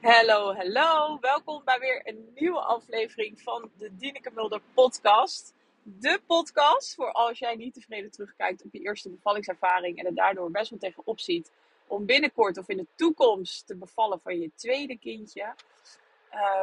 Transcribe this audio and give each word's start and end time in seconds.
Hallo, 0.00 0.54
hallo. 0.54 1.18
Welkom 1.20 1.62
bij 1.64 1.78
weer 1.78 2.00
een 2.04 2.28
nieuwe 2.34 2.60
aflevering 2.60 3.40
van 3.40 3.70
de 3.78 3.96
Dineke 3.96 4.30
Mulder 4.34 4.60
podcast. 4.74 5.54
De 5.82 6.20
podcast 6.26 6.94
voor 6.94 7.12
als 7.12 7.38
jij 7.38 7.54
niet 7.54 7.74
tevreden 7.74 8.10
terugkijkt 8.10 8.64
op 8.64 8.72
je 8.72 8.80
eerste 8.80 9.10
bevallingservaring 9.10 9.98
en 9.98 10.06
er 10.06 10.14
daardoor 10.14 10.50
best 10.50 10.70
wel 10.70 10.78
tegenop 10.78 11.20
ziet 11.20 11.52
om 11.86 12.06
binnenkort 12.06 12.58
of 12.58 12.68
in 12.68 12.76
de 12.76 12.86
toekomst 12.94 13.66
te 13.66 13.76
bevallen 13.76 14.20
van 14.20 14.40
je 14.40 14.50
tweede 14.54 14.98
kindje. 14.98 15.54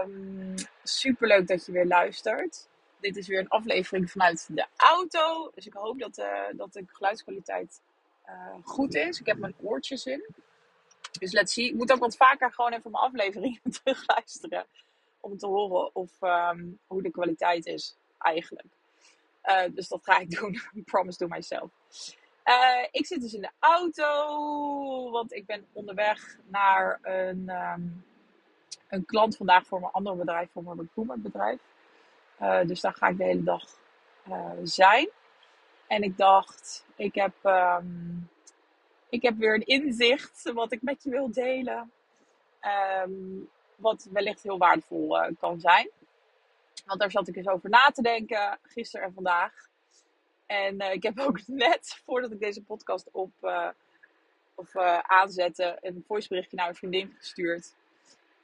Um, 0.03 0.55
Super 0.83 1.27
leuk 1.27 1.47
dat 1.47 1.65
je 1.65 1.71
weer 1.71 1.87
luistert. 1.87 2.69
Dit 2.99 3.17
is 3.17 3.27
weer 3.27 3.39
een 3.39 3.49
aflevering 3.49 4.11
vanuit 4.11 4.47
de 4.51 4.65
auto. 4.77 5.51
Dus 5.55 5.65
ik 5.65 5.73
hoop 5.73 5.99
dat, 5.99 6.17
uh, 6.17 6.41
dat 6.51 6.73
de 6.73 6.83
geluidskwaliteit 6.87 7.81
uh, 8.25 8.55
goed 8.63 8.95
is. 8.95 9.19
Ik 9.19 9.25
heb 9.25 9.37
mijn 9.37 9.55
oortjes 9.61 10.05
in. 10.05 10.25
Dus 11.19 11.31
let's 11.31 11.53
see. 11.53 11.65
Ik 11.65 11.73
moet 11.73 11.91
ook 11.91 11.99
wat 11.99 12.17
vaker 12.17 12.53
gewoon 12.53 12.73
even 12.73 12.91
mijn 12.91 13.03
afleveringen 13.03 13.61
terugluisteren. 13.83 14.65
Om 15.19 15.37
te 15.37 15.47
horen 15.47 15.95
of, 15.95 16.21
um, 16.21 16.79
hoe 16.87 17.01
de 17.01 17.11
kwaliteit 17.11 17.65
is 17.65 17.97
eigenlijk. 18.17 18.67
Uh, 19.45 19.63
dus 19.71 19.87
dat 19.87 20.03
ga 20.03 20.17
ik 20.17 20.31
doen. 20.39 20.61
Promise 20.85 21.17
to 21.17 21.27
myself. 21.27 21.69
Uh, 22.45 22.87
ik 22.91 23.05
zit 23.05 23.21
dus 23.21 23.33
in 23.33 23.41
de 23.41 23.51
auto. 23.59 25.11
Want 25.11 25.33
ik 25.33 25.45
ben 25.45 25.65
onderweg 25.73 26.37
naar 26.45 26.99
een, 27.01 27.49
um, 27.49 28.05
een 28.87 29.05
klant 29.05 29.37
vandaag 29.37 29.65
voor 29.65 29.79
mijn 29.79 29.91
andere 29.91 30.15
bedrijf. 30.15 30.49
Voor 30.51 30.63
mijn 30.63 30.77
recruitment 30.77 31.23
bedrijf. 31.23 31.59
Uh, 32.41 32.61
dus 32.61 32.81
daar 32.81 32.93
ga 32.93 33.07
ik 33.07 33.17
de 33.17 33.23
hele 33.23 33.43
dag 33.43 33.63
zijn. 34.63 35.09
En 35.87 36.01
ik 36.01 36.17
dacht, 36.17 36.85
ik 36.95 37.15
heb... 37.15 37.33
Um, 37.43 38.29
ik 39.09 39.21
heb 39.21 39.37
weer 39.37 39.53
een 39.53 39.65
inzicht 39.65 40.51
wat 40.53 40.71
ik 40.71 40.81
met 40.81 41.03
je 41.03 41.09
wil 41.09 41.31
delen. 41.31 41.91
Um, 43.03 43.49
wat 43.75 44.07
wellicht 44.11 44.43
heel 44.43 44.57
waardevol 44.57 45.17
uh, 45.17 45.27
kan 45.39 45.59
zijn. 45.59 45.89
Want 46.85 46.99
daar 46.99 47.11
zat 47.11 47.27
ik 47.27 47.35
eens 47.35 47.47
over 47.47 47.69
na 47.69 47.89
te 47.89 48.01
denken, 48.01 48.59
gisteren 48.61 49.05
en 49.05 49.13
vandaag. 49.13 49.53
En 50.45 50.81
uh, 50.81 50.93
ik 50.93 51.03
heb 51.03 51.19
ook 51.27 51.47
net, 51.47 52.01
voordat 52.05 52.31
ik 52.31 52.39
deze 52.39 52.63
podcast 52.63 53.09
op, 53.11 53.31
uh, 53.41 53.69
of, 54.55 54.75
aanzette, 55.01 55.77
een 55.81 56.03
voiceberichtje 56.07 56.57
naar 56.57 56.67
een 56.67 56.75
vriendin 56.75 57.15
gestuurd. 57.17 57.75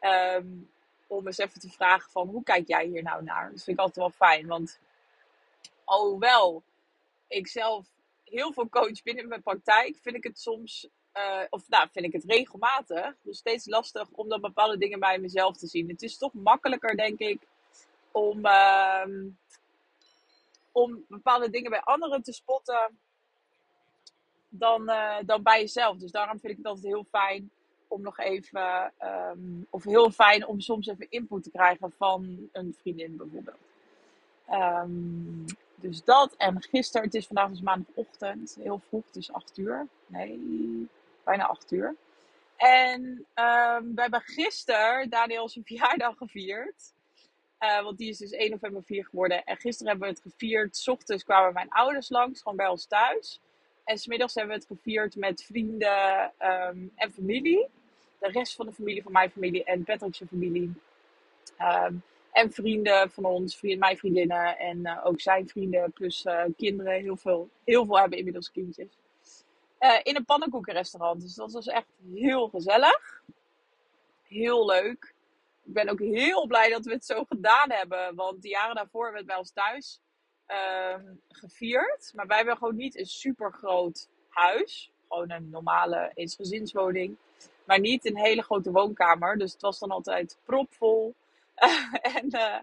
Um, 0.01 0.69
om 1.07 1.27
eens 1.27 1.37
even 1.37 1.59
te 1.59 1.69
vragen 1.69 2.11
van, 2.11 2.27
hoe 2.27 2.43
kijk 2.43 2.67
jij 2.67 2.85
hier 2.85 3.03
nou 3.03 3.23
naar? 3.23 3.49
Dat 3.49 3.63
vind 3.63 3.77
ik 3.77 3.83
altijd 3.83 3.95
wel 3.95 4.27
fijn, 4.29 4.47
want 4.47 4.79
alhoewel 5.83 6.63
ik 7.27 7.47
zelf 7.47 7.85
heel 8.33 8.53
veel 8.53 8.69
coach 8.69 9.03
binnen 9.03 9.27
mijn 9.27 9.41
praktijk, 9.41 9.97
vind 10.01 10.15
ik 10.15 10.23
het 10.23 10.39
soms, 10.39 10.89
uh, 11.17 11.43
of 11.49 11.69
nou, 11.69 11.87
vind 11.91 12.05
ik 12.05 12.13
het 12.13 12.23
regelmatig, 12.23 13.15
dus 13.21 13.37
steeds 13.37 13.65
lastig 13.65 14.09
om 14.11 14.29
dan 14.29 14.41
bepaalde 14.41 14.77
dingen 14.77 14.99
bij 14.99 15.17
mezelf 15.17 15.57
te 15.57 15.67
zien. 15.67 15.89
Het 15.89 16.01
is 16.01 16.17
toch 16.17 16.33
makkelijker, 16.33 16.95
denk 16.95 17.19
ik, 17.19 17.41
om, 18.11 18.45
uh, 18.45 19.05
om 20.71 21.05
bepaalde 21.07 21.49
dingen 21.49 21.69
bij 21.69 21.81
anderen 21.81 22.23
te 22.23 22.33
spotten 22.33 22.97
dan, 24.49 24.89
uh, 24.89 25.17
dan 25.25 25.43
bij 25.43 25.59
jezelf. 25.59 25.97
Dus 25.97 26.11
daarom 26.11 26.39
vind 26.39 26.51
ik 26.51 26.57
het 26.57 26.67
altijd 26.67 26.93
heel 26.93 27.05
fijn 27.09 27.51
om 27.87 28.01
nog 28.01 28.19
even, 28.19 28.93
um, 29.03 29.67
of 29.69 29.83
heel 29.83 30.11
fijn 30.11 30.47
om 30.47 30.59
soms 30.59 30.87
even 30.87 31.09
input 31.09 31.43
te 31.43 31.51
krijgen 31.51 31.91
van 31.97 32.49
een 32.51 32.75
vriendin 32.79 33.17
bijvoorbeeld. 33.17 33.57
Um, 34.51 35.45
dus 35.83 36.03
dat. 36.03 36.35
En 36.37 36.61
gisteren, 36.61 37.05
het 37.05 37.15
is 37.15 37.27
vandaag 37.27 37.49
dus 37.49 37.61
maandagochtend, 37.61 38.57
heel 38.61 38.81
vroeg, 38.87 39.03
is 39.13 39.31
8 39.31 39.57
uur. 39.57 39.87
Nee, 40.05 40.87
bijna 41.23 41.45
8 41.45 41.71
uur. 41.71 41.95
En 42.57 43.01
um, 43.35 43.95
we 43.95 44.01
hebben 44.01 44.21
gisteren 44.21 45.09
Daniel 45.09 45.49
zijn 45.49 45.65
verjaardag 45.65 46.17
gevierd. 46.17 46.93
Uh, 47.59 47.83
want 47.83 47.97
die 47.97 48.09
is 48.09 48.17
dus 48.17 48.31
1 48.31 48.51
november 48.51 48.83
4 48.83 49.05
geworden. 49.05 49.43
En 49.43 49.57
gisteren 49.57 49.91
hebben 49.91 50.09
we 50.09 50.13
het 50.13 50.23
gevierd. 50.31 50.77
S 50.77 50.87
ochtends 50.87 51.23
kwamen 51.23 51.53
mijn 51.53 51.69
ouders 51.69 52.09
langs, 52.09 52.41
gewoon 52.41 52.57
bij 52.57 52.67
ons 52.67 52.85
thuis. 52.85 53.39
En 53.83 53.97
smiddags 53.97 54.33
hebben 54.33 54.55
we 54.55 54.59
het 54.61 54.77
gevierd 54.77 55.15
met 55.15 55.43
vrienden 55.43 56.33
um, 56.39 56.91
en 56.95 57.13
familie. 57.13 57.67
De 58.19 58.27
rest 58.27 58.55
van 58.55 58.65
de 58.65 58.73
familie 58.73 59.03
van 59.03 59.11
mijn 59.11 59.31
familie 59.31 59.63
en 59.63 59.83
Patrick's 59.83 60.21
familie. 60.27 60.73
Um, 61.59 62.03
en 62.33 62.51
vrienden 62.51 63.11
van 63.11 63.25
ons, 63.25 63.61
mijn 63.61 63.97
vriendinnen 63.97 64.57
en 64.57 64.79
uh, 64.79 65.05
ook 65.05 65.21
zijn 65.21 65.47
vrienden, 65.47 65.91
plus 65.91 66.25
uh, 66.25 66.43
kinderen. 66.57 66.93
Heel 66.93 67.17
veel, 67.17 67.49
heel 67.63 67.85
veel 67.85 67.99
hebben 67.99 68.17
inmiddels 68.17 68.51
kindjes. 68.51 68.97
Uh, 69.79 69.99
in 70.03 70.15
een 70.15 70.25
pannenkoekenrestaurant. 70.25 71.21
Dus 71.21 71.35
dat 71.35 71.51
was 71.51 71.67
echt 71.67 71.87
heel 72.13 72.47
gezellig. 72.47 73.23
Heel 74.23 74.65
leuk. 74.65 75.13
Ik 75.63 75.73
ben 75.73 75.89
ook 75.89 75.99
heel 75.99 76.47
blij 76.47 76.69
dat 76.69 76.85
we 76.85 76.91
het 76.91 77.05
zo 77.05 77.23
gedaan 77.23 77.71
hebben. 77.71 78.15
Want 78.15 78.41
de 78.41 78.49
jaren 78.49 78.75
daarvoor 78.75 79.03
hebben 79.03 79.25
we 79.25 79.31
het 79.31 79.33
bij 79.33 79.37
ons 79.37 79.51
thuis 79.51 79.99
ehm, 80.45 81.05
gevierd. 81.27 82.11
Maar 82.15 82.27
wij 82.27 82.37
hebben 82.37 82.57
gewoon 82.57 82.75
niet 82.75 82.97
een 82.97 83.05
super 83.05 83.51
groot 83.51 84.09
huis. 84.29 84.91
Gewoon 85.07 85.31
een 85.31 85.49
normale 85.49 86.11
eensgezinswoning. 86.13 87.15
Maar 87.65 87.79
niet 87.79 88.05
een 88.05 88.17
hele 88.17 88.41
grote 88.41 88.71
woonkamer. 88.71 89.37
Dus 89.37 89.51
het 89.51 89.61
was 89.61 89.79
dan 89.79 89.91
altijd 89.91 90.37
propvol. 90.43 91.15
en, 92.17 92.35
uh, 92.35 92.57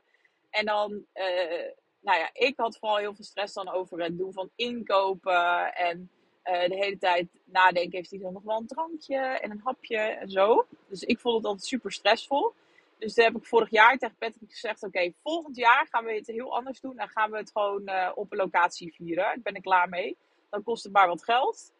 en 0.50 0.66
dan, 0.66 0.92
uh, 0.92 1.70
nou 2.00 2.18
ja, 2.18 2.30
ik 2.32 2.56
had 2.56 2.78
vooral 2.78 2.96
heel 2.96 3.14
veel 3.14 3.24
stress 3.24 3.54
dan 3.54 3.68
over 3.68 4.02
het 4.02 4.18
doen 4.18 4.32
van 4.32 4.50
inkopen. 4.56 5.74
En 5.74 6.10
uh, 6.44 6.68
de 6.68 6.76
hele 6.76 6.98
tijd 6.98 7.28
nadenken, 7.44 7.96
heeft 7.96 8.10
hij 8.10 8.18
dan 8.18 8.32
nog 8.32 8.42
wel 8.42 8.56
een 8.56 8.66
drankje 8.66 9.16
en 9.16 9.50
een 9.50 9.60
hapje 9.64 9.98
en 9.98 10.30
zo. 10.30 10.66
Dus 10.88 11.02
ik 11.02 11.20
vond 11.20 11.36
het 11.36 11.44
altijd 11.44 11.66
super 11.66 11.92
stressvol. 11.92 12.52
Dus 12.98 13.14
toen 13.14 13.24
heb 13.24 13.36
ik 13.36 13.46
vorig 13.46 13.70
jaar 13.70 13.98
tegen 13.98 14.16
Patrick 14.18 14.50
gezegd: 14.50 14.82
Oké, 14.82 15.12
volgend 15.22 15.56
jaar 15.56 15.86
gaan 15.90 16.04
we 16.04 16.14
het 16.14 16.26
heel 16.26 16.54
anders 16.56 16.80
doen. 16.80 16.98
En 16.98 17.08
gaan 17.08 17.30
we 17.30 17.36
het 17.36 17.50
gewoon 17.52 17.90
op 18.14 18.32
een 18.32 18.38
locatie 18.38 18.94
vieren. 18.94 19.34
Ik 19.34 19.42
ben 19.42 19.54
er 19.54 19.60
klaar 19.60 19.88
mee. 19.88 20.16
Dan 20.50 20.62
kost 20.62 20.84
het 20.84 20.92
maar 20.92 21.08
wat 21.08 21.24
geld. 21.24 21.72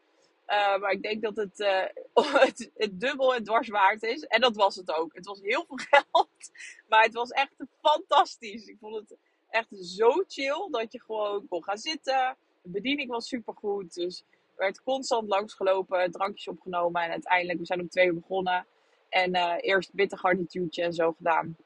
Uh, 0.51 0.79
maar 0.79 0.91
ik 0.91 1.03
denk 1.03 1.23
dat 1.23 1.37
het, 1.37 1.61
uh, 1.61 1.85
het, 2.47 2.71
het, 2.77 3.01
dubbel 3.01 3.35
en 3.35 3.45
dwars 3.45 3.69
waard 3.69 4.03
is. 4.03 4.25
En 4.25 4.41
dat 4.41 4.57
was 4.57 4.77
het 4.77 4.95
ook. 4.95 5.15
Het 5.15 5.27
was 5.27 5.41
heel 5.41 5.65
veel 5.67 5.79
geld. 5.91 6.51
Maar 6.89 7.03
het 7.03 7.15
was 7.15 7.31
echt 7.31 7.55
fantastisch. 7.83 8.67
Ik 8.67 8.77
vond 8.81 8.95
het 8.95 9.19
echt 9.49 9.69
zo 9.71 10.25
chill 10.29 10.69
dat 10.71 10.93
je 10.93 11.01
gewoon 11.01 11.49
kon 11.49 11.65
gaan 11.65 11.79
zitten. 11.79 12.37
De 12.63 12.71
bediening 12.71 13.11
was 13.11 13.29
supergoed. 13.29 13.95
Dus 13.95 14.25
er 14.31 14.57
werd 14.57 14.83
constant 14.83 15.29
langsgelopen, 15.29 16.11
drankjes 16.11 16.49
opgenomen. 16.49 17.03
En 17.03 17.11
uiteindelijk, 17.11 17.59
we 17.59 17.67
zijn 17.67 17.81
om 17.81 17.89
twee 17.89 18.07
uur 18.07 18.15
begonnen. 18.15 18.67
En 19.09 19.37
uh, 19.37 19.55
eerst 19.61 19.91
witte 19.93 20.19
garnituurtje 20.19 20.83
en 20.83 20.93
zo 20.93 21.13
gedaan. 21.13 21.57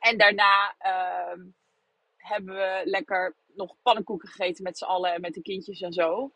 En 0.00 0.18
daarna 0.18 0.74
ehm, 0.78 1.40
hebben 2.16 2.54
we 2.54 2.80
lekker 2.84 3.34
nog 3.54 3.74
pannenkoeken 3.82 4.28
gegeten 4.28 4.62
met 4.62 4.78
z'n 4.78 4.84
allen 4.84 5.12
en 5.12 5.20
met 5.20 5.34
de 5.34 5.42
kindjes 5.42 5.80
en 5.80 5.92
zo. 5.92 6.30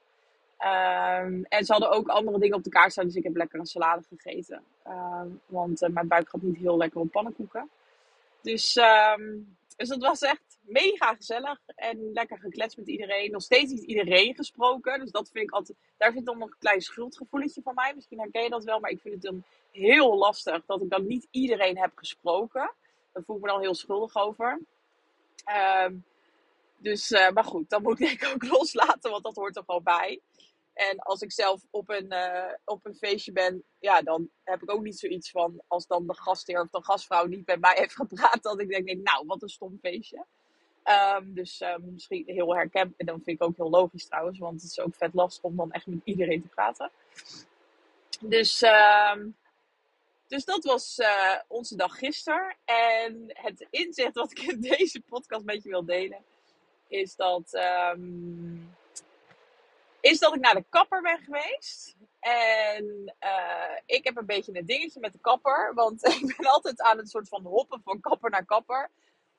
Um, 0.65 1.45
en 1.49 1.65
ze 1.65 1.73
hadden 1.73 1.91
ook 1.91 2.09
andere 2.09 2.39
dingen 2.39 2.57
op 2.57 2.65
de 2.65 2.71
kaart 2.71 2.93
staan, 2.93 3.05
dus 3.05 3.15
ik 3.15 3.23
heb 3.23 3.37
lekker 3.37 3.59
een 3.59 3.67
salade 3.67 4.03
gegeten. 4.09 4.63
Um, 4.87 5.41
want 5.47 5.83
uh, 5.83 5.89
mijn 5.89 6.09
buik 6.09 6.29
gaat 6.29 6.43
niet 6.43 6.57
heel 6.57 6.77
lekker 6.77 7.01
op 7.01 7.11
pannenkoeken. 7.11 7.71
Dus, 8.43 8.77
um, 8.77 9.57
dus 9.77 9.89
dat 9.89 10.03
was 10.03 10.21
echt 10.21 10.59
mega 10.61 11.15
gezellig 11.15 11.61
en 11.67 12.13
lekker 12.13 12.39
gekletst 12.39 12.77
met 12.77 12.89
iedereen. 12.89 13.31
Nog 13.31 13.43
steeds 13.43 13.73
niet 13.73 13.83
iedereen 13.83 14.35
gesproken, 14.35 15.01
dus 15.01 15.11
dat 15.11 15.31
vind 15.33 15.45
ik 15.45 15.51
altijd... 15.51 15.79
Daar 15.97 16.13
zit 16.13 16.27
dan 16.27 16.39
nog 16.39 16.49
een 16.49 16.59
klein 16.59 16.81
schuldgevoeletje 16.81 17.63
van 17.63 17.75
mij. 17.75 17.93
Misschien 17.95 18.19
herken 18.19 18.43
je 18.43 18.51
dat 18.51 18.65
wel, 18.65 18.81
maar 18.81 18.91
ik 18.91 19.01
vind 19.01 19.15
het 19.15 19.23
dan 19.23 19.43
heel 19.71 20.17
lastig 20.17 20.65
dat 20.67 20.83
ik 20.83 20.91
dan 20.91 21.07
niet 21.07 21.29
iedereen 21.31 21.79
heb 21.79 21.93
gesproken. 21.95 22.73
Daar 23.13 23.23
voel 23.23 23.37
ik 23.37 23.43
me 23.43 23.49
dan 23.49 23.61
heel 23.61 23.75
schuldig 23.75 24.17
over. 24.17 24.61
dus, 26.77 27.11
uh, 27.11 27.31
maar 27.31 27.45
goed, 27.45 27.71
dat 27.71 27.83
moet 27.83 28.01
ik 28.01 28.07
denk 28.07 28.23
ik 28.23 28.35
ook 28.35 28.51
loslaten, 28.59 29.11
want 29.11 29.23
dat 29.23 29.37
hoort 29.37 29.57
er 29.57 29.63
gewoon 29.67 29.83
bij. 29.83 30.21
En 30.75 30.99
als 30.99 31.21
ik 31.21 31.33
zelf 31.33 31.63
op 31.71 31.89
een, 31.89 32.13
uh, 32.13 32.53
op 32.65 32.87
een 32.87 32.95
feestje 32.95 33.33
ben, 33.33 33.65
ja, 33.79 34.03
dan 34.03 34.31
heb 34.45 34.63
ik 34.63 34.71
ook 34.71 34.83
niet 34.83 34.99
zoiets 34.99 35.31
van 35.31 35.63
als 35.67 35.87
dan 35.87 36.07
de 36.07 36.15
gastheer 36.15 36.61
of 36.61 36.71
de 36.71 36.85
gastvrouw 36.85 37.27
niet 37.27 37.45
bij 37.45 37.57
mij 37.57 37.77
heeft 37.81 37.95
gepraat, 37.95 38.43
dat 38.43 38.61
ik 38.61 38.69
denk, 38.69 38.85
nee, 38.85 39.01
nou, 39.03 39.27
wat 39.27 39.43
een 39.43 39.49
stom 39.49 39.79
feestje. 39.83 40.25
Um, 41.17 41.35
dus 41.35 41.61
um, 41.61 41.93
misschien 41.93 42.23
heel 42.27 42.55
herkenbaar. 42.55 42.95
En 42.97 43.07
dan 43.07 43.21
vind 43.25 43.41
ik 43.41 43.47
ook 43.47 43.57
heel 43.57 43.71
logisch 43.71 44.07
trouwens, 44.07 44.39
want 44.39 44.63
het 44.63 44.71
is 44.71 44.81
ook 44.81 44.95
vet 44.95 45.15
lastig 45.15 45.45
om 45.45 45.57
dan 45.57 45.73
echt 45.73 45.87
met 45.87 46.01
iedereen 46.05 46.43
te 46.43 46.49
praten. 46.49 46.91
Dus, 48.21 48.63
um, 48.63 49.37
dus 50.27 50.45
dat 50.45 50.65
was 50.65 50.99
uh, 50.99 51.37
onze 51.49 51.77
dag 51.77 51.99
gisteren. 51.99 52.57
En 52.65 53.25
het 53.29 53.67
inzicht 53.71 54.15
wat 54.15 54.31
ik 54.31 54.39
in 54.39 54.61
deze 54.77 55.01
podcast 55.01 55.45
met 55.45 55.63
je 55.63 55.69
wil 55.69 55.85
delen, 55.85 56.25
is 56.89 57.17
dat 57.17 57.55
is 60.03 60.19
dat 60.19 60.35
ik 60.35 60.41
naar 60.41 60.55
de 60.55 60.65
kapper 60.69 61.03
ben 61.03 61.19
geweest. 61.19 61.97
En 62.21 63.15
uh, 63.21 63.77
ik 63.87 64.05
heb 64.05 64.17
een 64.17 64.27
beetje 64.27 64.57
een 64.57 64.67
dingetje 64.67 65.01
met 65.01 65.13
de 65.13 65.19
kapper. 65.19 65.73
Want 65.75 66.05
ik 66.23 66.37
ben 66.37 66.47
altijd 66.47 66.81
aan 66.81 66.99
het 66.99 67.11
soort 67.11 67.29
van 67.29 67.43
hoppen 67.43 67.83
van 67.85 68.01
kapper 68.01 68.31
naar 68.31 68.45
kapper. 68.45 68.91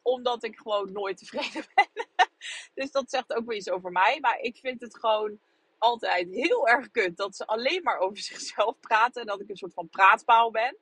Omdat 0.01 0.43
ik 0.43 0.57
gewoon 0.57 0.91
nooit 0.91 1.17
tevreden 1.17 1.65
ben. 1.75 2.29
dus 2.73 2.91
dat 2.91 3.09
zegt 3.09 3.33
ook 3.33 3.45
wel 3.45 3.57
iets 3.57 3.69
over 3.69 3.91
mij. 3.91 4.17
Maar 4.21 4.39
ik 4.39 4.57
vind 4.57 4.81
het 4.81 4.99
gewoon 4.99 5.39
altijd 5.77 6.27
heel 6.29 6.67
erg 6.67 6.91
kut 6.91 7.17
dat 7.17 7.35
ze 7.35 7.47
alleen 7.47 7.83
maar 7.83 7.97
over 7.97 8.17
zichzelf 8.31 8.79
praten. 8.79 9.21
En 9.21 9.27
dat 9.27 9.41
ik 9.41 9.49
een 9.49 9.57
soort 9.57 9.73
van 9.73 9.89
praatpaal 9.89 10.51
ben. 10.51 10.77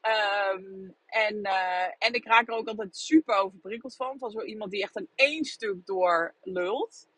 Ehm, 0.00 0.90
en, 1.06 1.42
eh, 1.42 1.86
en 1.98 2.12
ik 2.12 2.24
raak 2.24 2.48
er 2.48 2.54
ook 2.54 2.68
altijd 2.68 2.96
super 2.96 3.34
overprikkeld 3.34 3.96
van. 3.96 4.18
Van 4.18 4.30
zo 4.30 4.42
iemand 4.42 4.70
die 4.70 4.82
echt 4.82 4.96
een 4.96 5.08
één 5.14 5.44
stuk 5.44 5.86
door 5.86 6.34
lult. 6.42 7.08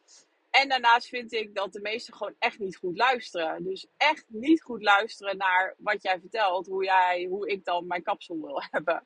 En 0.53 0.69
daarnaast 0.69 1.09
vind 1.09 1.33
ik 1.33 1.55
dat 1.55 1.73
de 1.73 1.81
meesten 1.81 2.15
gewoon 2.15 2.35
echt 2.39 2.59
niet 2.59 2.77
goed 2.77 2.97
luisteren. 2.97 3.65
Dus 3.65 3.87
echt 3.97 4.25
niet 4.29 4.63
goed 4.63 4.83
luisteren 4.83 5.37
naar 5.37 5.75
wat 5.79 6.03
jij 6.03 6.21
vertelt. 6.21 6.67
Hoe, 6.67 6.85
jij, 6.85 7.27
hoe 7.31 7.49
ik 7.49 7.65
dan 7.65 7.87
mijn 7.87 8.03
kapsel 8.03 8.41
wil 8.41 8.63
hebben. 8.71 9.05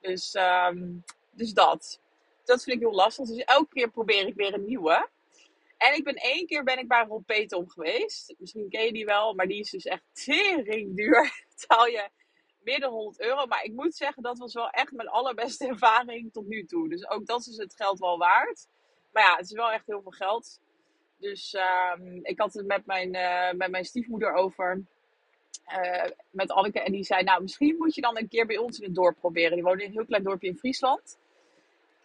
Dus, 0.00 0.34
ehm, 0.34 0.82
dus 1.30 1.52
dat. 1.52 2.00
Dat 2.44 2.62
vind 2.62 2.76
ik 2.76 2.82
heel 2.82 2.94
lastig. 2.94 3.26
Dus 3.26 3.44
elke 3.44 3.74
keer 3.74 3.90
probeer 3.90 4.26
ik 4.26 4.34
weer 4.34 4.54
een 4.54 4.64
nieuwe. 4.64 5.08
En 5.76 5.94
ik 5.94 6.04
ben 6.04 6.14
één 6.14 6.46
keer 6.46 6.64
ben 6.64 6.78
ik 6.78 6.88
bij 6.88 7.04
Rob 7.04 7.26
Petom 7.26 7.68
geweest. 7.68 8.34
Misschien 8.38 8.68
ken 8.68 8.84
je 8.84 8.92
die 8.92 9.04
wel, 9.04 9.34
maar 9.34 9.46
die 9.46 9.60
is 9.60 9.70
dus 9.70 9.84
echt 9.84 10.02
tering 10.24 10.96
duur. 10.96 11.44
Betaal 11.56 11.86
je 11.86 12.08
meer 12.62 12.80
dan 12.80 12.92
100 12.92 13.20
euro. 13.20 13.46
Maar 13.46 13.64
ik 13.64 13.72
moet 13.72 13.94
zeggen, 13.94 14.22
dat 14.22 14.38
was 14.38 14.54
wel 14.54 14.70
echt 14.70 14.92
mijn 14.92 15.08
allerbeste 15.08 15.66
ervaring 15.72 16.32
tot 16.32 16.46
nu 16.46 16.64
toe. 16.64 16.88
Dus 16.88 17.08
ook 17.08 17.26
dat 17.26 17.46
is 17.46 17.56
het 17.56 17.74
geld 17.76 17.98
wel 17.98 18.18
waard. 18.18 18.66
Maar 19.12 19.22
ja, 19.22 19.36
het 19.36 19.44
is 19.44 19.52
wel 19.52 19.70
echt 19.70 19.86
heel 19.86 20.02
veel 20.02 20.10
geld. 20.10 20.60
Dus 21.18 21.54
ehm, 21.54 22.18
ik 22.22 22.40
had 22.40 22.54
het 22.54 22.66
met 22.66 22.86
mijn, 22.86 23.14
uh, 23.14 23.52
met 23.52 23.70
mijn 23.70 23.84
stiefmoeder 23.84 24.32
over. 24.32 24.84
Uh, 25.68 26.04
met 26.30 26.50
Anneke. 26.50 26.80
En 26.80 26.92
die 26.92 27.04
zei, 27.04 27.22
nou 27.22 27.42
misschien 27.42 27.76
moet 27.78 27.94
je 27.94 28.00
dan 28.00 28.18
een 28.18 28.28
keer 28.28 28.46
bij 28.46 28.56
ons 28.56 28.78
in 28.78 28.84
het 28.84 28.94
dorp 28.94 29.16
proberen. 29.18 29.54
Die 29.54 29.62
woonde 29.62 29.82
in 29.82 29.88
een 29.88 29.94
heel 29.94 30.06
klein 30.06 30.22
dorpje 30.22 30.48
in 30.48 30.58
Friesland. 30.58 31.18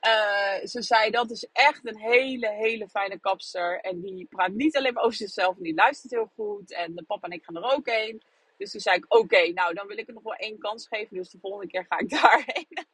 Uh, 0.08 0.66
ze 0.66 0.82
zei, 0.82 1.12
dat 1.12 1.32
is 1.32 1.48
echt 1.52 1.88
een 1.88 1.98
hele, 1.98 2.50
hele 2.50 2.90
fijne 2.90 3.20
kapster. 3.20 3.80
En 3.80 4.02
die 4.02 4.26
praat 4.30 4.52
niet 4.52 4.78
alleen 4.78 4.94
maar 4.94 5.04
over 5.04 5.18
zichzelf. 5.18 5.58
En 5.58 5.64
die 5.64 5.74
luistert 5.74 6.12
heel 6.12 6.32
goed. 6.36 6.74
En 6.74 6.96
de 6.96 7.04
papa 7.04 7.28
en 7.28 7.34
ik 7.34 7.44
gaan 7.44 7.56
er 7.56 7.76
ook 7.76 7.90
heen. 7.90 8.22
Dus 8.58 8.72
toen 8.72 8.82
zei 8.82 8.98
ik, 8.98 9.06
oké, 9.08 9.52
nou 9.52 9.74
dan 9.74 9.88
wil 9.88 9.98
ik 9.98 10.08
er 10.08 10.14
nog 10.14 10.24
wel 10.24 10.36
één 10.36 10.58
kans 10.60 10.88
geven. 10.88 11.18
Dus 11.18 11.30
de 11.30 11.40
volgende 11.40 11.68
keer 11.68 11.86
ga 11.90 12.00
ik 12.00 12.10
daarheen. 12.22 12.86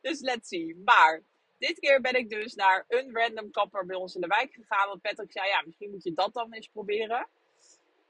dus 0.00 0.20
let's 0.20 0.48
see. 0.48 0.76
Maar 0.84 1.22
dit 1.58 1.78
keer 1.78 2.00
ben 2.00 2.14
ik 2.14 2.30
dus 2.30 2.54
naar 2.54 2.84
een 2.88 3.16
random 3.16 3.50
kapper 3.50 3.86
bij 3.86 3.96
ons 3.96 4.14
in 4.14 4.20
de 4.20 4.26
wijk 4.26 4.52
gegaan. 4.52 4.88
Want 4.88 5.02
Patrick 5.02 5.32
zei, 5.32 5.48
ja, 5.48 5.62
misschien 5.64 5.90
moet 5.90 6.02
je 6.02 6.14
dat 6.14 6.34
dan 6.34 6.52
eens 6.52 6.68
proberen. 6.68 7.28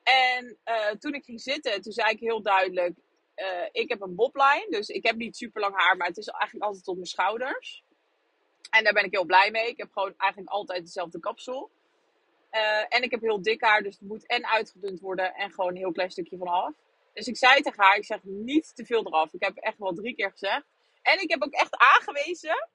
En 0.02 0.58
uh, 0.64 0.90
toen 0.90 1.14
ik 1.14 1.24
ging 1.24 1.40
zitten, 1.40 1.80
toen 1.82 1.92
zei 1.92 2.10
ik 2.10 2.20
heel 2.20 2.42
duidelijk, 2.42 2.98
uh, 3.36 3.68
ik 3.72 3.88
heb 3.88 4.00
een 4.00 4.14
bobline. 4.14 4.66
Dus 4.70 4.88
ik 4.88 5.06
heb 5.06 5.16
niet 5.16 5.36
super 5.36 5.60
lang 5.60 5.76
haar, 5.76 5.96
maar 5.96 6.06
het 6.06 6.16
is 6.16 6.26
eigenlijk 6.26 6.64
altijd 6.64 6.84
tot 6.84 6.94
mijn 6.94 7.06
schouders. 7.06 7.82
En 8.70 8.84
daar 8.84 8.92
ben 8.92 9.04
ik 9.04 9.12
heel 9.12 9.24
blij 9.24 9.50
mee. 9.50 9.68
Ik 9.68 9.78
heb 9.78 9.92
gewoon 9.92 10.14
eigenlijk 10.16 10.50
altijd 10.50 10.84
dezelfde 10.84 11.20
kapsel. 11.20 11.70
Uh, 12.50 12.94
en 12.94 13.02
ik 13.02 13.10
heb 13.10 13.20
heel 13.20 13.42
dik 13.42 13.60
haar, 13.62 13.82
dus 13.82 13.98
het 13.98 14.08
moet 14.08 14.26
en 14.26 14.46
uitgedund 14.46 15.00
worden 15.00 15.34
en 15.34 15.50
gewoon 15.50 15.70
een 15.70 15.76
heel 15.76 15.92
klein 15.92 16.10
stukje 16.10 16.36
vanaf. 16.36 16.74
Dus 17.12 17.26
ik 17.26 17.36
zei 17.36 17.60
tegen 17.60 17.82
haar, 17.82 17.96
ik 17.96 18.04
zeg 18.04 18.22
niet 18.22 18.76
te 18.76 18.84
veel 18.84 19.06
eraf. 19.06 19.32
Ik 19.32 19.42
heb 19.42 19.56
echt 19.56 19.78
wel 19.78 19.92
drie 19.92 20.14
keer 20.14 20.30
gezegd. 20.30 20.66
En 21.02 21.20
ik 21.20 21.30
heb 21.30 21.42
ook 21.42 21.52
echt 21.52 21.76
aangewezen. 21.76 22.68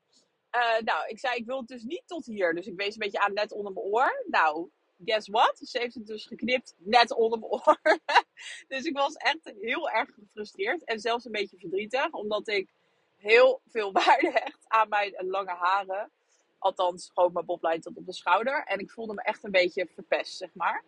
Uh, 0.56 0.80
nou, 0.84 1.08
ik 1.08 1.20
zei, 1.20 1.36
ik 1.36 1.46
wil 1.46 1.58
het 1.58 1.68
dus 1.68 1.84
niet 1.84 2.04
tot 2.06 2.26
hier. 2.26 2.54
Dus 2.54 2.68
ik 2.68 2.76
wees 2.76 2.94
een 2.94 3.00
beetje 3.00 3.20
aan 3.20 3.34
net 3.34 3.52
onder 3.52 3.74
mijn 3.74 3.86
oor. 3.86 4.26
Nou, 4.28 4.70
guess 5.06 5.28
what? 5.28 5.58
Ze 5.58 5.80
heeft 5.80 5.96
het 5.96 6.06
dus 6.06 6.26
geknipt 6.26 6.76
net 6.78 7.12
onder 7.14 7.40
mijn 7.40 7.52
oor. 7.52 7.80
dus 8.68 8.84
ik 8.84 8.98
was 8.98 9.14
echt 9.14 9.54
heel 9.62 9.90
erg 9.90 10.10
gefrustreerd. 10.14 10.84
En 10.84 11.00
zelfs 11.00 11.26
een 11.26 11.32
beetje 11.32 11.58
verdrietig. 11.58 12.12
Omdat 12.12 12.48
ik 12.48 12.70
heel 13.18 13.62
veel 13.68 13.92
waarde 14.04 14.32
hecht 14.32 14.66
aan 14.68 14.90
mijn 14.90 15.14
lange 15.18 15.56
haren. 15.56 16.12
Althans, 16.60 17.12
gewoon 17.14 17.34
mijn 17.34 17.46
bobline 17.46 17.80
tot 17.80 17.98
op 17.98 18.06
de 18.06 18.14
schouder. 18.14 18.64
En 18.64 18.80
ik 18.80 18.92
voelde 18.92 19.14
me 19.14 19.22
echt 19.22 19.44
een 19.44 19.52
beetje 19.52 19.88
verpest, 19.94 20.38
zeg 20.38 20.50
maar. 20.54 20.84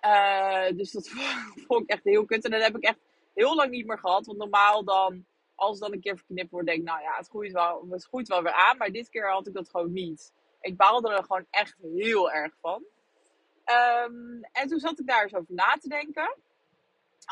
Uh, 0.00 0.76
dus 0.76 0.90
dat 0.90 1.08
vond 1.66 1.82
ik 1.82 1.88
echt 1.88 2.04
heel 2.04 2.24
kut. 2.24 2.44
En 2.44 2.50
dat 2.50 2.62
heb 2.62 2.76
ik 2.76 2.82
echt 2.82 2.98
heel 3.34 3.54
lang 3.54 3.70
niet 3.70 3.86
meer 3.86 3.98
gehad. 3.98 4.26
Want 4.26 4.38
normaal 4.38 4.84
dan, 4.84 5.26
als 5.62 5.78
dan 5.78 5.92
een 5.92 6.00
keer 6.00 6.16
verknipt 6.16 6.50
wordt, 6.50 6.66
denk 6.66 6.78
ik, 6.78 6.84
nou 6.84 7.02
ja, 7.02 7.16
het 7.16 7.28
groeit, 7.28 7.52
wel, 7.52 7.86
het 7.90 8.04
groeit 8.04 8.28
wel 8.28 8.42
weer 8.42 8.52
aan. 8.52 8.76
Maar 8.76 8.90
dit 8.90 9.08
keer 9.08 9.30
had 9.30 9.46
ik 9.46 9.54
dat 9.54 9.68
gewoon 9.68 9.92
niet. 9.92 10.32
Ik 10.60 10.76
baalde 10.76 11.14
er 11.14 11.24
gewoon 11.24 11.46
echt 11.50 11.76
heel 11.80 12.32
erg 12.32 12.54
van. 12.60 12.84
Um, 13.64 14.42
en 14.52 14.68
toen 14.68 14.78
zat 14.78 14.98
ik 14.98 15.06
daar 15.06 15.22
eens 15.22 15.34
over 15.34 15.54
na 15.54 15.76
te 15.80 15.88
denken. 15.88 16.36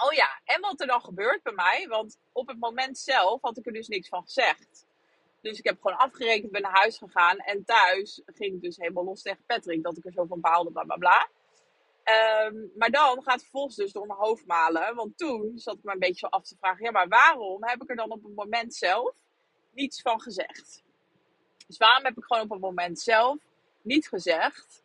Oh 0.04 0.12
ja, 0.12 0.40
en 0.44 0.60
wat 0.60 0.80
er 0.80 0.86
dan 0.86 1.00
gebeurt 1.00 1.42
bij 1.42 1.52
mij, 1.52 1.86
want 1.88 2.18
op 2.32 2.48
het 2.48 2.58
moment 2.58 2.98
zelf 2.98 3.40
had 3.42 3.58
ik 3.58 3.66
er 3.66 3.72
dus 3.72 3.88
niks 3.88 4.08
van 4.08 4.22
gezegd. 4.22 4.86
Dus 5.40 5.58
ik 5.58 5.64
heb 5.64 5.80
gewoon 5.80 5.98
afgerekend, 5.98 6.52
ben 6.52 6.62
naar 6.62 6.78
huis 6.78 6.98
gegaan. 6.98 7.36
En 7.38 7.64
thuis 7.64 8.22
ging 8.26 8.54
ik 8.54 8.62
dus 8.62 8.76
helemaal 8.76 9.04
los 9.04 9.22
tegen 9.22 9.44
Patrick. 9.46 9.82
Dat 9.82 9.96
ik 9.96 10.04
er 10.04 10.12
zo 10.12 10.24
van 10.24 10.40
baalde, 10.40 10.70
bla 10.70 10.84
bla 10.84 10.96
bla. 10.96 11.28
Um, 12.10 12.72
maar 12.76 12.90
dan 12.90 13.22
gaat 13.22 13.32
het 13.32 13.42
vervolgens 13.42 13.76
dus 13.76 13.92
door 13.92 14.06
mijn 14.06 14.18
hoofd 14.18 14.46
malen. 14.46 14.94
Want 14.94 15.18
toen 15.18 15.58
zat 15.58 15.76
ik 15.76 15.84
me 15.84 15.92
een 15.92 15.98
beetje 15.98 16.18
zo 16.18 16.26
af 16.26 16.46
te 16.46 16.56
vragen. 16.60 16.84
Ja, 16.84 16.90
maar 16.90 17.08
waarom 17.08 17.64
heb 17.64 17.82
ik 17.82 17.90
er 17.90 17.96
dan 17.96 18.10
op 18.10 18.22
het 18.22 18.34
moment 18.34 18.74
zelf 18.74 19.14
niets 19.70 20.00
van 20.00 20.20
gezegd? 20.20 20.82
Dus 21.66 21.76
waarom 21.76 22.04
heb 22.04 22.16
ik 22.16 22.24
gewoon 22.24 22.42
op 22.42 22.50
het 22.50 22.60
moment 22.60 23.00
zelf 23.00 23.38
niet 23.82 24.08
gezegd. 24.08 24.82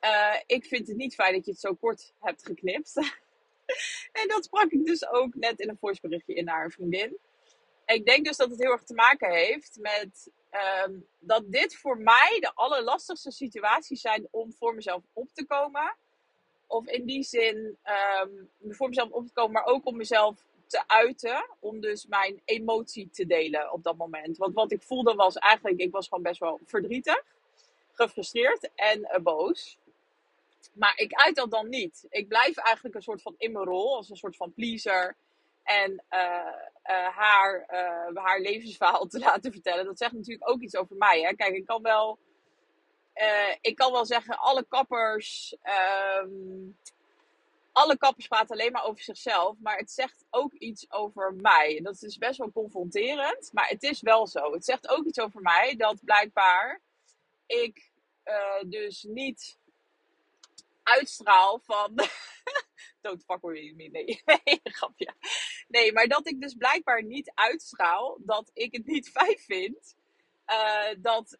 Uh, 0.00 0.34
ik 0.46 0.64
vind 0.64 0.88
het 0.88 0.96
niet 0.96 1.14
fijn 1.14 1.34
dat 1.34 1.44
je 1.44 1.50
het 1.50 1.60
zo 1.60 1.74
kort 1.74 2.12
hebt 2.20 2.46
geknipt. 2.46 2.96
en 4.20 4.28
dat 4.28 4.44
sprak 4.44 4.70
ik 4.70 4.86
dus 4.86 5.08
ook 5.08 5.34
net 5.34 5.60
in 5.60 5.68
een 5.68 5.78
voiceberichtje 5.80 6.34
in 6.34 6.44
naar 6.44 6.64
een 6.64 6.70
vriendin 6.70 7.18
ik 7.94 8.06
denk 8.06 8.24
dus 8.24 8.36
dat 8.36 8.50
het 8.50 8.58
heel 8.58 8.72
erg 8.72 8.82
te 8.82 8.94
maken 8.94 9.30
heeft 9.30 9.78
met 9.80 10.30
um, 10.86 11.06
dat 11.18 11.52
dit 11.52 11.76
voor 11.76 11.98
mij 11.98 12.36
de 12.40 12.54
allerlastigste 12.54 13.30
situaties 13.30 14.00
zijn 14.00 14.28
om 14.30 14.52
voor 14.52 14.74
mezelf 14.74 15.02
op 15.12 15.28
te 15.32 15.46
komen. 15.46 15.96
Of 16.70 16.86
in 16.86 17.04
die 17.04 17.22
zin 17.22 17.78
um, 18.22 18.50
voor 18.68 18.88
mezelf 18.88 19.10
op 19.10 19.26
te 19.26 19.32
komen, 19.32 19.52
maar 19.52 19.64
ook 19.64 19.86
om 19.86 19.96
mezelf 19.96 20.44
te 20.66 20.82
uiten. 20.86 21.46
Om 21.60 21.80
dus 21.80 22.06
mijn 22.06 22.42
emotie 22.44 23.10
te 23.10 23.26
delen 23.26 23.72
op 23.72 23.82
dat 23.82 23.96
moment. 23.96 24.36
Want 24.36 24.54
wat 24.54 24.72
ik 24.72 24.82
voelde 24.82 25.14
was 25.14 25.36
eigenlijk, 25.36 25.80
ik 25.80 25.92
was 25.92 26.08
gewoon 26.08 26.22
best 26.22 26.40
wel 26.40 26.60
verdrietig, 26.64 27.24
gefrustreerd 27.92 28.70
en 28.74 28.98
uh, 28.98 29.18
boos. 29.22 29.78
Maar 30.72 30.92
ik 30.96 31.14
uit 31.14 31.36
dat 31.36 31.50
dan 31.50 31.68
niet. 31.68 32.06
Ik 32.08 32.28
blijf 32.28 32.56
eigenlijk 32.56 32.94
een 32.94 33.02
soort 33.02 33.22
van 33.22 33.34
in 33.38 33.52
mijn 33.52 33.64
rol, 33.64 33.96
als 33.96 34.10
een 34.10 34.16
soort 34.16 34.36
van 34.36 34.52
pleaser 34.52 35.16
en 35.62 35.90
uh, 35.90 36.18
uh, 36.84 37.08
haar, 37.08 37.64
haar 38.14 38.40
levensverhaal 38.40 39.06
te 39.08 39.18
laten 39.18 39.52
vertellen. 39.52 39.84
Dat 39.84 39.98
zegt 39.98 40.12
natuurlijk 40.12 40.50
ook 40.50 40.60
iets 40.60 40.76
over 40.76 40.96
mij. 40.96 41.20
Hè? 41.20 41.34
Kijk, 41.34 41.54
ik 41.54 41.66
kan 41.66 41.82
wel, 41.82 42.18
ik 43.60 43.76
kan 43.76 43.92
wel 43.92 44.06
zeggen, 44.06 44.38
alle 44.38 44.64
kappers, 44.68 45.56
um, 46.22 46.76
alle 47.72 47.96
kappers 47.96 48.26
praten 48.26 48.50
alleen 48.50 48.72
maar 48.72 48.84
over 48.84 49.02
zichzelf. 49.02 49.56
Maar 49.60 49.76
het 49.76 49.90
zegt 49.90 50.24
ook 50.30 50.52
iets 50.52 50.90
over 50.90 51.34
mij. 51.34 51.80
Dat 51.82 52.02
is 52.02 52.18
best 52.18 52.38
wel 52.38 52.52
confronterend, 52.52 53.50
maar 53.52 53.68
het 53.68 53.82
is 53.82 54.00
wel 54.00 54.26
zo. 54.26 54.52
Het 54.52 54.64
zegt 54.64 54.88
ook 54.88 55.04
iets 55.04 55.20
over 55.20 55.40
mij 55.40 55.76
dat 55.76 56.04
blijkbaar 56.04 56.80
ik 57.46 57.90
dus 58.66 59.02
niet 59.02 59.58
uitstraal 60.82 61.60
van. 61.64 61.94
Don't 63.02 63.24
fuck 63.24 63.40
with 63.42 63.76
me. 63.76 63.88
Nee, 63.88 64.22
nee, 64.44 64.60
grapje. 64.62 65.14
Nee, 65.68 65.92
maar 65.92 66.06
dat 66.06 66.28
ik 66.28 66.40
dus 66.40 66.54
blijkbaar 66.54 67.04
niet 67.04 67.32
uitstraal 67.34 68.18
dat 68.20 68.50
ik 68.52 68.72
het 68.72 68.86
niet 68.86 69.08
fijn 69.08 69.38
vind. 69.38 69.96
Uh, 70.50 71.02
dat 71.02 71.38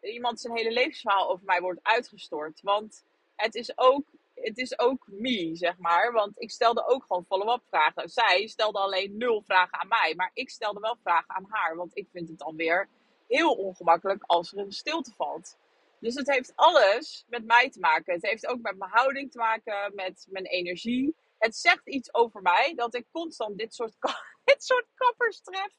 iemand 0.00 0.40
zijn 0.40 0.56
hele 0.56 0.72
levensverhaal 0.72 1.30
over 1.30 1.44
mij 1.44 1.60
wordt 1.60 1.80
uitgestort. 1.82 2.60
Want 2.60 3.04
het 3.36 3.54
is 3.54 3.78
ook, 3.78 4.04
het 4.34 4.58
is 4.58 4.78
ook 4.78 5.04
me, 5.06 5.56
zeg 5.56 5.78
maar. 5.78 6.12
Want 6.12 6.40
ik 6.40 6.50
stelde 6.50 6.86
ook 6.86 7.04
gewoon 7.04 7.24
follow-up 7.24 7.62
vragen. 7.68 8.08
Zij 8.08 8.46
stelde 8.46 8.78
alleen 8.78 9.16
nul 9.16 9.42
vragen 9.42 9.80
aan 9.80 9.88
mij. 9.88 10.14
Maar 10.16 10.30
ik 10.32 10.50
stelde 10.50 10.80
wel 10.80 10.96
vragen 11.02 11.34
aan 11.34 11.46
haar. 11.48 11.76
Want 11.76 11.96
ik 11.96 12.08
vind 12.12 12.28
het 12.28 12.38
dan 12.38 12.56
weer 12.56 12.88
heel 13.28 13.52
ongemakkelijk 13.52 14.22
als 14.26 14.52
er 14.52 14.58
een 14.58 14.72
stilte 14.72 15.12
valt. 15.16 15.56
Dus 16.00 16.14
het 16.14 16.30
heeft 16.30 16.52
alles 16.54 17.24
met 17.28 17.44
mij 17.44 17.70
te 17.70 17.80
maken. 17.80 18.14
Het 18.14 18.26
heeft 18.26 18.46
ook 18.46 18.60
met 18.60 18.76
mijn 18.76 18.90
houding 18.90 19.30
te 19.30 19.38
maken, 19.38 19.94
met 19.94 20.26
mijn 20.28 20.46
energie. 20.46 21.16
Het 21.38 21.56
zegt 21.56 21.88
iets 21.88 22.14
over 22.14 22.42
mij 22.42 22.72
dat 22.76 22.94
ik 22.94 23.06
constant 23.10 23.58
dit 23.58 23.74
soort, 23.74 23.94
dit 24.44 24.64
soort 24.64 24.86
kappers 24.94 25.40
tref. 25.40 25.72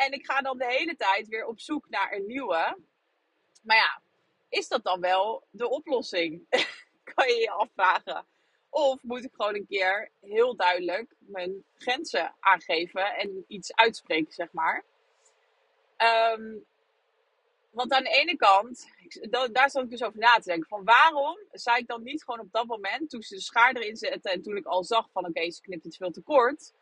En 0.00 0.12
ik 0.12 0.26
ga 0.26 0.40
dan 0.40 0.58
de 0.58 0.66
hele 0.66 0.96
tijd 0.96 1.28
weer 1.28 1.46
op 1.46 1.60
zoek 1.60 1.88
naar 1.88 2.12
een 2.12 2.26
nieuwe. 2.26 2.78
Maar 3.62 3.76
ja, 3.76 4.02
is 4.48 4.68
dat 4.68 4.84
dan 4.84 5.00
wel 5.00 5.46
de 5.50 5.68
oplossing? 5.68 6.46
kan 7.14 7.28
je 7.28 7.36
je 7.40 7.50
afvragen. 7.50 8.26
Of 8.70 9.02
moet 9.02 9.24
ik 9.24 9.34
gewoon 9.34 9.54
een 9.54 9.66
keer 9.66 10.10
heel 10.20 10.56
duidelijk 10.56 11.14
mijn 11.18 11.64
grenzen 11.74 12.34
aangeven 12.40 13.14
en 13.14 13.44
iets 13.48 13.74
uitspreken, 13.74 14.32
zeg 14.32 14.52
maar. 14.52 14.84
Um, 15.98 16.66
want 17.70 17.92
aan 17.92 18.02
de 18.02 18.10
ene 18.10 18.36
kant, 18.36 18.88
daar 19.52 19.70
zat 19.70 19.84
ik 19.84 19.90
dus 19.90 20.02
over 20.02 20.18
na 20.18 20.34
te 20.34 20.48
denken. 20.48 20.68
Van 20.68 20.84
waarom 20.84 21.38
zei 21.52 21.78
ik 21.78 21.86
dan 21.86 22.02
niet 22.02 22.24
gewoon 22.24 22.40
op 22.40 22.52
dat 22.52 22.66
moment, 22.66 23.10
toen 23.10 23.22
ze 23.22 23.34
de 23.34 23.40
schaar 23.40 23.76
erin 23.76 23.96
zette 23.96 24.30
en 24.30 24.42
toen 24.42 24.56
ik 24.56 24.66
al 24.66 24.84
zag 24.84 25.10
van 25.10 25.26
oké, 25.26 25.50
ze 25.50 25.60
knipt 25.60 25.84
het 25.84 25.96
veel 25.96 26.10
te 26.10 26.22
kort. 26.22 26.72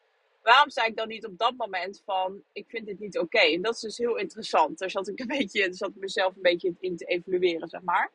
Waarom 0.48 0.70
zei 0.70 0.86
ik 0.86 0.96
dan 0.96 1.08
niet 1.08 1.26
op 1.26 1.38
dat 1.38 1.56
moment 1.56 2.02
van 2.04 2.42
ik 2.52 2.64
vind 2.68 2.86
dit 2.86 2.98
niet 2.98 3.18
oké? 3.18 3.38
En 3.38 3.62
dat 3.62 3.74
is 3.74 3.80
dus 3.80 3.98
heel 3.98 4.16
interessant. 4.16 4.78
Daar 4.78 4.90
zat 4.90 5.08
ik 5.08 5.20
een 5.20 5.26
beetje, 5.38 5.72
zat 5.74 5.94
mezelf 5.94 6.36
een 6.36 6.42
beetje 6.42 6.74
in 6.80 6.96
te 6.96 7.04
evalueren, 7.04 7.68
zeg 7.68 7.82
maar. 7.82 8.10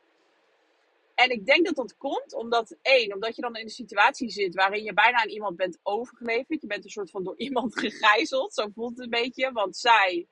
En 1.15 1.29
ik 1.29 1.45
denk 1.45 1.65
dat 1.65 1.75
dat 1.75 1.97
komt 1.97 2.33
omdat, 2.33 2.75
één, 2.81 3.13
omdat 3.13 3.35
je 3.35 3.41
dan 3.41 3.55
in 3.55 3.63
een 3.63 3.69
situatie 3.69 4.29
zit 4.29 4.55
waarin 4.55 4.83
je 4.83 4.93
bijna 4.93 5.21
aan 5.21 5.29
iemand 5.29 5.57
bent 5.57 5.79
overgeleverd. 5.83 6.61
Je 6.61 6.67
bent 6.67 6.83
een 6.83 6.89
soort 6.89 7.09
van 7.09 7.23
door 7.23 7.37
iemand 7.47 7.79
gegijzeld, 7.79 8.53
zo 8.53 8.67
voelt 8.73 8.97
het 8.97 8.99
een 8.99 9.21
beetje. 9.21 9.51
Want 9.51 9.77
zij 9.77 10.27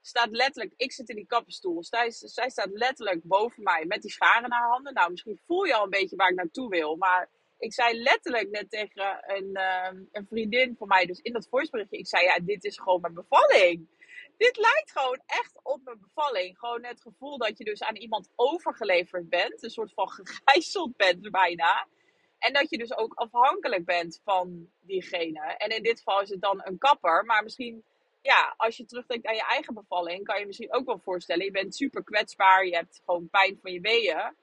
staat 0.00 0.30
letterlijk, 0.30 0.74
ik 0.76 0.92
zit 0.92 1.08
in 1.08 1.16
die 1.16 1.26
kappenstoel. 1.26 1.84
Zij, 1.84 2.10
zij 2.10 2.50
staat 2.50 2.70
letterlijk 2.70 3.20
boven 3.22 3.62
mij 3.62 3.84
met 3.84 4.02
die 4.02 4.10
scharen 4.10 4.44
in 4.44 4.52
haar 4.52 4.68
handen. 4.68 4.94
Nou, 4.94 5.10
misschien 5.10 5.40
voel 5.46 5.64
je 5.64 5.74
al 5.74 5.84
een 5.84 5.90
beetje 5.90 6.16
waar 6.16 6.30
ik 6.30 6.36
naartoe 6.36 6.68
wil. 6.68 6.96
Maar 6.96 7.28
ik 7.58 7.72
zei 7.72 8.02
letterlijk 8.02 8.50
net 8.50 8.70
tegen 8.70 9.22
een, 9.26 9.50
uh, 9.52 10.00
een 10.12 10.26
vriendin 10.26 10.76
van 10.78 10.88
mij, 10.88 11.06
dus 11.06 11.20
in 11.20 11.32
dat 11.32 11.48
voiceberichtje, 11.48 11.98
ik 11.98 12.06
zei, 12.06 12.24
ja, 12.24 12.38
dit 12.42 12.64
is 12.64 12.78
gewoon 12.78 13.00
mijn 13.00 13.14
bevalling. 13.14 13.88
Dit 14.36 14.56
lijkt 14.56 14.90
gewoon 14.92 15.20
echt 15.26 15.60
op 15.62 15.80
mijn 15.84 16.00
bevalling. 16.00 16.58
Gewoon 16.58 16.84
het 16.84 17.00
gevoel 17.00 17.38
dat 17.38 17.58
je 17.58 17.64
dus 17.64 17.82
aan 17.82 17.96
iemand 17.96 18.28
overgeleverd 18.34 19.28
bent. 19.28 19.62
Een 19.62 19.70
soort 19.70 19.92
van 19.92 20.08
gegijzeld 20.08 20.96
bent 20.96 21.30
bijna. 21.30 21.86
En 22.38 22.52
dat 22.52 22.70
je 22.70 22.78
dus 22.78 22.96
ook 22.96 23.14
afhankelijk 23.14 23.84
bent 23.84 24.20
van 24.24 24.68
diegene. 24.80 25.40
En 25.40 25.70
in 25.70 25.82
dit 25.82 25.98
geval 25.98 26.20
is 26.20 26.28
het 26.28 26.40
dan 26.40 26.60
een 26.64 26.78
kapper. 26.78 27.24
Maar 27.24 27.42
misschien, 27.42 27.84
ja, 28.22 28.54
als 28.56 28.76
je 28.76 28.84
terugdenkt 28.84 29.26
aan 29.26 29.34
je 29.34 29.46
eigen 29.46 29.74
bevalling, 29.74 30.24
kan 30.24 30.40
je 30.40 30.46
misschien 30.46 30.72
ook 30.72 30.86
wel 30.86 30.98
voorstellen. 30.98 31.44
Je 31.44 31.50
bent 31.50 31.74
super 31.74 32.04
kwetsbaar. 32.04 32.66
Je 32.66 32.74
hebt 32.74 33.02
gewoon 33.04 33.28
pijn 33.28 33.58
van 33.62 33.72
je 33.72 33.80
weeën. 33.80 34.34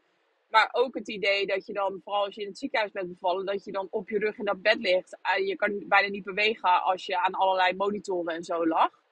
Maar 0.53 0.69
ook 0.71 0.95
het 0.95 1.07
idee 1.07 1.45
dat 1.45 1.65
je 1.65 1.73
dan, 1.73 2.01
vooral 2.03 2.25
als 2.25 2.35
je 2.35 2.41
in 2.41 2.47
het 2.47 2.57
ziekenhuis 2.57 2.91
bent 2.91 3.07
bevallen, 3.07 3.45
dat 3.45 3.63
je 3.63 3.71
dan 3.71 3.87
op 3.89 4.09
je 4.09 4.19
rug 4.19 4.37
in 4.37 4.45
dat 4.45 4.61
bed 4.61 4.79
ligt. 4.79 5.17
Je 5.45 5.55
kan 5.55 5.87
bijna 5.87 6.07
niet 6.07 6.23
bewegen 6.23 6.83
als 6.83 7.05
je 7.05 7.19
aan 7.19 7.33
allerlei 7.33 7.75
monitoren 7.75 8.35
en 8.35 8.43
zo 8.43 8.67
lag. 8.67 9.03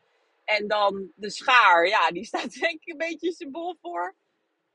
En 0.44 0.68
dan 0.68 1.12
de 1.16 1.30
schaar, 1.30 1.88
ja, 1.88 2.12
die 2.12 2.26
staat 2.32 2.54
denk 2.54 2.82
ik 2.84 2.92
een 2.92 2.98
beetje 2.98 3.32
symbool 3.32 3.76
voor 3.82 4.16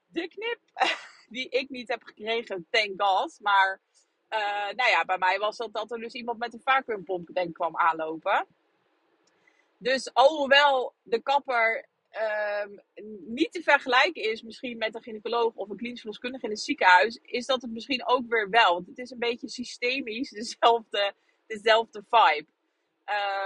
de 0.06 0.28
knip. 0.28 0.58
Die 1.28 1.48
ik 1.48 1.68
niet 1.68 1.88
heb 1.88 2.02
gekregen, 2.02 2.66
thank 2.70 3.02
god. 3.02 3.38
Maar 3.40 3.80
uh, 4.30 4.74
nou 4.76 4.90
ja, 4.90 5.04
bij 5.04 5.18
mij 5.18 5.38
was 5.38 5.56
dat 5.56 5.72
dat 5.72 5.90
er 5.90 5.98
dus 5.98 6.12
iemand 6.12 6.38
met 6.38 6.52
een 6.52 6.60
vacuümpomp 6.60 7.32
denk 7.32 7.54
kwam 7.54 7.76
aanlopen. 7.76 8.46
Dus 9.78 10.14
alhoewel 10.14 10.94
de 11.02 11.22
kapper 11.22 11.88
um, 12.22 12.80
niet 13.26 13.52
te 13.52 13.62
vergelijken 13.62 14.22
is 14.22 14.42
misschien 14.42 14.78
met 14.78 14.94
een 14.94 15.02
gynaecoloog 15.02 15.54
of 15.54 15.70
een 15.70 15.76
klinisch 15.76 16.00
verloskundige 16.00 16.44
in 16.44 16.50
het 16.50 16.60
ziekenhuis, 16.60 17.18
is 17.22 17.46
dat 17.46 17.62
het 17.62 17.70
misschien 17.70 18.06
ook 18.06 18.28
weer 18.28 18.50
wel. 18.50 18.72
Want 18.72 18.86
het 18.86 18.98
is 18.98 19.10
een 19.10 19.18
beetje 19.18 19.48
systemisch 19.48 20.30
dezelfde, 20.40 21.14
dezelfde 21.46 22.04
vibe. 22.08 22.46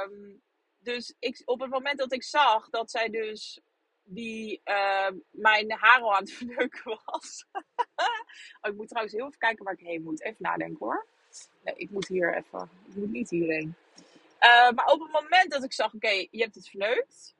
Um, 0.04 0.42
dus 0.78 1.14
ik, 1.18 1.42
op 1.44 1.60
het 1.60 1.70
moment 1.70 1.98
dat 1.98 2.12
ik 2.12 2.22
zag 2.22 2.70
dat 2.70 2.90
zij 2.90 3.08
dus 3.08 3.60
die 4.02 4.60
uh, 4.64 5.10
mijn 5.30 5.72
haar 5.72 6.00
al 6.00 6.14
aan 6.14 6.22
het 6.22 6.32
verneuken 6.40 7.00
was. 7.04 7.44
oh, 8.60 8.70
ik 8.70 8.74
moet 8.74 8.88
trouwens 8.88 9.14
heel 9.14 9.26
even 9.26 9.38
kijken 9.38 9.64
waar 9.64 9.74
ik 9.78 9.86
heen 9.86 10.02
moet. 10.02 10.22
Even 10.22 10.36
nadenken 10.38 10.86
hoor. 10.86 11.06
Nee, 11.64 11.74
ik 11.76 11.90
moet 11.90 12.08
hier 12.08 12.36
even. 12.36 12.70
Ik 12.88 12.94
moet 12.94 13.10
niet 13.10 13.30
hierheen. 13.30 13.74
Maar 14.74 14.86
op 14.86 15.00
het 15.00 15.12
moment 15.12 15.50
dat 15.50 15.64
ik 15.64 15.72
zag, 15.72 15.94
oké, 15.94 16.26
je 16.30 16.42
hebt 16.42 16.54
het 16.54 16.68
verneukt. 16.68 17.34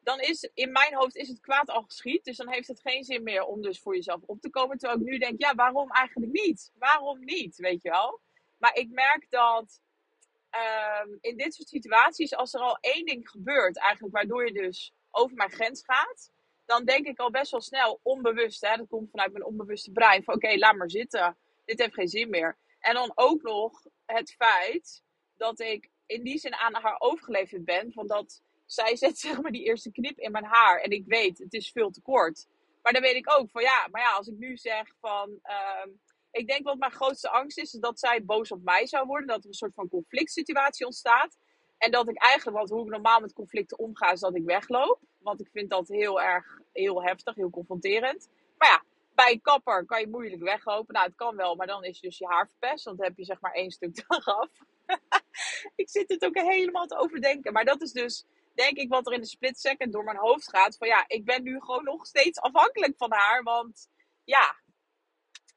Dan 0.00 0.20
is 0.20 0.50
in 0.54 0.72
mijn 0.72 0.94
hoofd 0.94 1.16
is 1.16 1.28
het 1.28 1.40
kwaad 1.40 1.70
al 1.70 1.82
geschied. 1.82 2.24
Dus 2.24 2.36
dan 2.36 2.48
heeft 2.48 2.68
het 2.68 2.80
geen 2.80 3.04
zin 3.04 3.22
meer 3.22 3.44
om 3.44 3.62
dus 3.62 3.80
voor 3.80 3.94
jezelf 3.94 4.22
op 4.26 4.40
te 4.40 4.50
komen. 4.50 4.78
Terwijl 4.78 5.00
ik 5.00 5.06
nu 5.06 5.18
denk, 5.18 5.40
ja, 5.40 5.54
waarom 5.54 5.90
eigenlijk 5.90 6.32
niet? 6.32 6.72
Waarom 6.74 7.24
niet? 7.24 7.56
Weet 7.56 7.82
je 7.82 7.90
wel? 7.90 8.20
Maar 8.58 8.74
ik 8.74 8.90
merk 8.90 9.26
dat 9.30 9.80
um, 10.50 11.18
in 11.20 11.36
dit 11.36 11.54
soort 11.54 11.68
situaties, 11.68 12.34
als 12.34 12.54
er 12.54 12.60
al 12.60 12.78
één 12.80 13.04
ding 13.04 13.28
gebeurt, 13.28 13.78
eigenlijk 13.78 14.14
waardoor 14.14 14.46
je 14.46 14.52
dus 14.52 14.92
over 15.10 15.36
mijn 15.36 15.50
grens 15.50 15.84
gaat, 15.84 16.30
dan 16.66 16.84
denk 16.84 17.06
ik 17.06 17.18
al 17.18 17.30
best 17.30 17.50
wel 17.50 17.60
snel 17.60 18.00
onbewust, 18.02 18.66
hè, 18.66 18.76
dat 18.76 18.88
komt 18.88 19.10
vanuit 19.10 19.32
mijn 19.32 19.44
onbewuste 19.44 19.92
brein, 19.92 20.24
van 20.24 20.34
oké, 20.34 20.56
laat 20.56 20.76
maar 20.76 20.90
zitten, 20.90 21.36
dit 21.64 21.78
heeft 21.78 21.94
geen 21.94 22.08
zin 22.08 22.30
meer. 22.30 22.56
En 22.80 22.94
dan 22.94 23.12
ook 23.14 23.42
nog 23.42 23.86
het 24.06 24.34
feit 24.34 25.02
dat 25.36 25.60
ik 25.60 25.90
in 26.06 26.22
die 26.22 26.38
zin 26.38 26.54
aan 26.54 26.74
haar 26.74 26.96
overgeleverd 26.98 27.64
ben, 27.64 27.92
van 27.92 28.06
dat 28.06 28.42
zij 28.68 28.96
zet 28.96 29.18
zeg 29.28 29.42
maar 29.42 29.52
die 29.52 29.64
eerste 29.64 29.90
knip 29.90 30.18
in 30.18 30.32
mijn 30.32 30.44
haar 30.44 30.80
en 30.80 30.90
ik 30.90 31.04
weet, 31.06 31.38
het 31.38 31.52
is 31.54 31.70
veel 31.70 31.90
te 31.90 32.00
kort. 32.00 32.46
Maar 32.82 32.92
dan 32.92 33.02
weet 33.02 33.14
ik 33.16 33.32
ook 33.38 33.50
van 33.50 33.62
ja, 33.62 33.88
maar 33.90 34.02
ja, 34.02 34.12
als 34.12 34.28
ik 34.28 34.38
nu 34.38 34.56
zeg 34.56 34.94
van, 35.00 35.30
um, 35.30 36.00
ik 36.30 36.46
denk 36.46 36.64
wat 36.64 36.78
mijn 36.78 36.92
grootste 36.92 37.30
angst 37.30 37.58
is, 37.58 37.74
is 37.74 37.80
dat 37.80 37.98
zij 37.98 38.24
boos 38.24 38.52
op 38.52 38.62
mij 38.62 38.86
zou 38.86 39.06
worden. 39.06 39.26
Dat 39.26 39.42
er 39.42 39.48
een 39.48 39.54
soort 39.54 39.74
van 39.74 39.88
conflict 39.88 40.30
situatie 40.30 40.86
ontstaat. 40.86 41.38
En 41.78 41.90
dat 41.90 42.08
ik 42.08 42.18
eigenlijk, 42.22 42.56
want 42.56 42.70
hoe 42.70 42.84
ik 42.84 42.90
normaal 42.90 43.20
met 43.20 43.32
conflicten 43.32 43.78
omga, 43.78 44.12
is 44.12 44.20
dat 44.20 44.36
ik 44.36 44.44
wegloop. 44.44 45.00
Want 45.18 45.40
ik 45.40 45.48
vind 45.52 45.70
dat 45.70 45.88
heel 45.88 46.20
erg, 46.20 46.60
heel 46.72 47.02
heftig, 47.02 47.34
heel 47.34 47.50
confronterend. 47.50 48.28
Maar 48.58 48.68
ja, 48.68 48.82
bij 49.14 49.32
een 49.32 49.40
kapper 49.40 49.84
kan 49.84 50.00
je 50.00 50.08
moeilijk 50.08 50.42
weglopen. 50.42 50.94
Nou, 50.94 51.06
het 51.06 51.16
kan 51.16 51.36
wel, 51.36 51.54
maar 51.54 51.66
dan 51.66 51.84
is 51.84 52.00
dus 52.00 52.18
je 52.18 52.26
haar 52.26 52.48
verpest. 52.48 52.84
Want 52.84 52.96
dan 52.96 53.06
heb 53.06 53.16
je 53.16 53.24
zeg 53.24 53.40
maar 53.40 53.52
één 53.52 53.70
stuk 53.70 53.96
eraf. 54.08 54.50
ik 55.82 55.90
zit 55.90 56.08
het 56.08 56.24
ook 56.24 56.38
helemaal 56.38 56.86
te 56.86 56.98
overdenken. 56.98 57.52
Maar 57.52 57.64
dat 57.64 57.82
is 57.82 57.92
dus, 57.92 58.24
denk 58.58 58.76
ik, 58.76 58.88
wat 58.88 59.06
er 59.06 59.12
in 59.12 59.20
de 59.20 59.26
split 59.26 59.58
second 59.60 59.92
door 59.92 60.04
mijn 60.04 60.16
hoofd 60.16 60.48
gaat. 60.48 60.76
Van 60.76 60.88
ja, 60.88 61.04
ik 61.06 61.24
ben 61.24 61.42
nu 61.42 61.60
gewoon 61.60 61.84
nog 61.84 62.06
steeds 62.06 62.40
afhankelijk 62.40 62.96
van 62.96 63.12
haar. 63.12 63.42
Want 63.42 63.88
ja, 64.24 64.56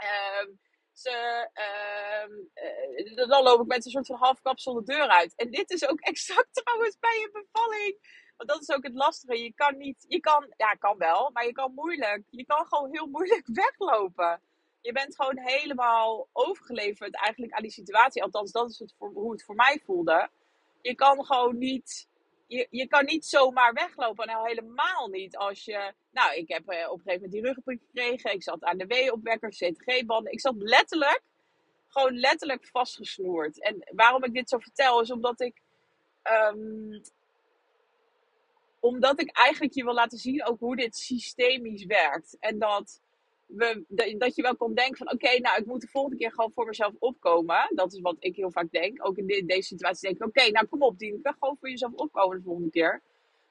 Um, 0.01 0.59
ze, 0.93 1.47
uh, 1.53 3.27
dan 3.27 3.43
loop 3.43 3.61
ik 3.61 3.67
met 3.67 3.85
een 3.85 3.91
soort 3.91 4.05
van 4.07 4.15
halfkapsel 4.15 4.73
de 4.73 4.83
deur 4.83 5.07
uit. 5.07 5.35
En 5.35 5.51
dit 5.51 5.71
is 5.71 5.87
ook 5.87 5.99
exact 6.11 6.63
trouwens 6.63 6.99
bij 6.99 7.23
een 7.23 7.41
bevalling. 7.43 8.19
Want 8.37 8.49
dat 8.49 8.61
is 8.61 8.75
ook 8.75 8.83
het 8.83 8.93
lastige. 8.93 9.43
Je 9.43 9.53
kan 9.53 9.77
niet, 9.77 10.05
je 10.07 10.19
kan, 10.19 10.53
ja, 10.57 10.73
kan 10.73 10.97
wel, 10.97 11.29
maar 11.33 11.45
je 11.45 11.51
kan 11.51 11.73
moeilijk. 11.73 12.23
Je 12.29 12.45
kan 12.45 12.65
gewoon 12.65 12.91
heel 12.91 13.07
moeilijk 13.07 13.47
weglopen. 13.63 14.41
Je 14.81 14.91
bent 14.91 15.15
gewoon 15.15 15.37
helemaal 15.37 16.27
overgeleverd 16.31 17.15
eigenlijk 17.15 17.53
aan 17.53 17.61
die 17.61 17.71
situatie. 17.71 18.23
Althans, 18.23 18.51
dat 18.51 18.69
is 18.69 18.79
het 18.79 18.93
voor, 18.97 19.09
hoe 19.09 19.31
het 19.31 19.43
voor 19.43 19.55
mij 19.55 19.81
voelde. 19.85 20.29
Je 20.81 20.95
kan 20.95 21.25
gewoon 21.25 21.57
niet 21.57 22.07
je, 22.51 22.67
je 22.69 22.87
kan 22.87 23.05
niet 23.05 23.25
zomaar 23.25 23.73
weglopen. 23.73 24.27
Nou, 24.27 24.47
helemaal 24.47 25.07
niet 25.07 25.37
als 25.37 25.65
je. 25.65 25.93
Nou, 26.11 26.35
ik 26.35 26.47
heb 26.47 26.71
uh, 26.71 26.91
op 26.91 26.97
een 26.97 27.03
gegeven 27.03 27.13
moment 27.13 27.31
die 27.31 27.41
ruggenprik 27.41 27.79
gekregen. 27.85 28.33
Ik 28.33 28.43
zat 28.43 28.63
aan 28.63 28.77
de 28.77 28.87
W-opwekker, 28.87 29.49
CTG-banden. 29.49 30.31
Ik 30.31 30.39
zat 30.39 30.55
letterlijk, 30.57 31.21
gewoon 31.87 32.19
letterlijk 32.19 32.65
vastgesnoerd. 32.65 33.61
En 33.61 33.91
waarom 33.95 34.23
ik 34.23 34.33
dit 34.33 34.49
zo 34.49 34.57
vertel, 34.57 35.01
is 35.01 35.11
omdat 35.11 35.41
ik. 35.41 35.61
Um, 36.53 37.01
omdat 38.79 39.21
ik 39.21 39.37
eigenlijk 39.37 39.73
je 39.73 39.83
wil 39.83 39.93
laten 39.93 40.17
zien 40.17 40.45
ook 40.45 40.59
hoe 40.59 40.75
dit 40.75 40.95
systemisch 40.95 41.85
werkt. 41.85 42.37
En 42.39 42.59
dat 42.59 43.01
dat 44.17 44.35
je 44.35 44.41
wel 44.41 44.55
kon 44.55 44.73
denken 44.73 44.97
van 44.97 45.11
oké, 45.11 45.39
nou 45.39 45.57
ik 45.59 45.65
moet 45.65 45.81
de 45.81 45.87
volgende 45.87 46.17
keer 46.17 46.31
gewoon 46.31 46.51
voor 46.51 46.65
mezelf 46.65 46.93
opkomen. 46.99 47.71
Dat 47.75 47.93
is 47.93 47.99
wat 47.99 48.15
ik 48.19 48.35
heel 48.35 48.51
vaak 48.51 48.71
denk. 48.71 49.05
Ook 49.05 49.17
in 49.17 49.45
deze 49.45 49.61
situatie 49.61 50.09
denk 50.09 50.21
ik 50.21 50.27
oké, 50.27 50.51
nou 50.51 50.67
kom 50.67 50.81
op, 50.81 50.99
die 50.99 51.21
kan 51.21 51.35
gewoon 51.39 51.57
voor 51.59 51.69
jezelf 51.69 51.93
opkomen 51.93 52.37
de 52.37 52.43
volgende 52.43 52.69
keer. 52.69 53.01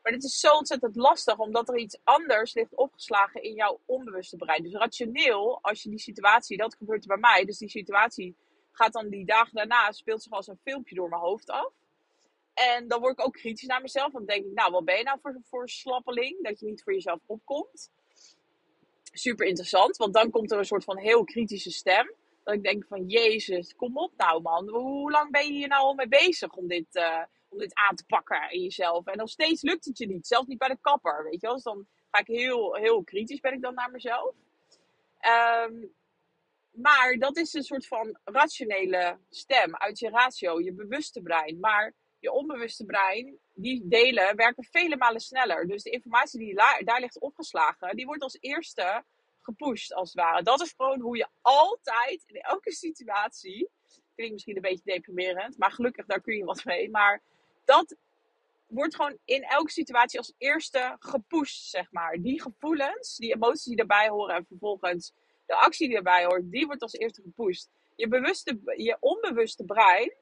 Maar 0.02 0.12
dit 0.12 0.25
is 0.25 0.40
zo 0.40 0.52
ontzettend 0.52 0.97
lastig, 0.97 1.38
omdat 1.38 1.69
er 1.69 1.78
iets 1.78 1.99
anders 2.04 2.54
ligt 2.54 2.76
opgeslagen 2.76 3.42
in 3.42 3.54
jouw 3.54 3.80
onbewuste 3.87 4.37
brein. 4.37 4.62
Dus 4.62 4.73
rationeel, 4.73 5.59
als 5.62 5.83
je 5.83 5.88
die 5.90 5.99
situatie, 5.99 6.57
dat 6.57 6.75
gebeurt 6.75 7.07
bij 7.07 7.16
mij, 7.16 7.45
dus 7.45 7.59
die 7.59 7.69
situatie 7.69 8.37
gaat 8.73 8.92
dan 8.92 9.09
die 9.09 9.25
dagen 9.25 9.54
daarna, 9.54 9.92
speelt 9.92 10.23
zich 10.23 10.33
als 10.33 10.47
een 10.47 10.59
filmpje 10.62 10.95
door 10.95 11.09
mijn 11.09 11.23
hoofd 11.23 11.50
af. 11.50 11.73
En 12.54 12.88
dan 12.88 13.00
word 13.00 13.19
ik 13.19 13.26
ook 13.26 13.33
kritisch 13.33 13.66
naar 13.66 13.83
mezelf. 13.83 14.12
Dan 14.12 14.25
denk 14.25 14.45
ik, 14.45 14.52
nou, 14.52 14.73
wat 14.73 14.85
ben 14.85 14.97
je 14.97 15.02
nou 15.02 15.19
voor, 15.23 15.40
voor 15.42 15.69
slappeling? 15.69 16.42
Dat 16.42 16.61
je 16.61 16.66
niet 16.66 16.83
voor 16.83 16.92
jezelf 16.92 17.21
opkomt 17.26 17.90
super 19.12 19.47
interessant. 19.47 19.97
Want 19.97 20.14
dan 20.14 20.31
komt 20.31 20.52
er 20.52 20.59
een 20.59 20.64
soort 20.64 20.85
van 20.85 20.99
heel 20.99 21.25
kritische 21.25 21.71
stem. 21.71 22.14
Dat 22.45 22.55
ik 22.55 22.62
denk 22.62 22.85
van, 22.87 23.07
jezus, 23.07 23.76
kom 23.76 23.99
op 23.99 24.12
nou 24.17 24.43
man. 24.43 24.69
Hoe 24.69 25.11
lang 25.11 25.31
ben 25.31 25.47
je 25.47 25.52
hier 25.52 25.69
nou 25.69 25.83
al 25.83 25.95
mee 25.95 26.09
bezig 26.09 26.52
om 26.52 26.67
dit, 26.69 26.87
uh, 26.93 27.23
om 27.49 27.59
dit 27.59 27.75
aan 27.75 27.97
te 27.97 28.05
pakken 28.07 28.50
in 28.50 28.62
jezelf? 28.62 29.07
En 29.07 29.17
nog 29.17 29.29
steeds 29.29 29.62
lukt 29.62 29.85
het 29.85 29.99
je 29.99 30.07
niet. 30.07 30.26
Zelfs 30.26 30.47
niet 30.47 30.59
bij 30.59 30.69
de 30.69 30.79
kapper, 30.81 31.25
weet 31.25 31.40
je 31.40 31.47
wel. 31.47 31.55
Dus 31.55 31.64
dan 31.64 31.87
ga 32.11 32.21
ik 32.21 32.26
heel, 32.26 32.75
heel 32.75 33.05
kritisch 33.05 33.40
ben 33.40 33.52
ik 33.52 33.62
dan 33.62 33.75
naar 33.75 33.90
mezelf. 33.90 34.35
Um, 35.67 35.95
maar 36.71 37.17
dat 37.19 37.37
is 37.37 37.55
een 37.55 37.62
soort 37.62 37.87
van 37.87 38.19
rationele 38.25 39.19
stem 39.31 39.76
uit 39.76 39.99
je 39.99 40.09
ratio, 40.09 40.61
je 40.61 40.73
bewuste 40.73 41.23
brein. 41.23 41.61
Maar 41.61 41.95
je 42.19 42.33
onbewuste 42.33 42.85
brein, 42.85 43.38
die 43.61 43.88
delen 43.88 44.37
werken 44.37 44.64
vele 44.64 44.97
malen 44.97 45.21
sneller. 45.21 45.67
Dus 45.67 45.83
de 45.83 45.90
informatie 45.90 46.38
die 46.38 46.55
daar 46.85 47.00
ligt 47.00 47.21
opgeslagen, 47.21 47.97
die 47.97 48.07
wordt 48.07 48.23
als 48.23 48.37
eerste 48.40 49.05
gepusht 49.40 49.93
als 49.93 50.12
het 50.12 50.23
ware. 50.23 50.43
Dat 50.43 50.61
is 50.61 50.75
gewoon 50.76 51.00
hoe 51.00 51.17
je 51.17 51.26
altijd 51.40 52.23
in 52.26 52.40
elke 52.40 52.73
situatie, 52.73 53.71
klinkt 54.14 54.33
misschien 54.33 54.57
een 54.57 54.62
beetje 54.62 54.93
deprimerend, 54.93 55.59
maar 55.59 55.73
gelukkig 55.73 56.07
daar 56.07 56.21
kun 56.21 56.37
je 56.37 56.45
wat 56.45 56.64
mee. 56.64 56.90
Maar 56.90 57.23
dat 57.64 57.97
wordt 58.67 58.95
gewoon 58.95 59.19
in 59.25 59.43
elke 59.43 59.71
situatie 59.71 60.19
als 60.19 60.35
eerste 60.38 60.97
gepusht, 60.99 61.71
zeg 61.71 61.93
maar. 61.93 62.17
Die 62.21 62.43
gevoelens, 62.43 63.17
die 63.17 63.35
emoties 63.35 63.64
die 63.64 63.76
daarbij 63.76 64.09
horen 64.09 64.35
en 64.35 64.47
vervolgens 64.47 65.12
de 65.47 65.57
actie 65.57 65.87
die 65.87 66.02
daarbij 66.02 66.25
hoort, 66.25 66.50
die 66.50 66.67
wordt 66.67 66.83
als 66.83 66.93
eerste 66.93 67.23
gepusht. 67.23 67.71
Je, 67.97 68.09
bewuste, 68.09 68.61
je 68.76 68.97
onbewuste 69.00 69.64
brein 69.64 70.14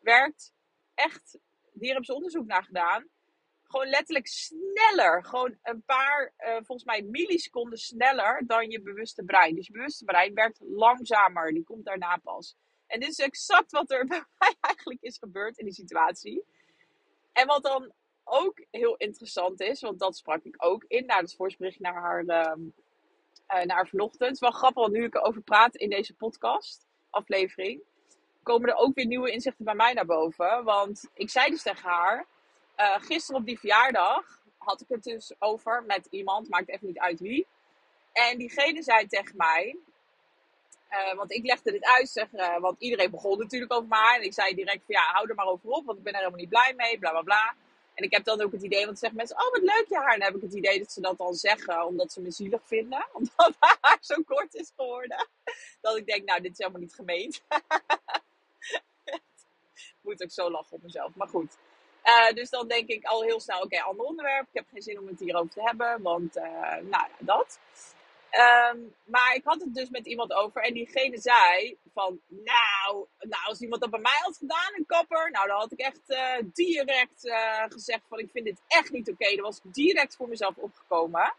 werkt 0.00 0.52
echt, 0.94 1.38
hier 1.78 1.88
hebben 1.88 2.04
ze 2.04 2.14
onderzoek 2.14 2.46
naar 2.46 2.64
gedaan, 2.64 3.08
gewoon 3.74 3.88
letterlijk 3.88 4.26
sneller. 4.26 5.24
Gewoon 5.24 5.58
een 5.62 5.82
paar, 5.82 6.32
uh, 6.38 6.54
volgens 6.54 6.84
mij 6.84 7.02
milliseconden 7.02 7.78
sneller 7.78 8.42
dan 8.46 8.70
je 8.70 8.82
bewuste 8.82 9.24
brein. 9.24 9.54
Dus 9.54 9.66
je 9.66 9.72
bewuste 9.72 10.04
brein 10.04 10.34
werkt 10.34 10.58
langzamer. 10.60 11.52
Die 11.52 11.64
komt 11.64 11.84
daarna 11.84 12.16
pas. 12.16 12.56
En 12.86 13.00
dit 13.00 13.08
is 13.08 13.18
exact 13.18 13.70
wat 13.70 13.90
er 13.90 14.06
bij 14.14 14.24
mij 14.38 14.54
eigenlijk 14.60 15.02
is 15.02 15.18
gebeurd 15.18 15.58
in 15.58 15.64
die 15.64 15.74
situatie. 15.74 16.44
En 17.32 17.46
wat 17.46 17.62
dan 17.62 17.92
ook 18.24 18.64
heel 18.70 18.96
interessant 18.96 19.60
is, 19.60 19.80
want 19.80 19.98
dat 19.98 20.16
sprak 20.16 20.42
ik 20.44 20.54
ook 20.58 20.84
in 20.88 21.06
na 21.06 21.20
het 21.20 21.78
naar 21.78 21.94
haar, 21.94 22.22
uh, 22.22 22.64
naar 23.46 23.76
haar 23.76 23.88
vanochtend. 23.88 24.20
Het 24.20 24.32
is 24.32 24.40
wel 24.40 24.50
grappig, 24.50 24.82
want 24.82 24.92
nu 24.92 25.04
ik 25.04 25.14
erover 25.14 25.42
praat 25.42 25.76
in 25.76 25.90
deze 25.90 26.14
podcast, 26.14 26.86
aflevering, 27.10 27.82
komen 28.44 28.68
er 28.68 28.76
ook 28.76 28.94
weer 28.94 29.06
nieuwe 29.06 29.30
inzichten 29.30 29.64
bij 29.64 29.74
mij 29.74 29.92
naar 29.92 30.06
boven. 30.06 30.64
Want 30.64 31.08
ik 31.14 31.30
zei 31.30 31.50
dus 31.50 31.62
tegen 31.62 31.88
haar, 31.88 32.26
uh, 32.76 32.94
gisteren 32.98 33.40
op 33.40 33.46
die 33.46 33.58
verjaardag 33.58 34.42
had 34.58 34.80
ik 34.80 34.88
het 34.88 35.02
dus 35.02 35.32
over 35.38 35.84
met 35.86 36.06
iemand, 36.10 36.48
maakt 36.48 36.68
even 36.68 36.86
niet 36.86 36.98
uit 36.98 37.20
wie. 37.20 37.46
En 38.12 38.38
diegene 38.38 38.82
zei 38.82 39.06
tegen 39.06 39.36
mij, 39.36 39.76
uh, 40.90 41.14
want 41.14 41.32
ik 41.32 41.44
legde 41.44 41.70
dit 41.70 41.84
uit, 41.84 42.08
zeg, 42.08 42.32
uh, 42.32 42.58
want 42.58 42.76
iedereen 42.78 43.10
begon 43.10 43.38
natuurlijk 43.38 43.72
over 43.72 43.88
mij. 43.88 44.16
En 44.16 44.22
ik 44.22 44.32
zei 44.32 44.54
direct 44.54 44.84
van 44.86 44.94
ja, 44.94 45.02
hou 45.12 45.28
er 45.28 45.34
maar 45.34 45.46
over 45.46 45.70
op, 45.70 45.84
want 45.84 45.98
ik 45.98 46.04
ben 46.04 46.12
er 46.12 46.18
helemaal 46.18 46.40
niet 46.40 46.48
blij 46.48 46.74
mee, 46.76 46.98
bla 46.98 47.10
bla 47.10 47.22
bla. 47.22 47.54
En 47.94 48.04
ik 48.04 48.12
heb 48.12 48.24
dan 48.24 48.42
ook 48.42 48.52
het 48.52 48.62
idee, 48.62 48.84
want 48.84 48.98
zeggen 48.98 49.18
mensen, 49.18 49.36
oh 49.36 49.52
wat 49.52 49.62
leuk 49.62 49.84
je 49.88 49.96
haar. 49.96 50.12
En 50.12 50.18
dan 50.18 50.28
heb 50.28 50.36
ik 50.36 50.42
het 50.42 50.54
idee 50.54 50.78
dat 50.78 50.92
ze 50.92 51.00
dat 51.00 51.18
dan 51.18 51.34
zeggen, 51.34 51.86
omdat 51.86 52.12
ze 52.12 52.20
me 52.20 52.30
zielig 52.30 52.60
vinden. 52.64 53.06
Omdat 53.12 53.56
haar 53.58 53.98
zo 54.00 54.22
kort 54.26 54.54
is 54.54 54.72
geworden. 54.76 55.28
Dat 55.80 55.96
ik 55.96 56.06
denk, 56.06 56.24
nou 56.24 56.40
dit 56.40 56.52
is 56.52 56.58
helemaal 56.58 56.80
niet 56.80 56.94
gemeend. 56.94 57.42
Moet 60.02 60.22
ook 60.22 60.30
zo 60.30 60.50
lachen 60.50 60.76
op 60.76 60.82
mezelf, 60.82 61.14
maar 61.14 61.28
goed. 61.28 61.56
Uh, 62.04 62.32
dus 62.32 62.50
dan 62.50 62.68
denk 62.68 62.88
ik 62.88 63.04
al 63.04 63.22
heel 63.22 63.40
snel, 63.40 63.60
oké, 63.60 63.82
ander 63.82 64.06
onderwerp. 64.06 64.42
Ik 64.42 64.54
heb 64.54 64.66
geen 64.72 64.82
zin 64.82 64.98
om 64.98 65.06
het 65.06 65.20
hierover 65.20 65.50
te 65.50 65.62
hebben, 65.62 66.02
want 66.02 66.34
nou 66.34 66.88
ja, 66.90 67.08
dat. 67.18 67.58
Um, 68.72 68.94
maar 69.04 69.34
ik 69.34 69.44
had 69.44 69.60
het 69.60 69.74
dus 69.74 69.90
met 69.90 70.06
iemand 70.06 70.32
over 70.32 70.62
en 70.62 70.74
diegene 70.74 71.18
zei 71.18 71.76
van, 71.92 72.20
nou, 72.28 73.06
nou 73.18 73.44
als 73.44 73.60
iemand 73.60 73.80
dat 73.80 73.90
bij 73.90 74.00
mij 74.00 74.18
had 74.20 74.36
gedaan, 74.36 74.72
een 74.76 74.86
kapper, 74.86 75.30
nou 75.30 75.48
dan 75.48 75.58
had 75.58 75.72
ik 75.72 75.78
echt 75.78 76.00
uh, 76.06 76.36
direct 76.52 77.20
gezegd 77.68 78.02
van, 78.08 78.18
ik 78.18 78.30
vind 78.32 78.44
dit 78.44 78.60
echt 78.66 78.90
niet 78.90 79.08
oké. 79.08 79.22
Okay. 79.22 79.34
Dan 79.34 79.44
was 79.44 79.60
ik 79.64 79.74
direct 79.74 80.16
voor 80.16 80.28
mezelf 80.28 80.56
opgekomen. 80.56 81.34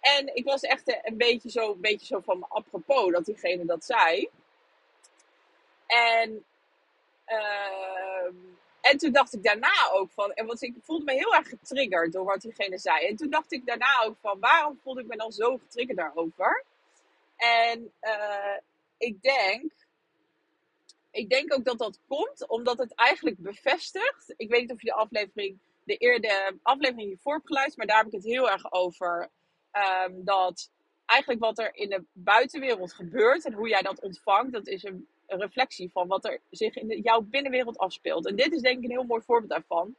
En 0.00 0.34
ik 0.34 0.44
was 0.44 0.62
echt 0.62 1.00
een 1.02 1.16
beetje 1.16 1.50
zo, 1.50 1.72
een 1.72 1.80
beetje 1.80 2.06
zo 2.06 2.20
van 2.20 2.48
apropos 2.48 3.12
dat 3.12 3.24
diegene 3.24 3.64
dat 3.64 3.84
zei. 3.84 4.28
En 5.88 6.44
uh, 7.26 8.32
en 8.80 8.98
toen 8.98 9.12
dacht 9.12 9.34
ik 9.34 9.42
daarna 9.42 9.90
ook 9.92 10.10
van, 10.10 10.32
en 10.32 10.46
want 10.46 10.62
ik 10.62 10.74
voelde 10.82 11.04
me 11.04 11.12
heel 11.12 11.34
erg 11.34 11.48
getriggerd 11.48 12.12
door 12.12 12.24
wat 12.24 12.40
diegene 12.40 12.78
zei. 12.78 13.06
En 13.06 13.16
toen 13.16 13.30
dacht 13.30 13.52
ik 13.52 13.66
daarna 13.66 14.02
ook 14.04 14.16
van, 14.20 14.40
waarom 14.40 14.78
voelde 14.82 15.00
ik 15.00 15.06
me 15.06 15.16
dan 15.16 15.32
zo 15.32 15.56
getriggerd 15.56 15.98
daarover? 15.98 16.64
En 17.36 17.92
uh, 18.00 18.56
ik 18.98 19.22
denk, 19.22 19.72
ik 21.10 21.28
denk 21.30 21.54
ook 21.54 21.64
dat 21.64 21.78
dat 21.78 22.00
komt 22.08 22.46
omdat 22.46 22.78
het 22.78 22.94
eigenlijk 22.94 23.38
bevestigt. 23.38 24.34
Ik 24.36 24.48
weet 24.48 24.60
niet 24.60 24.72
of 24.72 24.80
je 24.80 24.86
de 24.86 24.94
aflevering, 24.94 25.58
de 25.84 25.96
eerde 25.96 26.56
aflevering 26.62 27.08
hiervoor 27.08 27.34
hebt 27.34 27.46
geluisterd, 27.46 27.76
maar 27.76 27.86
daar 27.86 27.96
heb 27.96 28.06
ik 28.06 28.12
het 28.22 28.32
heel 28.32 28.50
erg 28.50 28.72
over. 28.72 29.28
Um, 30.06 30.24
dat 30.24 30.70
eigenlijk 31.06 31.40
wat 31.40 31.58
er 31.58 31.74
in 31.74 31.88
de 31.88 32.04
buitenwereld 32.12 32.92
gebeurt 32.92 33.44
en 33.44 33.52
hoe 33.52 33.68
jij 33.68 33.82
dat 33.82 34.00
ontvangt, 34.00 34.52
dat 34.52 34.66
is 34.66 34.82
een 34.82 35.08
een 35.28 35.40
reflectie 35.40 35.90
van 35.90 36.08
wat 36.08 36.24
er 36.24 36.40
zich 36.50 36.76
in 36.76 37.00
jouw 37.00 37.20
binnenwereld 37.20 37.78
afspeelt. 37.78 38.26
En 38.26 38.36
dit 38.36 38.52
is 38.52 38.60
denk 38.60 38.78
ik 38.78 38.84
een 38.84 38.90
heel 38.90 39.04
mooi 39.04 39.22
voorbeeld 39.22 39.50
daarvan. 39.50 39.94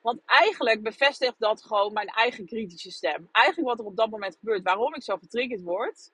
Want 0.00 0.20
eigenlijk 0.26 0.82
bevestigt 0.82 1.34
dat 1.38 1.62
gewoon 1.62 1.92
mijn 1.92 2.08
eigen 2.08 2.46
kritische 2.46 2.90
stem. 2.90 3.28
Eigenlijk 3.32 3.68
wat 3.68 3.78
er 3.78 3.84
op 3.84 3.96
dat 3.96 4.10
moment 4.10 4.36
gebeurt, 4.38 4.62
waarom 4.62 4.94
ik 4.94 5.02
zo 5.02 5.16
getriggerd 5.16 5.62
word, 5.62 6.10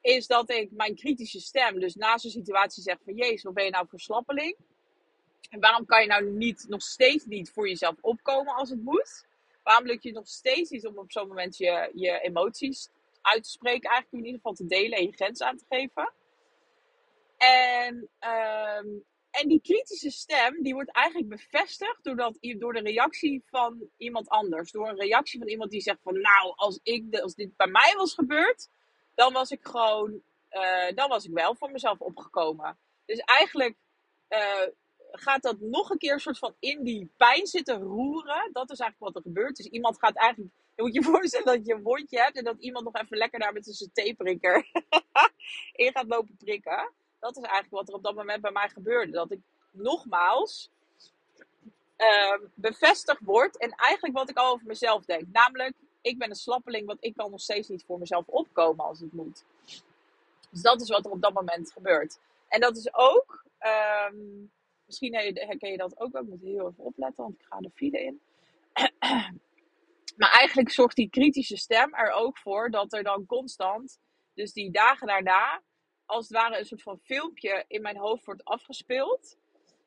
is 0.00 0.26
dat 0.26 0.50
ik 0.50 0.70
mijn 0.70 0.94
kritische 0.94 1.40
stem, 1.40 1.80
dus 1.80 1.94
naast 1.94 2.24
een 2.24 2.30
situatie 2.30 2.82
zeg 2.82 2.96
van 3.04 3.14
Jezus, 3.14 3.42
wat 3.42 3.54
ben 3.54 3.64
je 3.64 3.70
nou 3.70 3.86
voor 3.88 4.00
slappeling? 4.00 4.56
En 5.50 5.60
waarom 5.60 5.86
kan 5.86 6.00
je 6.00 6.06
nou 6.06 6.30
niet, 6.30 6.66
nog 6.68 6.82
steeds 6.82 7.24
niet 7.24 7.50
voor 7.50 7.68
jezelf 7.68 7.94
opkomen 8.00 8.54
als 8.54 8.70
het 8.70 8.82
moet? 8.82 9.26
Waarom 9.62 9.86
lukt 9.86 10.02
je 10.02 10.12
nog 10.12 10.28
steeds 10.28 10.70
niet 10.70 10.86
om 10.86 10.98
op 10.98 11.12
zo'n 11.12 11.28
moment 11.28 11.56
je, 11.56 11.90
je 11.94 12.20
emoties 12.20 12.88
uit 13.22 13.42
te 13.42 13.50
spreken, 13.50 13.90
eigenlijk 13.90 14.12
in 14.12 14.24
ieder 14.24 14.34
geval 14.34 14.52
te 14.54 14.66
delen 14.66 14.98
en 14.98 15.04
je 15.04 15.12
grenzen 15.12 15.46
aan 15.46 15.56
te 15.56 15.64
geven? 15.68 16.12
En, 17.42 18.08
um, 18.20 19.04
en 19.30 19.48
die 19.48 19.60
kritische 19.60 20.10
stem, 20.10 20.62
die 20.62 20.74
wordt 20.74 20.90
eigenlijk 20.90 21.28
bevestigd 21.28 21.98
doordat, 22.02 22.38
door 22.40 22.72
de 22.72 22.80
reactie 22.80 23.42
van 23.46 23.88
iemand 23.96 24.28
anders. 24.28 24.70
Door 24.70 24.88
een 24.88 24.96
reactie 24.96 25.38
van 25.38 25.48
iemand 25.48 25.70
die 25.70 25.80
zegt 25.80 25.98
van, 26.02 26.20
nou, 26.20 26.52
als, 26.54 26.80
ik, 26.82 27.14
als 27.14 27.34
dit 27.34 27.56
bij 27.56 27.66
mij 27.66 27.94
was 27.96 28.14
gebeurd, 28.14 28.68
dan 29.14 29.32
was 29.32 29.50
ik 29.50 29.64
gewoon, 29.66 30.22
uh, 30.50 30.90
dan 30.94 31.08
was 31.08 31.24
ik 31.24 31.32
wel 31.32 31.54
voor 31.54 31.70
mezelf 31.70 31.98
opgekomen. 31.98 32.78
Dus 33.04 33.18
eigenlijk 33.18 33.76
uh, 34.28 34.66
gaat 35.10 35.42
dat 35.42 35.60
nog 35.60 35.90
een 35.90 35.98
keer 35.98 36.20
soort 36.20 36.38
van 36.38 36.54
in 36.58 36.82
die 36.82 37.12
pijn 37.16 37.46
zitten 37.46 37.80
roeren. 37.80 38.52
Dat 38.52 38.70
is 38.70 38.78
eigenlijk 38.78 39.14
wat 39.14 39.16
er 39.16 39.30
gebeurt. 39.30 39.56
Dus 39.56 39.66
iemand 39.66 39.98
gaat 39.98 40.16
eigenlijk, 40.16 40.52
je 40.74 40.82
moet 40.82 40.94
je 40.94 41.02
voorstellen 41.12 41.46
dat 41.46 41.66
je 41.66 41.74
een 41.74 41.82
wondje 41.82 42.20
hebt 42.20 42.36
en 42.36 42.44
dat 42.44 42.58
iemand 42.58 42.84
nog 42.84 42.94
even 42.94 43.16
lekker 43.16 43.38
daar 43.38 43.52
met 43.52 43.64
zijn 43.64 43.90
theeprikker 43.92 44.70
in 45.72 45.92
gaat 45.92 46.06
lopen 46.06 46.36
prikken 46.36 46.92
dat 47.22 47.36
is 47.36 47.42
eigenlijk 47.42 47.74
wat 47.74 47.88
er 47.88 47.94
op 47.94 48.02
dat 48.02 48.14
moment 48.14 48.42
bij 48.42 48.50
mij 48.50 48.68
gebeurde. 48.68 49.12
Dat 49.12 49.30
ik 49.30 49.40
nogmaals 49.70 50.70
uh, 51.98 52.48
bevestigd 52.54 53.20
word 53.20 53.58
en 53.58 53.70
eigenlijk 53.70 54.16
wat 54.16 54.30
ik 54.30 54.36
al 54.36 54.52
over 54.52 54.66
mezelf 54.66 55.04
denk. 55.04 55.24
Namelijk, 55.32 55.74
ik 56.00 56.18
ben 56.18 56.28
een 56.28 56.34
slappeling, 56.34 56.86
want 56.86 57.04
ik 57.04 57.14
kan 57.14 57.30
nog 57.30 57.40
steeds 57.40 57.68
niet 57.68 57.84
voor 57.84 57.98
mezelf 57.98 58.26
opkomen 58.26 58.84
als 58.84 59.00
het 59.00 59.12
moet. 59.12 59.44
Dus 60.50 60.62
dat 60.62 60.80
is 60.80 60.88
wat 60.88 61.04
er 61.04 61.10
op 61.10 61.22
dat 61.22 61.32
moment 61.32 61.72
gebeurt. 61.72 62.18
En 62.48 62.60
dat 62.60 62.76
is 62.76 62.94
ook, 62.94 63.44
um, 64.10 64.50
misschien 64.86 65.14
herken 65.14 65.70
je 65.70 65.76
dat 65.76 66.00
ook 66.00 66.12
wel, 66.12 66.22
ik 66.22 66.28
moet 66.28 66.42
heel 66.42 66.68
even 66.68 66.84
opletten, 66.84 67.22
want 67.22 67.34
ik 67.34 67.46
ga 67.48 67.58
de 67.58 67.70
file 67.74 68.00
in. 68.00 68.20
maar 70.18 70.30
eigenlijk 70.30 70.70
zorgt 70.70 70.96
die 70.96 71.10
kritische 71.10 71.56
stem 71.56 71.94
er 71.94 72.10
ook 72.10 72.38
voor 72.38 72.70
dat 72.70 72.92
er 72.92 73.02
dan 73.02 73.26
constant, 73.26 73.98
dus 74.34 74.52
die 74.52 74.70
dagen 74.70 75.06
daarna, 75.06 75.62
als 76.12 76.28
het 76.28 76.36
ware 76.36 76.58
een 76.58 76.64
soort 76.64 76.82
van 76.82 76.98
filmpje 76.98 77.64
in 77.68 77.82
mijn 77.82 77.96
hoofd 77.96 78.24
wordt 78.24 78.44
afgespeeld. 78.44 79.38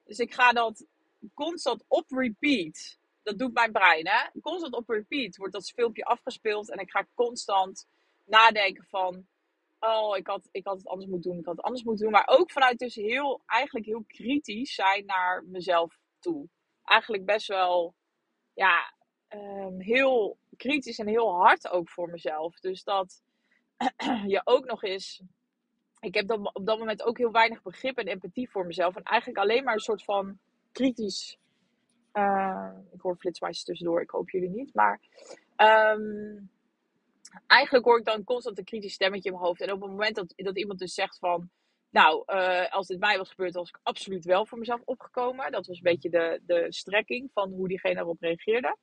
Dus 0.03 0.19
ik 0.19 0.33
ga 0.33 0.51
dat 0.51 0.85
constant 1.33 1.83
op 1.87 2.05
repeat. 2.09 2.99
Dat 3.23 3.37
doet 3.37 3.53
mijn 3.53 3.71
brein, 3.71 4.07
hè? 4.07 4.39
Constant 4.41 4.73
op 4.73 4.89
repeat 4.89 5.37
wordt 5.37 5.53
dat 5.53 5.69
filmpje 5.69 6.05
afgespeeld. 6.05 6.69
En 6.69 6.79
ik 6.79 6.91
ga 6.91 7.07
constant 7.13 7.87
nadenken 8.25 8.85
van... 8.85 9.27
Oh, 9.79 10.17
ik 10.17 10.27
had, 10.27 10.49
ik 10.51 10.65
had 10.65 10.77
het 10.77 10.87
anders 10.87 11.09
moeten 11.09 11.29
doen. 11.29 11.39
Ik 11.39 11.45
had 11.45 11.55
het 11.55 11.65
anders 11.65 11.83
moeten 11.83 12.03
doen. 12.03 12.13
Maar 12.13 12.27
ook 12.27 12.51
vanuit 12.51 12.79
dus 12.79 12.95
heel, 12.95 13.41
eigenlijk 13.45 13.85
heel 13.85 14.03
kritisch 14.07 14.73
zijn 14.73 15.05
naar 15.05 15.43
mezelf 15.43 15.97
toe. 16.19 16.49
Eigenlijk 16.83 17.25
best 17.25 17.47
wel, 17.47 17.95
ja, 18.53 18.93
um, 19.29 19.79
heel 19.79 20.37
kritisch 20.57 20.99
en 20.99 21.07
heel 21.07 21.35
hard 21.35 21.69
ook 21.69 21.89
voor 21.89 22.09
mezelf. 22.09 22.59
Dus 22.59 22.83
dat 22.83 23.21
je 24.33 24.41
ook 24.43 24.65
nog 24.65 24.83
eens 24.83 25.23
ik 26.05 26.13
heb 26.13 26.27
dan 26.27 26.49
op 26.53 26.65
dat 26.65 26.79
moment 26.79 27.03
ook 27.03 27.17
heel 27.17 27.31
weinig 27.31 27.61
begrip 27.61 27.97
en 27.97 28.07
empathie 28.07 28.49
voor 28.49 28.65
mezelf. 28.65 28.95
En 28.95 29.03
eigenlijk 29.03 29.39
alleen 29.39 29.63
maar 29.63 29.73
een 29.73 29.79
soort 29.79 30.03
van 30.03 30.37
kritisch. 30.71 31.37
Uh, 32.13 32.69
ik 32.93 33.01
hoor 33.01 33.15
flitsmeisjes 33.15 33.63
tussendoor, 33.63 34.01
ik 34.01 34.09
hoop 34.09 34.29
jullie 34.29 34.49
niet. 34.49 34.73
Maar 34.73 34.99
um, 35.57 36.49
eigenlijk 37.47 37.85
hoor 37.85 37.99
ik 37.99 38.05
dan 38.05 38.23
constant 38.23 38.57
een 38.57 38.63
kritisch 38.63 38.93
stemmetje 38.93 39.29
in 39.29 39.35
mijn 39.35 39.47
hoofd. 39.47 39.61
En 39.61 39.71
op 39.71 39.81
het 39.81 39.89
moment 39.89 40.15
dat, 40.15 40.33
dat 40.35 40.57
iemand 40.57 40.79
dus 40.79 40.93
zegt 40.93 41.17
van. 41.19 41.49
Nou, 41.89 42.23
uh, 42.27 42.71
als 42.71 42.87
dit 42.87 42.99
mij 42.99 43.17
was 43.17 43.29
gebeurd, 43.29 43.53
was 43.53 43.69
ik 43.69 43.79
absoluut 43.83 44.25
wel 44.25 44.45
voor 44.45 44.57
mezelf 44.57 44.81
opgekomen. 44.85 45.51
Dat 45.51 45.67
was 45.67 45.77
een 45.77 45.83
beetje 45.83 46.09
de, 46.09 46.41
de 46.45 46.65
strekking 46.69 47.29
van 47.33 47.51
hoe 47.51 47.67
diegene 47.67 47.99
erop 47.99 48.21
reageerde. 48.21 48.77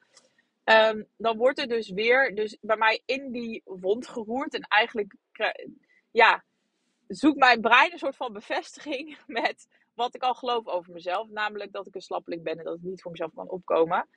Um, 0.65 1.07
dan 1.17 1.37
wordt 1.37 1.59
er 1.59 1.69
dus 1.69 1.91
weer 1.91 2.35
dus 2.35 2.59
bij 2.61 2.77
mij 2.77 3.03
in 3.05 3.33
die 3.33 3.63
wond 3.65 4.09
geroerd. 4.09 4.55
En 4.55 4.63
eigenlijk, 4.63 5.17
ja, 6.11 6.45
zoekt 7.15 7.39
mijn 7.39 7.61
brein 7.61 7.93
een 7.93 7.99
soort 7.99 8.17
van 8.17 8.33
bevestiging 8.33 9.19
met 9.27 9.69
wat 9.95 10.15
ik 10.15 10.23
al 10.23 10.35
geloof 10.35 10.67
over 10.67 10.93
mezelf. 10.93 11.29
Namelijk 11.29 11.73
dat 11.73 11.87
ik 11.87 11.95
een 11.95 12.01
slappeling 12.01 12.43
ben 12.43 12.59
en 12.59 12.65
dat 12.65 12.75
ik 12.75 12.83
niet 12.83 13.03
voor 13.03 13.11
mezelf 13.11 13.35
kan 13.35 13.49
opkomen. 13.49 14.09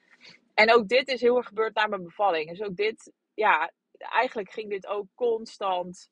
En 0.53 0.73
ook 0.73 0.87
dit 0.87 1.07
is 1.07 1.21
heel 1.21 1.37
erg 1.37 1.47
gebeurd 1.47 1.75
na 1.75 1.87
mijn 1.87 2.03
bevalling. 2.03 2.49
Dus 2.49 2.61
ook 2.61 2.75
dit, 2.75 3.11
ja, 3.33 3.71
eigenlijk 3.97 4.51
ging 4.51 4.69
dit 4.69 4.87
ook 4.87 5.07
constant, 5.15 6.09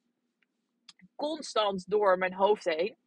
constant 1.15 1.89
door 1.89 2.17
mijn 2.17 2.34
hoofd 2.34 2.63
heen. 2.63 2.98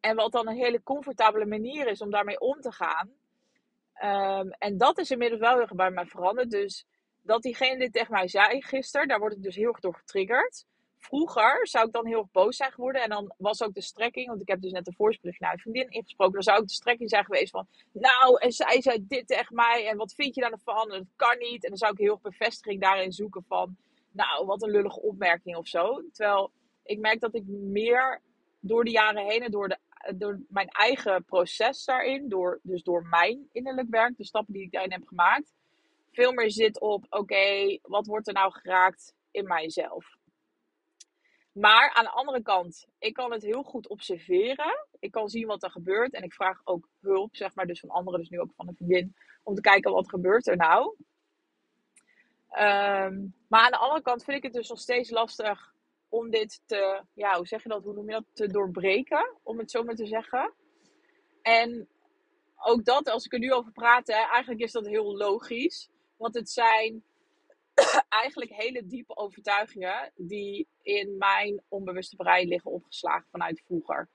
En 0.00 0.16
wat 0.16 0.32
dan 0.32 0.48
een 0.48 0.56
hele 0.56 0.82
comfortabele 0.82 1.46
manier 1.46 1.86
is 1.86 2.00
om 2.00 2.10
daarmee 2.10 2.40
om 2.40 2.60
te 2.60 2.72
gaan. 2.72 3.10
Um, 4.02 4.50
en 4.50 4.78
dat 4.78 4.98
is 4.98 5.10
inmiddels 5.10 5.40
wel 5.40 5.56
heel 5.56 5.66
bij 5.74 5.90
mij 5.90 6.06
veranderd. 6.06 6.50
Dus 6.50 6.86
dat 7.22 7.42
diegene 7.42 7.78
dit 7.78 7.92
tegen 7.92 8.12
mij 8.12 8.28
zei 8.28 8.62
gisteren, 8.62 9.08
daar 9.08 9.18
word 9.18 9.32
ik 9.32 9.42
dus 9.42 9.56
heel 9.56 9.68
erg 9.68 9.80
door 9.80 9.94
getriggerd 9.94 10.64
vroeger 11.00 11.68
zou 11.68 11.86
ik 11.86 11.92
dan 11.92 12.06
heel 12.06 12.18
erg 12.18 12.30
boos 12.30 12.56
zijn 12.56 12.72
geworden. 12.72 13.02
En 13.02 13.08
dan 13.08 13.34
was 13.36 13.62
ook 13.62 13.74
de 13.74 13.82
strekking, 13.82 14.26
want 14.26 14.40
ik 14.40 14.48
heb 14.48 14.60
dus 14.60 14.72
net 14.72 14.86
een 14.86 14.94
voorspreek 14.94 15.40
naar 15.40 15.52
een 15.52 15.58
vriendin 15.58 15.88
ingesproken. 15.88 16.34
Dan 16.34 16.42
zou 16.42 16.58
ook 16.58 16.66
de 16.66 16.72
strekking 16.72 17.10
zijn 17.10 17.24
geweest 17.24 17.50
van, 17.50 17.66
nou, 17.92 18.38
en 18.38 18.52
zij 18.52 18.82
zei 18.82 19.06
dit 19.06 19.26
tegen 19.26 19.54
mij. 19.54 19.88
En 19.88 19.96
wat 19.96 20.14
vind 20.14 20.34
je 20.34 20.40
daar 20.40 20.58
van? 20.64 20.92
En 20.92 20.98
dat 20.98 21.06
kan 21.16 21.38
niet. 21.38 21.62
En 21.64 21.68
dan 21.68 21.78
zou 21.78 21.92
ik 21.92 21.98
heel 21.98 22.12
erg 22.12 22.20
bevestiging 22.20 22.80
daarin 22.80 23.12
zoeken 23.12 23.44
van, 23.48 23.76
nou, 24.12 24.46
wat 24.46 24.62
een 24.62 24.70
lullige 24.70 25.00
opmerking 25.00 25.56
of 25.56 25.68
zo. 25.68 26.02
Terwijl 26.12 26.50
ik 26.84 26.98
merk 26.98 27.20
dat 27.20 27.34
ik 27.34 27.46
meer 27.46 28.20
door 28.60 28.84
de 28.84 28.90
jaren 28.90 29.26
heen 29.26 29.42
en 29.42 29.50
door, 29.50 29.68
de, 29.68 29.78
door 30.16 30.40
mijn 30.48 30.68
eigen 30.68 31.24
proces 31.24 31.84
daarin, 31.84 32.28
door, 32.28 32.60
dus 32.62 32.82
door 32.82 33.06
mijn 33.06 33.48
innerlijk 33.52 33.88
werk, 33.90 34.16
de 34.16 34.24
stappen 34.24 34.52
die 34.52 34.62
ik 34.62 34.72
daarin 34.72 34.92
heb 34.92 35.06
gemaakt, 35.06 35.52
veel 36.12 36.32
meer 36.32 36.50
zit 36.50 36.80
op, 36.80 37.06
oké, 37.08 37.78
wat 37.82 38.06
wordt 38.06 38.28
er 38.28 38.34
nou 38.34 38.52
geraakt 38.52 39.14
in 39.30 39.44
mijzelf? 39.44 40.18
Maar 41.60 41.90
aan 41.92 42.04
de 42.04 42.10
andere 42.10 42.42
kant, 42.42 42.86
ik 42.98 43.14
kan 43.14 43.32
het 43.32 43.42
heel 43.42 43.62
goed 43.62 43.88
observeren. 43.88 44.86
Ik 44.98 45.10
kan 45.10 45.28
zien 45.28 45.46
wat 45.46 45.62
er 45.62 45.70
gebeurt. 45.70 46.12
En 46.12 46.22
ik 46.22 46.32
vraag 46.32 46.60
ook 46.64 46.88
hulp, 47.00 47.36
zeg 47.36 47.54
maar, 47.54 47.66
dus 47.66 47.80
van 47.80 47.90
anderen, 47.90 48.20
dus 48.20 48.28
nu 48.28 48.40
ook 48.40 48.52
van 48.56 48.68
een 48.68 48.74
vriendin, 48.74 49.14
om 49.42 49.54
te 49.54 49.60
kijken 49.60 49.92
wat 49.92 50.08
gebeurt 50.08 50.46
er 50.46 50.56
nou. 50.56 50.94
Um, 52.50 53.34
maar 53.48 53.64
aan 53.64 53.70
de 53.70 53.76
andere 53.76 54.02
kant 54.02 54.24
vind 54.24 54.36
ik 54.36 54.42
het 54.42 54.52
dus 54.52 54.68
nog 54.68 54.78
steeds 54.78 55.10
lastig 55.10 55.74
om 56.08 56.30
dit 56.30 56.62
te, 56.66 57.02
ja, 57.14 57.36
hoe 57.36 57.46
zeg 57.46 57.62
je 57.62 57.68
dat, 57.68 57.84
hoe 57.84 57.94
noem 57.94 58.06
je 58.06 58.12
dat, 58.12 58.24
te 58.32 58.46
doorbreken, 58.46 59.36
om 59.42 59.58
het 59.58 59.70
zo 59.70 59.82
maar 59.82 59.94
te 59.94 60.06
zeggen. 60.06 60.52
En 61.42 61.88
ook 62.56 62.84
dat, 62.84 63.08
als 63.08 63.24
ik 63.24 63.32
er 63.32 63.38
nu 63.38 63.52
over 63.52 63.72
praat, 63.72 64.08
eigenlijk 64.08 64.60
is 64.60 64.72
dat 64.72 64.86
heel 64.86 65.16
logisch. 65.16 65.90
Want 66.16 66.34
het 66.34 66.50
zijn 66.50 67.04
eigenlijk 68.22 68.50
hele 68.50 68.86
diepe 68.86 69.16
overtuigingen 69.16 70.12
die 70.16 70.68
in 70.82 71.16
mijn 71.18 71.62
onbewuste 71.68 72.16
brein 72.16 72.48
liggen 72.48 72.70
opgeslagen 72.70 73.28
vanuit 73.30 73.62
vroeger. 73.66 74.08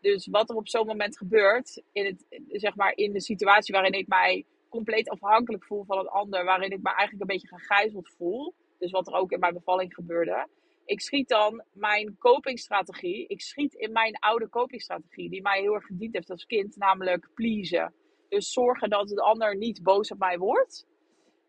Dus 0.00 0.26
wat 0.26 0.50
er 0.50 0.56
op 0.56 0.68
zo'n 0.68 0.86
moment 0.86 1.18
gebeurt, 1.18 1.82
in, 1.92 2.04
het, 2.04 2.26
zeg 2.46 2.74
maar, 2.74 2.92
in 2.96 3.12
de 3.12 3.20
situatie 3.20 3.74
waarin 3.74 3.92
ik 3.92 4.06
mij 4.06 4.44
compleet 4.68 5.08
afhankelijk 5.08 5.64
voel 5.64 5.84
van 5.84 5.98
een 5.98 6.08
ander, 6.08 6.44
waarin 6.44 6.70
ik 6.70 6.82
me 6.82 6.88
eigenlijk 6.88 7.20
een 7.20 7.36
beetje 7.36 7.56
gegijzeld 7.56 8.08
voel, 8.16 8.54
dus 8.78 8.90
wat 8.90 9.06
er 9.06 9.14
ook 9.14 9.32
in 9.32 9.38
mijn 9.38 9.54
bevalling 9.54 9.94
gebeurde, 9.94 10.48
ik 10.84 11.00
schiet 11.00 11.28
dan 11.28 11.64
mijn 11.72 12.16
copingstrategie, 12.18 13.26
ik 13.26 13.40
schiet 13.40 13.74
in 13.74 13.92
mijn 13.92 14.18
oude 14.18 14.48
copingstrategie, 14.48 15.30
die 15.30 15.42
mij 15.42 15.60
heel 15.60 15.74
erg 15.74 15.84
gediend 15.86 16.14
heeft 16.14 16.30
als 16.30 16.46
kind, 16.46 16.76
namelijk 16.76 17.28
pleasen. 17.34 17.94
Dus 18.28 18.52
zorgen 18.52 18.90
dat 18.90 19.08
de 19.08 19.22
ander 19.22 19.56
niet 19.56 19.82
boos 19.82 20.10
op 20.10 20.18
mij 20.18 20.38
wordt. 20.38 20.86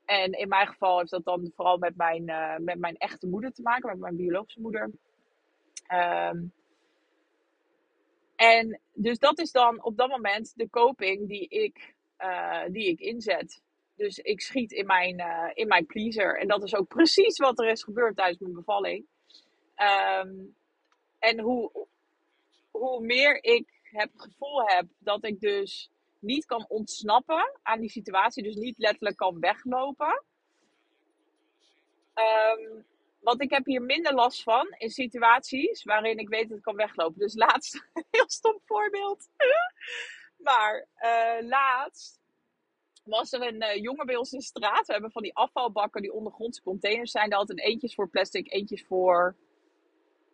En 0.10 0.32
in 0.32 0.48
mijn 0.48 0.68
geval 0.68 0.98
heeft 0.98 1.12
dat 1.12 1.24
dan 1.24 1.52
vooral 1.56 1.78
met 1.78 1.96
mijn, 1.96 2.30
uh, 2.30 2.58
met 2.58 2.80
mijn 2.80 2.98
echte 2.98 3.28
moeder 3.28 3.52
te 3.52 3.62
maken, 3.62 3.90
met 3.90 4.00
mijn 4.00 4.16
biologische 4.16 4.62
moeder. 4.62 4.92
Um, 5.94 6.54
en 8.36 8.80
dus 8.94 9.20
dat 9.20 9.40
is 9.40 9.52
dan 9.52 9.84
op 9.84 9.98
dat 9.98 10.10
moment 10.10 10.54
de 10.56 10.70
coping 10.70 11.28
die 11.28 11.48
ik, 11.48 11.96
uh, 12.20 12.64
die 12.68 12.88
ik 12.88 13.00
inzet. 13.00 13.62
Dus 13.96 14.18
ik 14.18 14.42
schiet 14.42 14.72
in 14.72 14.86
mijn, 14.86 15.20
uh, 15.20 15.50
in 15.54 15.68
mijn 15.68 15.86
pleaser. 15.86 16.40
En 16.40 16.48
dat 16.48 16.64
is 16.64 16.76
ook 16.76 16.88
precies 16.88 17.38
wat 17.38 17.60
er 17.60 17.70
is 17.70 17.84
gebeurd 17.84 18.16
tijdens 18.16 18.40
mijn 18.40 18.54
bevalling. 18.54 19.06
Um, 20.22 20.56
en 21.20 21.40
hoe, 21.40 21.88
hoe 22.72 23.02
meer 23.02 23.44
ik 23.44 23.82
het 23.84 24.12
gevoel 24.16 24.62
heb 24.66 24.86
dat 25.00 25.26
ik 25.26 25.40
dus 25.40 25.90
niet 26.20 26.46
kan 26.46 26.66
ontsnappen 26.68 27.60
aan 27.64 27.80
die 27.80 27.90
situatie, 27.90 28.44
dus 28.44 28.56
niet 28.56 28.78
letterlijk 28.78 29.18
kan 29.18 29.40
weglopen. 29.40 30.24
Um, 32.14 32.86
want 33.20 33.42
ik 33.42 33.50
heb 33.50 33.66
hier 33.66 33.82
minder 33.82 34.14
last 34.14 34.44
van 34.44 34.76
in 34.78 34.90
situaties 34.90 35.84
waarin 35.84 36.18
ik 36.18 36.30
weet 36.30 36.50
dat 36.50 36.58
ik 36.58 36.64
kan 36.64 36.76
weglopen. 36.76 37.20
Dus 37.20 37.36
laatst, 37.36 37.90
heel 38.12 38.30
stom 38.30 38.60
voorbeeld. 38.66 39.30
maar 40.48 40.88
uh, 41.00 41.48
laatst 41.48 42.20
was 43.04 43.32
er 43.32 43.42
een 43.42 43.64
uh, 43.64 43.76
jongen 43.76 44.06
bij 44.06 44.16
ons 44.16 44.32
in 44.32 44.40
de 44.40 44.46
straat. 44.46 44.86
We 44.86 44.94
hebben 44.94 45.12
van 45.12 45.22
die 45.22 45.36
afvalbakken, 45.36 46.02
die 46.02 46.14
ondergrondse 46.14 46.62
containers 46.62 47.12
zijn. 47.12 47.32
Er 47.32 47.38
altijd 47.38 47.60
eentjes 47.60 47.96
voor 47.96 48.10
plastic, 48.10 48.54
eentjes 48.54 48.84
voor 48.84 49.36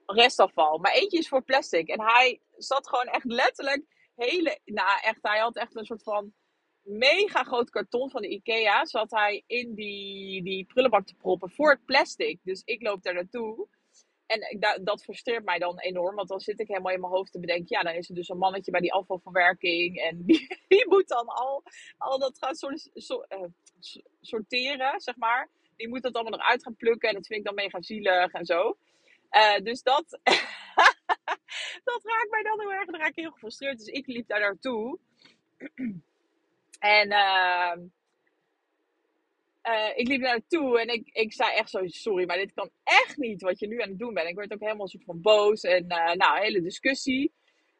restafval. 0.06 0.78
Maar 0.78 0.92
eentje 0.92 1.18
is 1.18 1.28
voor 1.28 1.44
plastic. 1.44 1.88
En 1.88 2.02
hij 2.02 2.42
zat 2.58 2.88
gewoon 2.88 3.08
echt 3.08 3.26
letterlijk 3.26 3.84
hele... 4.16 4.60
Nou 4.66 5.00
echt, 5.02 5.20
hij 5.22 5.40
had 5.40 5.58
echt 5.58 5.76
een 5.76 5.86
soort 5.86 6.04
van 6.04 6.34
mega 6.82 7.44
groot 7.44 7.70
karton 7.70 8.10
van 8.10 8.22
de 8.22 8.30
Ikea. 8.30 8.86
Zat 8.86 9.12
hij 9.12 9.44
in 9.48 9.74
die, 9.74 10.44
die 10.44 10.66
prullenbak 10.66 11.06
te 11.06 11.16
proppen 11.16 11.52
voor 11.52 11.70
het 11.70 11.86
plastic. 11.86 12.40
Dus 12.44 12.62
ik 12.66 12.82
loop 12.82 13.04
daar 13.04 13.14
naartoe. 13.14 13.68
En 14.26 14.60
dat 14.84 15.04
frustreert 15.04 15.46
mij 15.46 15.60
dan 15.60 15.80
enorm, 15.80 16.16
want 16.16 16.28
dan 16.28 16.40
zit 16.40 16.60
ik 16.60 16.68
helemaal 16.68 16.94
in 16.94 17.00
mijn 17.00 17.14
hoofd 17.14 17.32
te 17.32 17.40
bedenken, 17.40 17.78
ja, 17.78 17.82
dan 17.82 17.94
is 17.94 18.10
er 18.10 18.16
dus 18.16 18.30
een 18.30 18.38
mannetje 18.38 18.72
bij 18.72 18.82
die 18.82 18.94
afvalverwerking 18.94 19.98
en 19.98 20.24
die, 20.26 20.86
moet 20.90 21.08
dan 21.08 21.26
al, 21.28 21.64
al 21.98 22.20
dat 22.20 22.38
gaan 22.38 22.54
eh, 23.28 23.44
sorteren, 24.22 25.00
zeg 25.02 25.16
maar. 25.16 25.50
Die 25.76 25.88
moet 25.88 26.02
dat 26.02 26.14
allemaal 26.14 26.40
eruit 26.40 26.64
gaan 26.64 26.76
plukken 26.76 27.10
en 27.10 27.16
dat 27.16 27.28
vind 27.28 27.40
ik 27.40 27.46
dan 27.46 27.56
mega 27.56 27.82
zielig 27.82 28.32
en 28.32 28.46
zo. 28.46 28.78
Uh, 29.32 29.58
dus 29.64 29.82
dat, 29.82 30.20
dat 31.90 32.04
raakt 32.04 32.30
mij 32.30 32.44
dan 32.44 32.60
heel 32.60 32.74
erg. 32.74 32.86
Dan 32.86 33.00
raak 33.00 33.10
ik 33.10 33.16
heel 33.16 33.32
gefrustreerd. 33.32 33.78
Dus 33.78 33.88
ik 33.88 34.08
liep 34.08 34.28
daar 34.28 34.40
naartoe. 34.40 35.00
en 36.80 37.12
uh, 37.12 37.76
uh, 39.64 39.92
ik 39.96 40.08
liep 40.08 40.22
daar 40.22 40.32
naartoe 40.32 40.82
en 40.82 40.88
ik, 40.88 41.10
ik 41.12 41.34
zei 41.34 41.56
echt 41.56 41.70
zo: 41.70 41.88
Sorry, 41.88 42.26
maar 42.26 42.38
dit 42.38 42.54
kan 42.54 42.70
echt 42.84 43.18
niet 43.18 43.42
wat 43.42 43.60
je 43.60 43.68
nu 43.68 43.82
aan 43.82 43.90
het 43.90 44.00
doen 44.00 44.14
bent. 44.14 44.30
Ik 44.30 44.36
werd 44.36 44.54
ook 44.54 44.60
helemaal 44.60 44.82
een 44.82 44.88
soort 44.88 45.04
van 45.04 45.22
boos. 45.22 45.62
En 45.62 45.88
nou, 45.88 46.12
een 46.12 46.42
hele 46.42 46.62
discussie. 46.62 47.34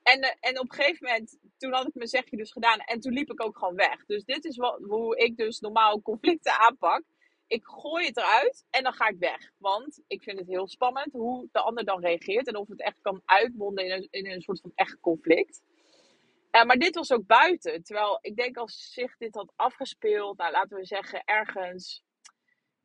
En, 0.04 0.22
en 0.40 0.60
op 0.60 0.70
een 0.70 0.76
gegeven 0.76 1.08
moment, 1.08 1.38
toen 1.58 1.74
had 1.74 1.88
ik 1.88 1.94
mijn 1.94 2.08
zegje 2.08 2.38
dus 2.38 2.52
gedaan. 2.52 2.80
En 2.80 3.00
toen 3.00 3.14
liep 3.14 3.32
ik 3.32 3.44
ook 3.44 3.58
gewoon 3.58 3.76
weg. 3.76 4.06
Dus 4.06 4.24
dit 4.24 4.46
is 4.46 4.58
wat, 4.58 4.80
hoe 4.82 5.18
ik 5.18 5.38
dus 5.38 5.60
normaal 5.60 6.02
conflicten 6.02 6.60
aanpak 6.60 7.04
ik 7.48 7.66
gooi 7.66 8.06
het 8.06 8.18
eruit 8.18 8.66
en 8.70 8.84
dan 8.84 8.94
ga 8.94 9.08
ik 9.08 9.20
weg. 9.20 9.52
Want 9.58 10.02
ik 10.08 10.24
vind 10.24 10.40
het 10.40 10.48
heel 10.48 10.68
spannend 10.68 11.14
hoe 11.14 11.48
de 11.52 11.60
ander 11.60 11.86
dan 11.86 12.02
reageert. 12.02 12.48
En 12.48 12.56
of 12.56 12.68
het 12.68 12.82
echt 12.82 13.02
kan 13.02 13.22
uitmonden 13.26 13.86
in 13.86 13.92
een, 13.92 14.08
in 14.10 14.32
een 14.32 14.42
soort 14.42 14.60
van 14.60 14.72
echt 14.76 15.00
conflict. 15.00 15.62
Maar 16.52 16.78
dit 16.78 16.96
was 16.96 17.12
ook 17.12 17.26
buiten. 17.26 17.84
Terwijl 17.84 18.18
ik 18.22 18.36
denk 18.36 18.58
als 18.58 18.92
zich 18.94 19.18
dit 19.18 19.36
had 19.36 19.52
afgespeeld, 19.56 20.38
nou 20.38 20.52
laten 20.52 20.78
we 20.78 20.86
zeggen 20.86 21.24
ergens 21.26 22.04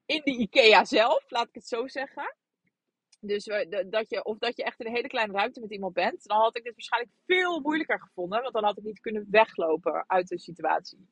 in 0.07 0.20
de 0.25 0.31
IKEA 0.31 0.85
zelf, 0.85 1.31
laat 1.31 1.49
ik 1.49 1.55
het 1.55 1.68
zo 1.68 1.88
zeggen. 1.88 2.35
Dus 3.20 3.44
dat 3.87 4.09
je, 4.09 4.25
of 4.25 4.38
dat 4.38 4.57
je 4.57 4.64
echt 4.64 4.81
in 4.81 4.87
een 4.87 4.94
hele 4.94 5.09
kleine 5.09 5.33
ruimte 5.33 5.61
met 5.61 5.70
iemand 5.70 5.94
bent, 5.94 6.27
dan 6.27 6.38
had 6.38 6.57
ik 6.57 6.64
dit 6.64 6.73
waarschijnlijk 6.75 7.12
veel 7.27 7.61
moeilijker 7.61 8.01
gevonden. 8.01 8.42
Want 8.42 8.55
dan 8.55 8.64
had 8.64 8.79
ik 8.79 8.85
niet 8.85 9.01
kunnen 9.01 9.27
weglopen 9.31 10.05
uit 10.07 10.29
de 10.29 10.38
situatie. 10.38 11.09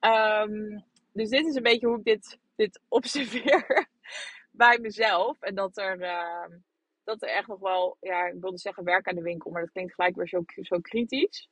Um, 0.00 0.84
dus 1.12 1.28
dit 1.28 1.46
is 1.46 1.54
een 1.54 1.62
beetje 1.62 1.86
hoe 1.86 1.98
ik 1.98 2.04
dit 2.04 2.38
dit 2.56 2.80
observeer 2.88 3.88
bij 4.50 4.78
mezelf. 4.78 5.40
En 5.40 5.54
dat 5.54 5.76
er, 5.76 6.00
uh, 6.00 6.56
dat 7.04 7.22
er 7.22 7.28
echt 7.28 7.48
nog 7.48 7.60
wel, 7.60 7.96
ja, 8.00 8.26
ik 8.26 8.40
wilde 8.40 8.58
zeggen 8.58 8.84
werk 8.84 9.08
aan 9.08 9.14
de 9.14 9.22
winkel, 9.22 9.50
maar 9.50 9.62
dat 9.62 9.72
klinkt 9.72 9.94
gelijk 9.94 10.16
weer 10.16 10.28
zo, 10.28 10.42
zo 10.46 10.80
kritisch. 10.80 11.48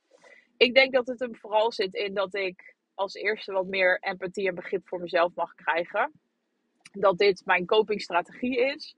Ik 0.57 0.73
denk 0.73 0.93
dat 0.93 1.07
het 1.07 1.19
hem 1.19 1.35
vooral 1.35 1.71
zit 1.71 1.93
in 1.93 2.13
dat 2.13 2.35
ik 2.35 2.75
als 2.93 3.13
eerste 3.13 3.51
wat 3.51 3.65
meer 3.65 3.99
empathie 3.99 4.47
en 4.47 4.55
begrip 4.55 4.87
voor 4.87 4.99
mezelf 4.99 5.35
mag 5.35 5.55
krijgen. 5.55 6.11
Dat 6.91 7.17
dit 7.17 7.45
mijn 7.45 7.65
copingstrategie 7.65 8.57
is. 8.59 8.95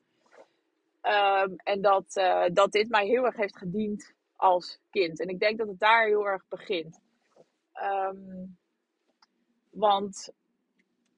Um, 1.02 1.56
en 1.56 1.82
dat, 1.82 2.16
uh, 2.16 2.46
dat 2.54 2.72
dit 2.72 2.90
mij 2.90 3.06
heel 3.06 3.26
erg 3.26 3.36
heeft 3.36 3.58
gediend 3.58 4.14
als 4.36 4.80
kind. 4.90 5.20
En 5.20 5.28
ik 5.28 5.40
denk 5.40 5.58
dat 5.58 5.68
het 5.68 5.80
daar 5.80 6.06
heel 6.06 6.28
erg 6.28 6.44
begint. 6.48 7.00
Um, 7.74 8.58
want 9.70 10.34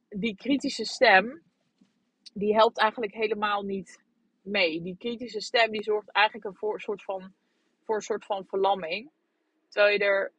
die 0.09 0.35
kritische 0.35 0.85
stem, 0.85 1.41
die 2.33 2.53
helpt 2.53 2.79
eigenlijk 2.79 3.13
helemaal 3.13 3.63
niet 3.63 3.99
mee. 4.41 4.81
Die 4.81 4.97
kritische 4.97 5.41
stem 5.41 5.71
die 5.71 5.83
zorgt 5.83 6.11
eigenlijk 6.11 6.45
een 6.45 6.55
voor, 6.55 6.81
soort 6.81 7.03
van, 7.03 7.33
voor 7.83 7.95
een 7.95 8.01
soort 8.01 8.25
van 8.25 8.45
verlamming. 8.45 9.11
Terwijl 9.67 9.93
je 9.93 10.03
er 10.03 10.31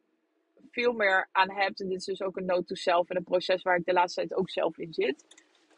veel 0.71 0.93
meer 0.93 1.27
aan 1.31 1.51
hebt. 1.51 1.81
En 1.81 1.87
dit 1.87 1.97
is 1.97 2.05
dus 2.05 2.21
ook 2.21 2.37
een 2.37 2.45
note 2.45 2.63
to 2.63 2.75
self 2.75 3.09
en 3.09 3.15
een 3.15 3.23
proces 3.23 3.61
waar 3.61 3.77
ik 3.77 3.85
de 3.85 3.93
laatste 3.93 4.19
tijd 4.19 4.33
ook 4.33 4.49
zelf 4.49 4.77
in 4.77 4.93
zit. 4.93 5.25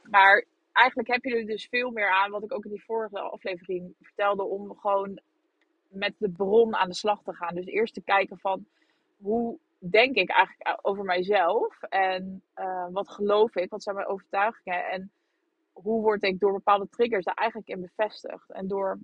Maar 0.03 0.45
eigenlijk 0.71 1.07
heb 1.07 1.23
je 1.23 1.35
er 1.35 1.45
dus 1.45 1.67
veel 1.67 1.91
meer 1.91 2.09
aan, 2.09 2.31
wat 2.31 2.43
ik 2.43 2.53
ook 2.53 2.65
in 2.65 2.71
die 2.71 2.83
vorige 2.83 3.19
aflevering 3.19 3.95
vertelde, 4.01 4.43
om 4.43 4.77
gewoon 4.77 5.21
met 5.89 6.13
de 6.17 6.29
bron 6.29 6.75
aan 6.75 6.89
de 6.89 6.95
slag 6.95 7.23
te 7.23 7.33
gaan. 7.33 7.55
Dus 7.55 7.65
eerst 7.65 7.93
te 7.93 8.01
kijken 8.01 8.39
van 8.39 8.65
hoe 9.17 9.59
denk 9.89 10.15
ik 10.15 10.29
eigenlijk 10.29 10.79
over 10.81 11.03
mijzelf? 11.03 11.81
En 11.81 12.43
uh, 12.55 12.87
wat 12.91 13.09
geloof 13.09 13.55
ik? 13.55 13.69
Wat 13.69 13.83
zijn 13.83 13.95
mijn 13.95 14.07
overtuigingen? 14.07 14.85
En 14.85 15.11
hoe 15.71 16.01
word 16.01 16.23
ik 16.23 16.39
door 16.39 16.53
bepaalde 16.53 16.89
triggers 16.89 17.25
daar 17.25 17.33
eigenlijk 17.35 17.69
in 17.69 17.81
bevestigd? 17.81 18.51
En 18.51 18.67
door 18.67 18.99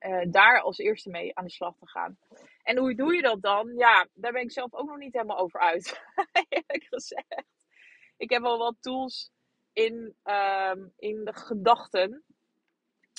uh, 0.00 0.30
daar 0.30 0.60
als 0.60 0.78
eerste 0.78 1.10
mee 1.10 1.36
aan 1.36 1.44
de 1.44 1.50
slag 1.50 1.76
te 1.76 1.88
gaan. 1.88 2.16
En 2.62 2.78
hoe 2.78 2.94
doe 2.94 3.14
je 3.14 3.22
dat 3.22 3.42
dan? 3.42 3.74
Ja, 3.76 4.06
daar 4.14 4.32
ben 4.32 4.42
ik 4.42 4.52
zelf 4.52 4.74
ook 4.74 4.88
nog 4.88 4.98
niet 4.98 5.12
helemaal 5.12 5.38
over 5.38 5.60
uit. 5.60 6.02
Eerlijk 6.48 6.84
gezegd. 6.88 7.44
Ik 8.16 8.30
heb 8.30 8.42
wel 8.42 8.58
wat 8.58 8.76
tools 8.80 9.32
in, 9.72 10.14
um, 10.24 10.92
in 10.96 11.24
de 11.24 11.34
gedachten. 11.34 12.22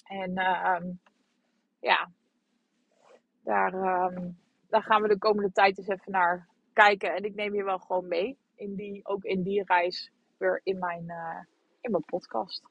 En 0.03 0.37
ehm, 0.37 0.91
ja, 1.79 2.11
daar, 3.43 3.73
ehm, 3.73 4.31
daar 4.69 4.83
gaan 4.83 5.01
we 5.01 5.07
de 5.07 5.17
komende 5.17 5.51
tijd 5.51 5.77
eens 5.77 5.87
even 5.87 6.11
naar 6.11 6.47
kijken. 6.75 7.15
En 7.15 7.23
ik 7.23 7.35
neem 7.35 7.55
je 7.55 7.63
wel 7.63 7.79
gewoon 7.79 8.07
mee, 8.07 8.37
in 8.55 8.75
die, 8.75 8.99
ook 9.03 9.23
in 9.23 9.43
die 9.43 9.63
reis, 9.65 10.11
weer 10.37 10.61
in 10.63 10.79
mijn, 10.79 11.03
uh, 11.07 11.39
in 11.81 11.91
mijn 11.91 12.05
podcast. 12.05 12.63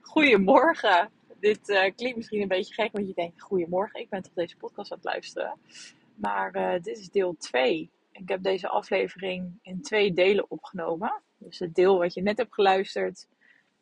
Goedemorgen. 0.00 1.10
Dit 1.38 1.68
uh, 1.68 1.90
klinkt 1.96 2.16
misschien 2.16 2.40
een 2.40 2.48
beetje 2.48 2.74
gek, 2.74 2.92
want 2.92 3.06
je 3.06 3.14
denkt: 3.14 3.42
Goedemorgen, 3.42 4.00
ik 4.00 4.08
ben 4.08 4.22
toch 4.22 4.32
deze 4.32 4.56
podcast 4.56 4.92
aan 4.92 4.96
het 4.96 5.06
luisteren. 5.06 5.58
Maar 6.14 6.56
uh, 6.56 6.72
dit 6.82 6.98
is 6.98 7.10
deel 7.10 7.36
2. 7.36 7.90
Ik 8.12 8.28
heb 8.28 8.42
deze 8.42 8.68
aflevering 8.68 9.58
in 9.62 9.82
twee 9.82 10.12
delen 10.12 10.50
opgenomen. 10.50 11.22
Dus 11.38 11.58
het 11.58 11.74
deel 11.74 11.98
wat 11.98 12.14
je 12.14 12.22
net 12.22 12.36
hebt 12.36 12.54
geluisterd, 12.54 13.28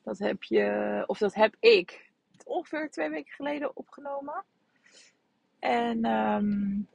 dat 0.03 0.19
heb 0.19 0.43
je, 0.43 1.05
of 1.07 1.19
dat 1.19 1.35
heb 1.35 1.57
ik 1.61 2.11
ongeveer 2.45 2.91
twee 2.91 3.11
weken 3.11 3.33
geleden 3.33 3.77
opgenomen. 3.77 4.45
En, 5.59 6.05
um, 6.05 6.89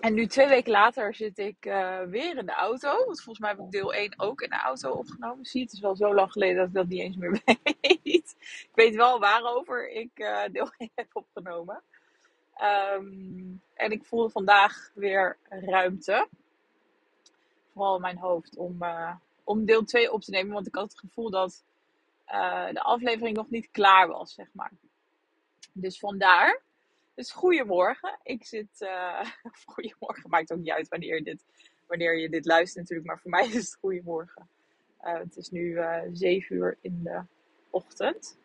en 0.00 0.14
nu 0.14 0.26
twee 0.26 0.48
weken 0.48 0.70
later 0.70 1.14
zit 1.14 1.38
ik 1.38 1.66
uh, 1.66 2.00
weer 2.00 2.36
in 2.36 2.46
de 2.46 2.52
auto. 2.52 2.88
Want 2.88 3.22
volgens 3.22 3.38
mij 3.38 3.50
heb 3.50 3.58
ik 3.58 3.70
deel 3.70 3.94
1 3.94 4.14
ook 4.16 4.40
in 4.40 4.50
de 4.50 4.60
auto 4.60 4.90
opgenomen. 4.90 5.44
Zie, 5.44 5.62
het 5.62 5.72
is 5.72 5.80
wel 5.80 5.96
zo 5.96 6.14
lang 6.14 6.32
geleden 6.32 6.56
dat 6.56 6.66
ik 6.66 6.74
dat 6.74 6.86
niet 6.86 7.00
eens 7.00 7.16
meer 7.16 7.30
weet. 7.80 8.36
ik 8.40 8.70
weet 8.74 8.94
wel 8.94 9.18
waarover 9.18 9.90
ik 9.90 10.10
uh, 10.14 10.42
deel 10.52 10.70
1 10.76 10.90
heb 10.94 11.08
opgenomen. 11.12 11.82
Um, 12.94 13.62
en 13.74 13.90
ik 13.90 14.04
voelde 14.04 14.30
vandaag 14.30 14.90
weer 14.94 15.36
ruimte. 15.48 16.28
Vooral 17.72 17.94
in 17.94 18.00
mijn 18.00 18.18
hoofd 18.18 18.56
om, 18.56 18.82
uh, 18.82 19.14
om 19.44 19.64
deel 19.64 19.84
2 19.84 20.12
op 20.12 20.22
te 20.22 20.30
nemen. 20.30 20.52
Want 20.52 20.66
ik 20.66 20.74
had 20.74 20.90
het 20.90 20.98
gevoel 20.98 21.30
dat 21.30 21.64
de 22.72 22.80
aflevering 22.82 23.36
nog 23.36 23.50
niet 23.50 23.70
klaar 23.70 24.08
was, 24.08 24.34
zeg 24.34 24.46
maar. 24.52 24.72
Dus 25.72 25.98
vandaar. 25.98 26.66
Dus 27.18 27.32
goedemorgen. 27.32 28.18
Ik 28.22 28.44
zit. 28.44 28.66
Uh, 28.80 29.30
goedemorgen, 29.64 30.30
maakt 30.30 30.52
ook 30.52 30.58
niet 30.58 30.70
uit 30.70 30.88
wanneer 30.88 31.14
je, 31.14 31.22
dit, 31.22 31.44
wanneer 31.86 32.18
je 32.18 32.28
dit 32.28 32.46
luistert, 32.46 32.78
natuurlijk. 32.78 33.08
Maar 33.08 33.18
voor 33.18 33.30
mij 33.40 33.46
is 33.46 33.54
het 33.54 33.76
goedemorgen. 33.80 34.48
Uh, 35.04 35.18
het 35.18 35.36
is 35.36 35.50
nu 35.50 35.60
uh, 35.60 36.00
7 36.12 36.56
uur 36.56 36.76
in 36.80 37.00
de 37.02 37.20
ochtend. 37.70 38.38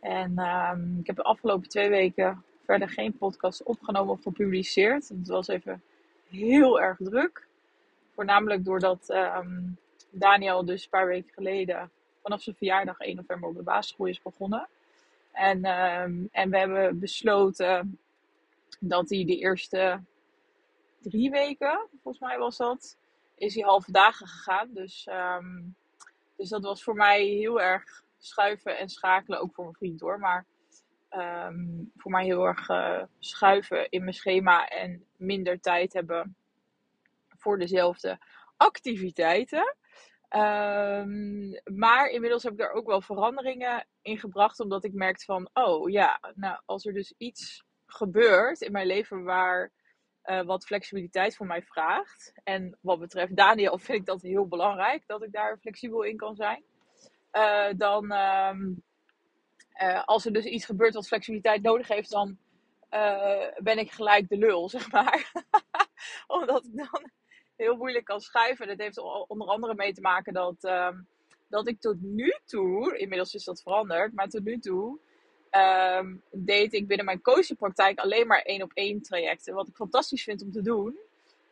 En 0.00 0.38
um, 0.38 0.98
ik 0.98 1.06
heb 1.06 1.16
de 1.16 1.22
afgelopen 1.22 1.68
twee 1.68 1.88
weken 1.88 2.44
verder 2.64 2.88
geen 2.88 3.16
podcast 3.16 3.62
opgenomen 3.62 4.12
of 4.12 4.22
gepubliceerd. 4.22 5.08
Het 5.08 5.28
was 5.28 5.48
even 5.48 5.82
heel 6.28 6.80
erg 6.80 6.96
druk. 7.00 7.46
Voornamelijk 8.14 8.64
doordat 8.64 9.10
um, 9.10 9.76
Daniel 10.10 10.64
dus 10.64 10.82
een 10.82 10.90
paar 10.90 11.06
weken 11.06 11.32
geleden 11.32 11.90
vanaf 12.22 12.42
zijn 12.42 12.56
verjaardag 12.56 12.98
1 12.98 13.16
november 13.16 13.48
op 13.48 13.56
de 13.56 13.62
basisschool 13.62 14.06
is 14.06 14.22
begonnen. 14.22 14.68
En, 15.32 15.64
um, 15.64 16.28
en 16.30 16.50
we 16.50 16.58
hebben 16.58 16.98
besloten 16.98 17.98
dat 18.80 19.10
hij 19.10 19.24
de 19.24 19.36
eerste 19.36 20.04
drie 21.00 21.30
weken, 21.30 21.88
volgens 21.90 22.24
mij 22.24 22.38
was 22.38 22.56
dat, 22.56 22.98
is 23.34 23.54
hij 23.54 23.64
halve 23.64 23.92
dagen 23.92 24.26
gegaan. 24.26 24.72
Dus, 24.72 25.08
um, 25.10 25.74
dus 26.36 26.48
dat 26.48 26.62
was 26.62 26.82
voor 26.82 26.94
mij 26.94 27.24
heel 27.24 27.60
erg 27.60 28.04
schuiven 28.18 28.78
en 28.78 28.88
schakelen, 28.88 29.40
ook 29.40 29.54
voor 29.54 29.64
mijn 29.64 29.76
vriend 29.76 30.00
hoor. 30.00 30.18
Maar 30.18 30.46
um, 31.10 31.92
voor 31.96 32.10
mij 32.10 32.24
heel 32.24 32.46
erg 32.46 32.68
uh, 32.68 33.02
schuiven 33.18 33.90
in 33.90 34.00
mijn 34.00 34.14
schema 34.14 34.68
en 34.68 35.04
minder 35.16 35.60
tijd 35.60 35.92
hebben 35.92 36.36
voor 37.28 37.58
dezelfde 37.58 38.18
activiteiten. 38.56 39.76
Um, 40.36 41.60
maar 41.64 42.08
inmiddels 42.08 42.42
heb 42.42 42.52
ik 42.52 42.58
daar 42.58 42.72
ook 42.72 42.86
wel 42.86 43.00
veranderingen 43.00 43.86
in 44.02 44.18
gebracht. 44.18 44.60
Omdat 44.60 44.84
ik 44.84 44.92
merkte 44.92 45.24
van, 45.24 45.50
oh 45.52 45.90
ja, 45.90 46.20
nou 46.34 46.60
als 46.64 46.86
er 46.86 46.92
dus 46.92 47.14
iets 47.18 47.64
gebeurt 47.86 48.60
in 48.60 48.72
mijn 48.72 48.86
leven 48.86 49.24
waar 49.24 49.70
uh, 50.24 50.42
wat 50.42 50.66
flexibiliteit 50.66 51.36
voor 51.36 51.46
mij 51.46 51.62
vraagt. 51.62 52.32
En 52.44 52.78
wat 52.80 52.98
betreft 52.98 53.36
Daniel 53.36 53.78
vind 53.78 53.98
ik 53.98 54.06
dat 54.06 54.22
heel 54.22 54.46
belangrijk, 54.46 55.06
dat 55.06 55.22
ik 55.22 55.32
daar 55.32 55.58
flexibel 55.58 56.02
in 56.02 56.16
kan 56.16 56.34
zijn. 56.34 56.64
Uh, 57.32 57.68
dan, 57.76 58.12
um, 58.12 58.82
uh, 59.82 60.04
als 60.04 60.24
er 60.24 60.32
dus 60.32 60.44
iets 60.44 60.64
gebeurt 60.64 60.94
wat 60.94 61.06
flexibiliteit 61.06 61.62
nodig 61.62 61.88
heeft, 61.88 62.10
dan 62.10 62.38
ben 63.56 63.78
ik 63.78 63.90
gelijk 63.90 64.28
de 64.28 64.36
lul, 64.36 64.68
zeg 64.78 64.90
maar. 64.90 65.32
Omdat 66.26 66.64
ik 66.64 66.76
dan 66.76 67.10
heel 67.60 67.76
moeilijk 67.76 68.04
kan 68.04 68.20
schuiven. 68.20 68.66
Dat 68.66 68.78
heeft 68.78 68.98
onder 69.28 69.48
andere 69.48 69.74
mee 69.74 69.92
te 69.92 70.00
maken 70.00 70.32
dat, 70.32 70.64
um, 70.64 71.06
dat 71.48 71.68
ik 71.68 71.80
tot 71.80 72.02
nu 72.02 72.34
toe, 72.44 72.98
inmiddels 72.98 73.34
is 73.34 73.44
dat 73.44 73.62
veranderd, 73.62 74.12
maar 74.12 74.28
tot 74.28 74.44
nu 74.44 74.58
toe 74.58 74.98
um, 75.50 76.22
deed 76.30 76.72
ik 76.72 76.86
binnen 76.86 77.06
mijn 77.06 77.22
coachingpraktijk 77.22 77.98
alleen 77.98 78.26
maar 78.26 78.42
één 78.42 78.62
op 78.62 78.70
één 78.74 79.02
trajecten. 79.02 79.54
Wat 79.54 79.68
ik 79.68 79.74
fantastisch 79.74 80.22
vind 80.22 80.42
om 80.42 80.52
te 80.52 80.62
doen. 80.62 80.98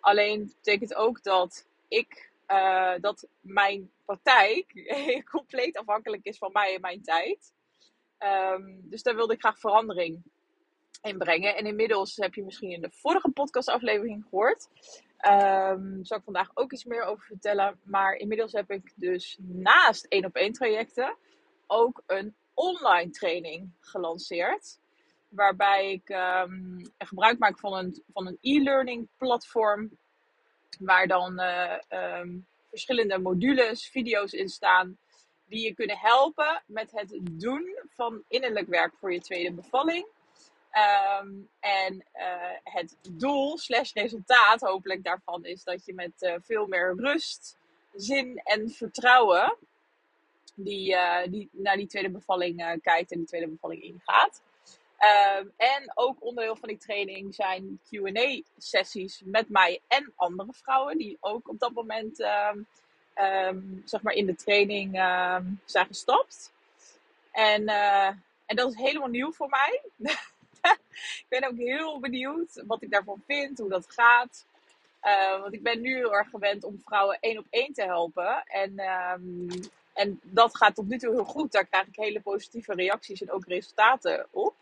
Alleen 0.00 0.52
betekent 0.56 0.94
ook 0.94 1.22
dat 1.22 1.66
ik, 1.88 2.30
uh, 2.48 2.94
dat 3.00 3.28
mijn 3.40 3.90
praktijk 4.04 4.66
compleet 5.30 5.76
afhankelijk 5.76 6.24
is 6.24 6.38
van 6.38 6.52
mij 6.52 6.74
en 6.74 6.80
mijn 6.80 7.02
tijd. 7.02 7.52
Um, 8.54 8.80
dus 8.82 9.02
daar 9.02 9.14
wilde 9.14 9.32
ik 9.34 9.40
graag 9.40 9.58
verandering 9.58 10.22
in 11.02 11.18
brengen. 11.18 11.56
En 11.56 11.66
inmiddels 11.66 12.16
heb 12.16 12.34
je 12.34 12.44
misschien 12.44 12.70
in 12.70 12.80
de 12.80 12.90
vorige 12.90 13.30
podcastaflevering 13.30 14.22
gehoord. 14.22 14.68
Um, 15.26 16.04
zal 16.04 16.16
ik 16.16 16.24
vandaag 16.24 16.50
ook 16.54 16.72
iets 16.72 16.84
meer 16.84 17.02
over 17.02 17.24
vertellen. 17.24 17.80
Maar 17.82 18.14
inmiddels 18.14 18.52
heb 18.52 18.70
ik 18.70 18.92
dus 18.96 19.38
naast 19.40 20.04
één 20.04 20.24
op 20.24 20.34
één 20.34 20.52
trajecten 20.52 21.16
ook 21.66 22.02
een 22.06 22.34
online 22.54 23.10
training 23.10 23.70
gelanceerd. 23.80 24.78
Waarbij 25.28 25.92
ik 25.92 26.08
um, 26.08 26.92
gebruik 26.98 27.38
maak 27.38 27.58
van 27.58 27.74
een, 27.74 28.02
van 28.12 28.26
een 28.26 28.38
e-learning 28.40 29.08
platform. 29.16 29.90
Waar 30.78 31.06
dan 31.06 31.40
uh, 31.40 31.78
um, 32.20 32.46
verschillende 32.68 33.18
modules, 33.18 33.88
video's 33.88 34.32
in 34.32 34.48
staan. 34.48 34.98
Die 35.46 35.64
je 35.64 35.74
kunnen 35.74 35.98
helpen 35.98 36.62
met 36.66 36.90
het 36.90 37.18
doen 37.22 37.78
van 37.88 38.22
innerlijk 38.28 38.66
werk 38.66 38.94
voor 38.96 39.12
je 39.12 39.20
tweede 39.20 39.52
bevalling. 39.52 40.06
Um, 40.72 41.48
en 41.60 41.94
uh, 41.94 42.56
het 42.64 42.96
doel 43.10 43.58
slash 43.58 43.92
resultaat 43.92 44.60
hopelijk 44.60 45.04
daarvan 45.04 45.44
is 45.44 45.64
dat 45.64 45.84
je 45.84 45.94
met 45.94 46.12
uh, 46.20 46.34
veel 46.42 46.66
meer 46.66 46.94
rust, 46.96 47.56
zin 47.94 48.40
en 48.44 48.70
vertrouwen 48.70 49.56
die, 50.54 50.92
uh, 50.92 51.26
die 51.28 51.48
naar 51.52 51.76
die 51.76 51.86
tweede 51.86 52.10
bevalling 52.10 52.78
kijkt 52.82 53.12
en 53.12 53.18
die 53.18 53.26
tweede 53.26 53.48
bevalling 53.48 53.82
ingaat. 53.82 54.42
Um, 55.38 55.52
en 55.56 55.92
ook 55.94 56.16
onderdeel 56.24 56.56
van 56.56 56.68
die 56.68 56.78
training 56.78 57.34
zijn 57.34 57.80
Q&A 57.90 58.40
sessies 58.58 59.22
met 59.24 59.48
mij 59.48 59.80
en 59.88 60.12
andere 60.16 60.52
vrouwen 60.52 60.98
die 60.98 61.16
ook 61.20 61.48
op 61.48 61.58
dat 61.58 61.72
moment 61.72 62.20
um, 62.20 63.82
zeg 63.84 64.02
maar 64.02 64.14
in 64.14 64.26
de 64.26 64.34
training 64.34 64.92
zijn 65.64 65.86
gestapt. 65.86 66.52
En, 67.32 67.68
en 68.46 68.56
dat 68.56 68.70
is 68.70 68.76
helemaal 68.76 69.08
nieuw 69.08 69.32
voor 69.32 69.48
mij. 69.48 69.82
ik 71.22 71.26
ben 71.28 71.48
ook 71.48 71.56
heel 71.56 72.00
benieuwd 72.00 72.62
wat 72.66 72.82
ik 72.82 72.90
daarvan 72.90 73.22
vind, 73.26 73.58
hoe 73.58 73.68
dat 73.68 73.86
gaat. 73.88 74.46
Uh, 75.02 75.40
want 75.40 75.54
ik 75.54 75.62
ben 75.62 75.80
nu 75.80 75.94
heel 75.94 76.14
erg 76.14 76.30
gewend 76.30 76.64
om 76.64 76.82
vrouwen 76.84 77.18
één 77.20 77.38
op 77.38 77.46
één 77.50 77.72
te 77.72 77.82
helpen. 77.82 78.42
En, 78.46 78.80
um, 78.80 79.48
en 79.92 80.20
dat 80.22 80.56
gaat 80.56 80.74
tot 80.74 80.88
nu 80.88 80.98
toe 80.98 81.12
heel 81.12 81.24
goed. 81.24 81.52
Daar 81.52 81.66
krijg 81.66 81.86
ik 81.86 81.96
hele 81.96 82.20
positieve 82.20 82.74
reacties 82.74 83.22
en 83.22 83.30
ook 83.30 83.46
resultaten 83.46 84.26
op. 84.30 84.54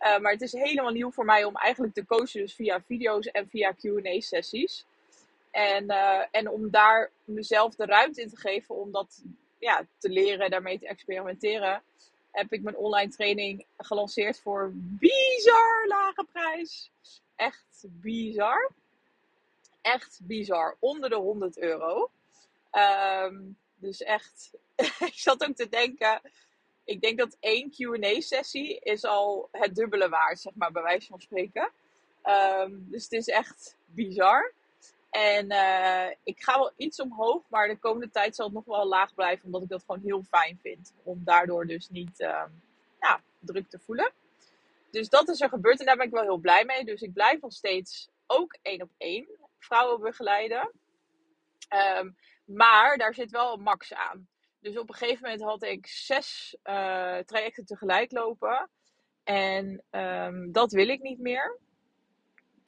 Uh, 0.00 0.18
maar 0.18 0.32
het 0.32 0.40
is 0.40 0.52
helemaal 0.52 0.92
nieuw 0.92 1.10
voor 1.10 1.24
mij 1.24 1.44
om 1.44 1.56
eigenlijk 1.56 1.94
te 1.94 2.06
coachen 2.06 2.40
dus 2.40 2.54
via 2.54 2.82
video's 2.86 3.26
en 3.26 3.48
via 3.48 3.72
Q&A-sessies. 3.72 4.84
En, 5.50 5.84
uh, 5.84 6.24
en 6.30 6.48
om 6.48 6.70
daar 6.70 7.10
mezelf 7.24 7.74
de 7.74 7.84
ruimte 7.84 8.20
in 8.20 8.28
te 8.28 8.36
geven 8.36 8.74
om 8.74 8.92
dat 8.92 9.22
ja, 9.58 9.86
te 9.98 10.08
leren, 10.08 10.50
daarmee 10.50 10.78
te 10.78 10.86
experimenteren 10.86 11.82
heb 12.32 12.52
ik 12.52 12.62
mijn 12.62 12.76
online 12.76 13.10
training 13.10 13.66
gelanceerd 13.76 14.40
voor 14.40 14.70
bizar 14.74 15.86
lage 15.86 16.26
prijs. 16.32 16.90
Echt 17.36 17.84
bizar. 17.88 18.70
Echt 19.80 20.20
bizar. 20.22 20.76
Onder 20.78 21.10
de 21.10 21.16
100 21.16 21.58
euro. 21.58 22.10
Um, 22.72 23.56
dus 23.74 24.02
echt, 24.02 24.50
ik 25.10 25.14
zat 25.14 25.48
ook 25.48 25.56
te 25.56 25.68
denken. 25.68 26.20
Ik 26.84 27.00
denk 27.00 27.18
dat 27.18 27.36
één 27.40 27.70
QA-sessie 27.70 28.78
is 28.78 29.04
al 29.04 29.48
het 29.52 29.74
dubbele 29.74 30.08
waard, 30.08 30.40
zeg 30.40 30.54
maar, 30.54 30.72
bij 30.72 30.82
wijze 30.82 31.06
van 31.06 31.20
spreken. 31.20 31.70
Um, 32.24 32.86
dus 32.90 33.02
het 33.02 33.12
is 33.12 33.26
echt 33.26 33.76
bizar. 33.84 34.52
En 35.12 35.52
uh, 35.52 36.06
ik 36.22 36.42
ga 36.42 36.58
wel 36.58 36.72
iets 36.76 37.00
omhoog, 37.00 37.42
maar 37.48 37.68
de 37.68 37.78
komende 37.78 38.10
tijd 38.10 38.36
zal 38.36 38.44
het 38.44 38.54
nog 38.54 38.64
wel 38.64 38.86
laag 38.86 39.14
blijven, 39.14 39.44
omdat 39.44 39.62
ik 39.62 39.68
dat 39.68 39.84
gewoon 39.86 40.00
heel 40.04 40.22
fijn 40.22 40.58
vind. 40.62 40.94
Om 41.02 41.20
daardoor 41.24 41.66
dus 41.66 41.88
niet 41.88 42.20
uh, 42.20 42.44
ja, 43.00 43.20
druk 43.38 43.68
te 43.68 43.78
voelen. 43.78 44.12
Dus 44.90 45.08
dat 45.08 45.28
is 45.28 45.40
er 45.40 45.48
gebeurd 45.48 45.80
en 45.80 45.86
daar 45.86 45.96
ben 45.96 46.06
ik 46.06 46.12
wel 46.12 46.22
heel 46.22 46.36
blij 46.36 46.64
mee. 46.64 46.84
Dus 46.84 47.02
ik 47.02 47.12
blijf 47.12 47.40
nog 47.40 47.52
steeds 47.52 48.08
ook 48.26 48.56
één 48.62 48.82
op 48.82 48.90
één 48.98 49.26
vrouwen 49.58 50.00
begeleiden. 50.00 50.70
Um, 51.98 52.16
maar 52.44 52.96
daar 52.96 53.14
zit 53.14 53.30
wel 53.30 53.52
een 53.52 53.62
max 53.62 53.94
aan. 53.94 54.28
Dus 54.60 54.78
op 54.78 54.88
een 54.88 54.94
gegeven 54.94 55.22
moment 55.22 55.42
had 55.42 55.62
ik 55.62 55.86
zes 55.86 56.56
uh, 56.64 57.18
trajecten 57.18 57.64
tegelijk 57.64 58.12
lopen. 58.12 58.70
En 59.24 59.82
um, 59.90 60.52
dat 60.52 60.72
wil 60.72 60.88
ik 60.88 61.00
niet 61.00 61.18
meer. 61.18 61.58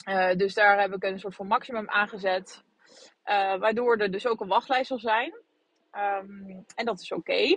Uh, 0.08 0.34
dus 0.34 0.54
daar 0.54 0.80
heb 0.80 0.94
ik 0.94 1.02
een 1.04 1.18
soort 1.18 1.34
van 1.34 1.46
maximum 1.46 1.88
aangezet. 1.88 2.62
Uh, 3.26 3.56
waardoor 3.56 3.96
er 3.96 4.10
dus 4.10 4.26
ook 4.26 4.40
een 4.40 4.48
wachtlijst 4.48 4.86
zal 4.86 4.98
zijn. 4.98 5.34
Um, 5.92 6.64
en 6.74 6.84
dat 6.84 7.00
is 7.00 7.12
oké. 7.12 7.56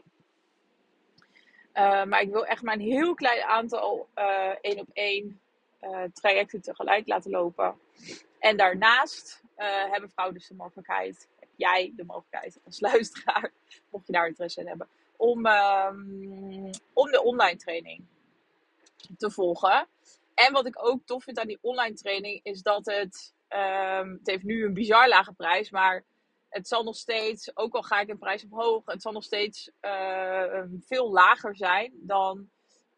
Okay. 1.73 2.05
maar 2.05 2.21
ik 2.21 2.31
wil 2.31 2.45
echt 2.45 2.61
maar 2.61 2.73
een 2.73 2.79
heel 2.79 3.13
klein 3.13 3.43
aantal 3.43 4.07
één 4.61 4.79
op 4.79 4.89
één 4.93 5.41
trajecten 6.13 6.61
tegelijk 6.61 7.07
laten 7.07 7.31
lopen. 7.31 7.75
En 8.39 8.57
daarnaast 8.57 9.43
hebben 9.89 10.09
vrouwen 10.09 10.37
dus 10.37 10.47
de 10.47 10.55
mogelijkheid 10.55 11.27
jij 11.57 11.93
de 11.95 12.03
mogelijkheid 12.05 12.59
als 12.65 12.79
luisteraar, 12.89 13.51
mocht 13.89 14.07
je 14.07 14.13
daar 14.13 14.27
interesse 14.27 14.59
in 14.61 14.67
hebben, 14.67 14.87
om, 15.15 15.45
um, 15.45 16.69
om 16.93 17.11
de 17.11 17.21
online 17.23 17.57
training 17.57 18.03
te 19.17 19.31
volgen. 19.31 19.87
En 20.45 20.53
wat 20.53 20.65
ik 20.65 20.85
ook 20.85 21.05
tof 21.05 21.23
vind 21.23 21.39
aan 21.39 21.47
die 21.47 21.57
online 21.61 21.95
training 21.95 22.39
is 22.43 22.61
dat 22.61 22.85
het, 22.85 23.33
um, 23.49 24.11
het 24.11 24.27
heeft 24.27 24.43
nu 24.43 24.65
een 24.65 24.73
bizar 24.73 25.07
lage 25.07 25.33
prijs, 25.33 25.69
maar 25.69 26.03
het 26.49 26.67
zal 26.67 26.83
nog 26.83 26.95
steeds, 26.95 27.57
ook 27.57 27.73
al 27.73 27.81
ga 27.81 27.99
ik 27.99 28.07
in 28.07 28.17
prijs 28.17 28.43
omhoog, 28.43 28.85
het 28.85 29.01
zal 29.01 29.11
nog 29.11 29.23
steeds 29.23 29.71
uh, 29.81 30.63
veel 30.79 31.11
lager 31.11 31.55
zijn 31.55 31.93
dan 31.93 32.49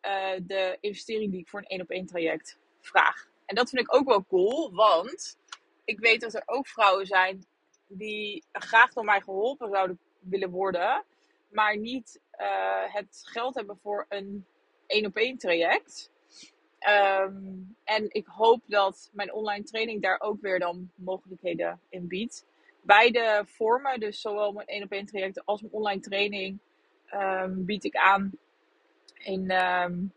uh, 0.02 0.32
de 0.42 0.78
investering 0.80 1.32
die 1.32 1.40
ik 1.40 1.50
voor 1.50 1.60
een 1.60 1.68
één 1.68 1.82
op 1.82 1.90
één 1.90 2.06
traject 2.06 2.58
vraag. 2.82 3.28
En 3.46 3.56
dat 3.56 3.70
vind 3.70 3.82
ik 3.82 3.96
ook 3.96 4.08
wel 4.08 4.26
cool, 4.26 4.74
want 4.74 5.38
ik 5.86 6.00
weet 6.00 6.22
dat 6.22 6.34
er 6.34 6.44
ook 6.46 6.68
vrouwen 6.68 7.06
zijn 7.06 7.46
die 7.88 8.44
graag 8.52 8.94
door 8.94 9.06
mij 9.06 9.22
geholpen 9.22 9.70
zouden 9.70 10.00
willen 10.20 10.50
worden, 10.50 11.04
maar 11.50 11.78
niet 11.78 12.22
uh, 12.40 12.94
het 12.94 13.22
geld 13.24 13.56
hebben 13.56 13.80
voor 13.82 14.06
een 14.10 14.46
één 14.88 15.06
op 15.06 15.16
één 15.16 15.38
traject. 15.38 16.12
Um, 16.88 17.76
en 17.84 18.06
ik 18.14 18.28
hoop 18.28 18.64
dat 18.68 19.10
mijn 19.14 19.34
online 19.34 19.64
training 19.64 20.02
daar 20.02 20.20
ook 20.20 20.42
weer 20.42 20.60
dan 20.60 20.92
mogelijkheden 20.96 21.82
in 21.90 22.08
biedt. 22.08 22.46
Beide 22.82 23.44
vormen, 23.46 24.00
dus 24.00 24.22
zowel 24.22 24.52
mijn 24.52 24.68
één 24.68 24.84
op 24.84 24.92
één 24.92 25.06
traject 25.06 25.46
als 25.46 25.62
mijn 25.62 25.74
online 25.74 26.02
training, 26.02 26.60
um, 27.14 27.66
bied 27.66 27.84
ik 27.84 27.96
aan. 27.96 28.32
Um, 29.28 30.14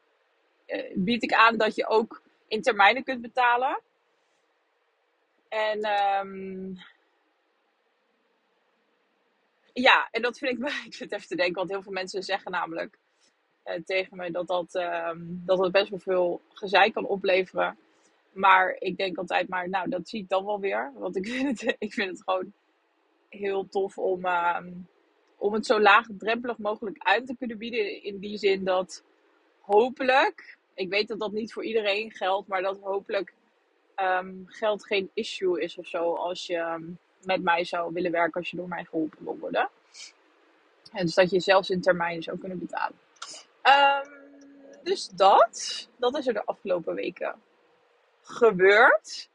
uh, 0.67 0.93
bied 0.95 1.23
ik 1.23 1.33
aan 1.33 1.57
dat 1.57 1.75
je 1.75 1.87
ook 1.87 2.23
in 2.49 2.63
termijnen 2.63 3.05
kunt 3.05 3.21
betalen. 3.21 3.81
En 5.49 5.81
ja, 9.73 10.09
en 10.11 10.23
dat 10.23 10.39
vind 10.39 10.59
ik, 10.59 10.73
ik 10.87 10.95
zit 10.95 11.13
even 11.13 11.29
te 11.29 11.37
denken, 11.37 11.55
want 11.55 11.71
heel 11.71 11.83
veel 11.83 11.93
mensen 11.93 12.23
zeggen 12.23 12.51
namelijk 12.51 12.99
tegen 13.85 14.17
me 14.17 14.31
dat 14.31 14.47
dat, 14.47 14.75
uh, 14.75 15.11
dat 15.17 15.59
dat 15.59 15.73
best 15.73 15.89
wel 15.89 15.99
veel 15.99 16.41
gezeik 16.53 16.93
kan 16.93 17.07
opleveren. 17.07 17.77
Maar 18.33 18.77
ik 18.79 18.97
denk 18.97 19.19
altijd 19.19 19.49
maar, 19.49 19.69
nou, 19.69 19.89
dat 19.89 20.09
zie 20.09 20.21
ik 20.21 20.29
dan 20.29 20.45
wel 20.45 20.61
weer. 20.61 20.93
Want 20.95 21.17
ik 21.17 21.27
vind 21.33 21.61
het, 21.61 21.77
ik 21.79 21.93
vind 21.93 22.11
het 22.11 22.23
gewoon 22.23 22.53
heel 23.29 23.69
tof 23.69 23.99
om, 23.99 24.27
uh, 24.27 24.59
om 25.37 25.53
het 25.53 25.67
zo 25.67 25.81
laagdrempelig 25.81 26.59
mogelijk 26.59 26.97
uit 26.99 27.27
te 27.27 27.37
kunnen 27.37 27.59
bieden. 27.59 28.03
In 28.03 28.19
die 28.19 28.39
zin 28.39 28.65
dat 28.65 29.05
hopelijk, 29.61 30.59
ik 30.75 30.89
weet 30.89 31.09
dat 31.09 31.19
dat 31.19 31.33
niet 31.33 31.53
voor 31.53 31.65
iedereen 31.65 32.11
geldt, 32.11 32.49
maar 32.49 32.63
dat 32.63 32.79
hopelijk 32.81 33.35
um, 33.97 34.45
geld 34.47 34.87
geen 34.87 35.11
issue 35.15 35.61
is 35.61 35.79
of 35.79 35.87
zo 35.87 36.15
als 36.15 36.47
je 36.47 36.57
ehm, 36.57 36.85
met 37.23 37.43
mij 37.43 37.65
zou 37.65 37.93
willen 37.93 38.11
werken 38.11 38.41
als 38.41 38.51
je 38.51 38.57
door 38.57 38.69
mij 38.69 38.85
geholpen 38.85 39.25
wil 39.25 39.39
worden. 39.39 39.69
En 40.93 41.05
dus 41.05 41.15
dat 41.15 41.31
je 41.31 41.41
zelfs 41.41 41.71
in 41.71 41.81
termijnen 41.81 42.23
zou 42.23 42.39
kunnen 42.39 42.59
betalen. 42.59 42.97
Um, 43.63 44.21
dus 44.83 45.09
dat, 45.09 45.89
dat 45.97 46.19
is 46.19 46.27
er 46.27 46.33
de 46.33 46.45
afgelopen 46.45 46.95
weken 46.95 47.43
gebeurd. 48.23 49.31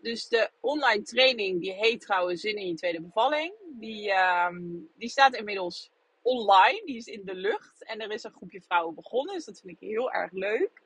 Dus 0.00 0.28
de 0.28 0.50
online 0.60 1.02
training, 1.02 1.60
die 1.60 1.72
heet 1.72 2.00
trouwens 2.00 2.40
Zin 2.40 2.56
in 2.56 2.66
je 2.66 2.74
tweede 2.74 3.00
bevalling. 3.00 3.54
Die, 3.66 4.10
um, 4.10 4.90
die 4.96 5.08
staat 5.08 5.34
inmiddels 5.34 5.90
online, 6.22 6.82
die 6.84 6.96
is 6.96 7.06
in 7.06 7.24
de 7.24 7.34
lucht. 7.34 7.84
En 7.84 8.00
er 8.00 8.10
is 8.10 8.24
een 8.24 8.32
groepje 8.32 8.60
vrouwen 8.60 8.94
begonnen, 8.94 9.34
dus 9.34 9.44
dat 9.44 9.60
vind 9.60 9.72
ik 9.80 9.88
heel 9.88 10.12
erg 10.12 10.32
leuk. 10.32 10.82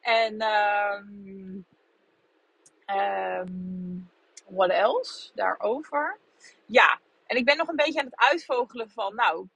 En 0.00 0.42
um, 2.96 4.08
what 4.48 4.70
else 4.70 5.30
daarover? 5.34 6.18
Ja, 6.66 7.00
en 7.26 7.36
ik 7.36 7.44
ben 7.44 7.56
nog 7.56 7.68
een 7.68 7.76
beetje 7.76 7.98
aan 7.98 8.04
het 8.04 8.16
uitvogelen 8.16 8.90
van, 8.90 9.14
nou, 9.14 9.46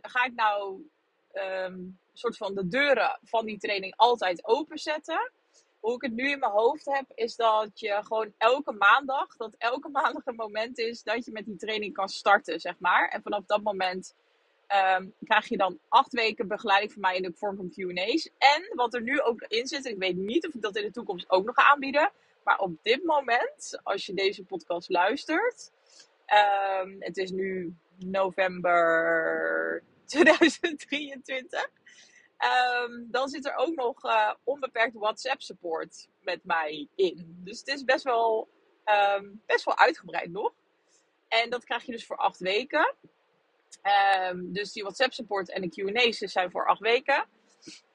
ga 0.00 0.24
ik 0.24 0.32
nou 0.34 0.90
um, 1.32 1.98
soort 2.12 2.36
van 2.36 2.54
de 2.54 2.68
deuren 2.68 3.18
van 3.22 3.46
die 3.46 3.58
training 3.58 3.96
altijd 3.96 4.46
openzetten? 4.46 5.30
Hoe 5.80 5.94
ik 5.94 6.02
het 6.02 6.12
nu 6.12 6.30
in 6.30 6.38
mijn 6.38 6.52
hoofd 6.52 6.84
heb, 6.84 7.04
is 7.14 7.36
dat 7.36 7.70
je 7.74 8.00
gewoon 8.02 8.32
elke 8.38 8.72
maandag, 8.72 9.36
dat 9.36 9.54
elke 9.58 9.88
maandag 9.98 10.26
een 10.26 10.34
moment 10.34 10.78
is 10.78 11.02
dat 11.02 11.24
je 11.24 11.32
met 11.32 11.44
die 11.44 11.56
training 11.56 11.94
kan 11.94 12.08
starten, 12.08 12.60
zeg 12.60 12.74
maar. 12.78 13.08
En 13.08 13.22
vanaf 13.22 13.44
dat 13.46 13.62
moment 13.62 14.14
um, 14.96 15.14
krijg 15.24 15.48
je 15.48 15.56
dan 15.56 15.78
acht 15.88 16.12
weken 16.12 16.48
begeleiding 16.48 16.92
van 16.92 17.00
mij 17.00 17.16
in 17.16 17.22
de 17.22 17.32
vorm 17.34 17.56
van 17.56 17.70
QA's. 17.70 18.30
En 18.38 18.70
wat 18.74 18.94
er 18.94 19.02
nu 19.02 19.20
ook 19.20 19.40
in 19.40 19.66
zit, 19.66 19.86
ik 19.86 19.98
weet 19.98 20.16
niet 20.16 20.46
of 20.46 20.54
ik 20.54 20.62
dat 20.62 20.76
in 20.76 20.84
de 20.84 20.90
toekomst 20.90 21.30
ook 21.30 21.44
nog 21.44 21.54
ga 21.54 21.70
aanbieden, 21.70 22.10
maar 22.44 22.58
op 22.58 22.82
dit 22.82 23.04
moment, 23.04 23.80
als 23.82 24.06
je 24.06 24.14
deze 24.14 24.44
podcast 24.44 24.88
luistert, 24.88 25.70
um, 26.82 26.96
het 26.98 27.16
is 27.16 27.30
nu 27.30 27.74
november 27.98 29.82
2023. 30.10 31.62
Um, 31.62 31.70
ehm, 32.38 33.10
dan 33.10 33.28
zit 33.28 33.46
er 33.46 33.54
ook 33.54 33.74
nog 33.74 34.04
uh, 34.04 34.32
onbeperkt 34.44 34.94
WhatsApp 34.94 35.42
support 35.42 36.08
met 36.20 36.44
mij 36.44 36.88
in. 36.94 37.40
Dus 37.44 37.58
het 37.58 37.68
is 37.68 37.84
best 37.84 38.04
wel, 38.04 38.48
um, 39.16 39.42
best 39.46 39.64
wel 39.64 39.78
uitgebreid 39.78 40.30
nog. 40.30 40.52
En 41.28 41.50
dat 41.50 41.64
krijg 41.64 41.84
je 41.84 41.92
dus 41.92 42.06
voor 42.06 42.16
acht 42.16 42.38
weken. 42.38 42.94
dus 44.34 44.72
die 44.72 44.82
WhatsApp 44.82 45.12
support 45.12 45.50
en 45.50 45.60
de 45.60 45.92
QA's 45.92 46.18
zijn 46.18 46.50
voor 46.50 46.66
acht 46.66 46.80
weken. 46.80 47.26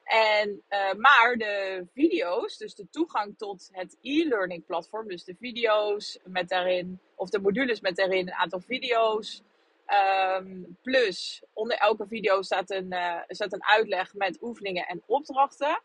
En, 0.06 0.62
uh, 0.68 0.92
maar 0.92 1.36
de 1.36 1.86
video's, 1.94 2.56
dus 2.56 2.74
de 2.74 2.86
toegang 2.90 3.38
tot 3.38 3.68
het 3.72 3.96
e-learning 4.00 4.66
platform, 4.66 5.08
dus 5.08 5.24
de 5.24 5.34
video's 5.40 6.18
met 6.24 6.48
daarin, 6.48 7.00
of 7.14 7.30
de 7.30 7.40
modules 7.40 7.80
met 7.80 7.96
daarin 7.96 8.26
een 8.26 8.34
aantal 8.34 8.60
video's. 8.60 9.42
Um, 9.88 10.78
plus 10.82 11.42
onder 11.52 11.76
elke 11.76 12.06
video 12.06 12.42
staat 12.42 12.70
een, 12.70 12.92
uh, 12.92 13.20
staat 13.26 13.52
een 13.52 13.64
uitleg 13.64 14.14
met 14.14 14.42
oefeningen 14.42 14.86
en 14.86 15.02
opdrachten. 15.06 15.80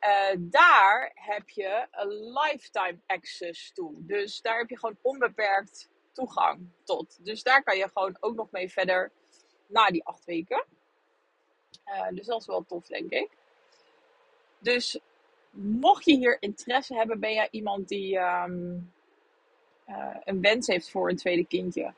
Uh, 0.00 0.36
daar 0.38 1.12
heb 1.14 1.48
je 1.48 1.86
een 1.90 2.32
lifetime 2.32 2.98
access 3.06 3.72
toe. 3.72 3.92
Dus 3.96 4.40
daar 4.40 4.58
heb 4.58 4.68
je 4.68 4.78
gewoon 4.78 4.98
onbeperkt 5.02 5.88
toegang 6.12 6.68
tot. 6.84 7.24
Dus 7.24 7.42
daar 7.42 7.62
kan 7.62 7.76
je 7.76 7.90
gewoon 7.92 8.16
ook 8.20 8.34
nog 8.34 8.50
mee 8.50 8.72
verder 8.72 9.10
na 9.66 9.86
die 9.86 10.04
acht 10.04 10.24
weken. 10.24 10.64
Uh, 11.86 12.08
dus 12.10 12.26
dat 12.26 12.40
is 12.40 12.46
wel 12.46 12.64
tof, 12.64 12.86
denk 12.86 13.10
ik. 13.10 13.30
Dus 14.58 14.98
mocht 15.50 16.04
je 16.04 16.16
hier 16.16 16.36
interesse 16.40 16.94
hebben, 16.94 17.20
ben 17.20 17.34
jij 17.34 17.48
iemand 17.50 17.88
die 17.88 18.14
uh, 18.14 18.44
een 20.24 20.40
wens 20.40 20.66
heeft 20.66 20.90
voor 20.90 21.08
een 21.08 21.16
tweede 21.16 21.46
kindje. 21.46 21.94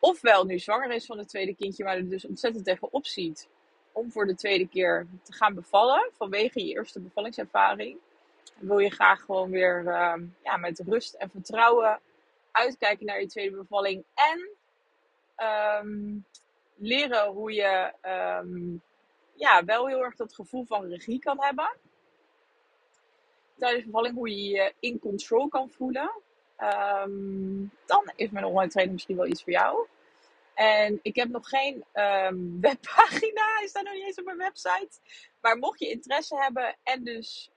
Ofwel 0.00 0.44
nu 0.44 0.58
zwanger 0.58 0.90
is 0.90 1.06
van 1.06 1.18
het 1.18 1.28
tweede 1.28 1.54
kindje, 1.54 1.84
maar 1.84 1.96
er 1.96 2.08
dus 2.08 2.26
ontzettend 2.26 2.64
tegenop 2.64 3.06
ziet 3.06 3.48
om 3.92 4.12
voor 4.12 4.26
de 4.26 4.34
tweede 4.34 4.68
keer 4.68 5.06
te 5.22 5.32
gaan 5.32 5.54
bevallen 5.54 6.10
vanwege 6.12 6.66
je 6.66 6.74
eerste 6.74 7.00
bevallingservaring. 7.00 7.98
wil 8.58 8.78
je 8.78 8.90
graag 8.90 9.20
gewoon 9.20 9.50
weer 9.50 9.82
uh, 9.84 10.14
ja, 10.42 10.56
met 10.56 10.82
rust 10.86 11.14
en 11.14 11.30
vertrouwen 11.30 12.00
uitkijken 12.52 13.06
naar 13.06 13.20
je 13.20 13.26
tweede 13.26 13.56
bevalling 13.56 14.04
en 14.14 14.48
um, 15.80 16.24
leren 16.74 17.26
hoe 17.26 17.52
je 17.52 17.92
um, 18.42 18.82
ja, 19.34 19.64
wel 19.64 19.86
heel 19.86 20.04
erg 20.04 20.16
dat 20.16 20.34
gevoel 20.34 20.64
van 20.64 20.88
regie 20.88 21.18
kan 21.18 21.42
hebben 21.42 21.70
tijdens 23.58 23.84
bevalling, 23.84 24.14
hoe 24.14 24.28
je 24.28 24.48
je 24.48 24.74
in 24.80 24.98
control 24.98 25.48
kan 25.48 25.70
voelen. 25.70 26.10
Um, 26.62 27.70
dan 27.86 28.12
is 28.16 28.30
mijn 28.30 28.44
online 28.44 28.70
training 28.70 28.92
misschien 28.92 29.16
wel 29.16 29.26
iets 29.26 29.42
voor 29.42 29.52
jou. 29.52 29.86
En 30.58 30.98
ik 31.02 31.16
heb 31.16 31.28
nog 31.28 31.48
geen 31.48 31.84
um, 31.94 32.60
webpagina, 32.60 33.54
hij 33.58 33.66
staat 33.66 33.84
nog 33.84 33.92
niet 33.92 34.04
eens 34.04 34.18
op 34.18 34.24
mijn 34.24 34.36
website. 34.36 34.98
Maar 35.40 35.58
mocht 35.58 35.78
je 35.78 35.90
interesse 35.90 36.36
hebben 36.36 36.76
en 36.82 37.04
dus, 37.04 37.50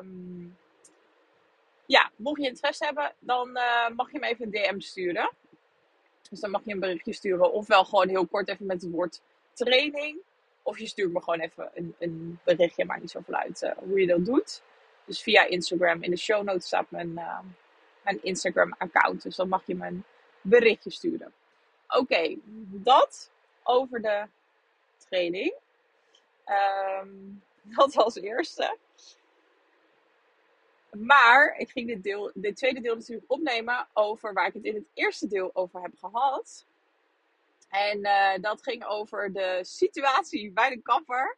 um, 0.00 0.56
ja, 1.86 2.10
mocht 2.16 2.40
je 2.40 2.48
interesse 2.48 2.84
hebben, 2.84 3.12
dan 3.18 3.48
uh, 3.48 3.88
mag 3.96 4.12
je 4.12 4.18
me 4.18 4.26
even 4.26 4.44
een 4.44 4.50
DM 4.50 4.80
sturen. 4.80 5.30
Dus 6.30 6.40
dan 6.40 6.50
mag 6.50 6.60
je 6.64 6.72
een 6.72 6.80
berichtje 6.80 7.12
sturen, 7.12 7.52
ofwel 7.52 7.84
gewoon 7.84 8.08
heel 8.08 8.26
kort 8.26 8.48
even 8.48 8.66
met 8.66 8.82
het 8.82 8.90
woord 8.90 9.20
training. 9.52 10.18
Of 10.62 10.78
je 10.78 10.86
stuurt 10.86 11.12
me 11.12 11.22
gewoon 11.22 11.40
even 11.40 11.70
een, 11.74 11.94
een 11.98 12.38
berichtje, 12.44 12.84
maar 12.84 13.00
niet 13.00 13.10
zoveel 13.10 13.34
uit 13.34 13.62
uh, 13.62 13.70
hoe 13.76 14.00
je 14.00 14.06
dat 14.06 14.24
doet. 14.24 14.62
Dus 15.04 15.22
via 15.22 15.44
Instagram. 15.44 16.02
In 16.02 16.10
de 16.10 16.16
show 16.16 16.44
notes 16.44 16.66
staat 16.66 16.90
mijn, 16.90 17.18
mijn 18.08 18.22
Instagram 18.22 18.74
account. 18.78 19.22
Dus 19.22 19.36
dan 19.36 19.48
mag 19.48 19.66
je 19.66 19.74
me 19.74 19.86
een 19.86 20.04
berichtje 20.40 20.90
sturen. 20.90 21.32
Oké, 21.88 22.36
dat 22.70 23.30
over 23.62 24.02
de 24.02 24.26
training. 25.08 25.54
Ehm, 26.44 27.08
dat 27.76 27.94
was 27.94 28.14
eerste. 28.16 28.76
Maar 30.90 31.54
ik 31.58 31.70
ging 31.70 31.86
dit, 31.86 32.02
deel, 32.02 32.30
dit 32.34 32.56
tweede 32.56 32.80
deel 32.80 32.94
natuurlijk 32.94 33.30
opnemen 33.32 33.88
over 33.92 34.32
waar 34.32 34.46
ik 34.46 34.54
het 34.54 34.64
in 34.64 34.74
het 34.74 34.88
eerste 34.94 35.26
deel 35.26 35.50
over 35.52 35.82
heb 35.82 35.94
gehad. 35.98 36.66
En 37.68 37.98
uh, 37.98 38.32
dat 38.40 38.62
ging 38.62 38.84
over 38.84 39.32
de 39.32 39.58
situatie 39.62 40.52
bij 40.52 40.68
de 40.68 40.80
kapper. 40.82 41.36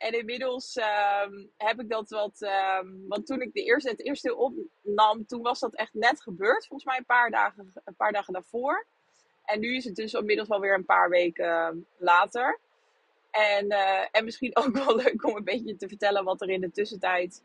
En 0.00 0.18
inmiddels 0.18 0.76
uh, 0.76 1.26
heb 1.56 1.80
ik 1.80 1.88
dat 1.88 2.10
wat. 2.10 2.36
Uh, 2.38 2.80
want 3.08 3.26
toen 3.26 3.40
ik 3.40 3.52
de 3.52 3.62
eerste, 3.62 3.88
het 3.88 4.04
eerste 4.04 4.36
opnam, 4.36 5.26
toen 5.26 5.42
was 5.42 5.60
dat 5.60 5.74
echt 5.74 5.94
net 5.94 6.22
gebeurd. 6.22 6.66
Volgens 6.66 6.84
mij 6.84 6.98
een 6.98 7.04
paar 7.04 7.30
dagen, 7.30 7.72
een 7.84 7.94
paar 7.94 8.12
dagen 8.12 8.32
daarvoor. 8.32 8.86
En 9.44 9.60
nu 9.60 9.76
is 9.76 9.84
het 9.84 9.94
dus 9.94 10.12
inmiddels 10.12 10.48
wel 10.48 10.60
weer 10.60 10.74
een 10.74 10.84
paar 10.84 11.08
weken 11.08 11.86
later. 11.96 12.58
En, 13.30 13.72
uh, 13.72 14.06
en 14.10 14.24
misschien 14.24 14.56
ook 14.62 14.76
wel 14.76 14.96
leuk 14.96 15.24
om 15.24 15.36
een 15.36 15.44
beetje 15.44 15.76
te 15.76 15.88
vertellen 15.88 16.24
wat 16.24 16.40
er 16.40 16.50
in 16.50 16.60
de 16.60 16.70
tussentijd 16.70 17.42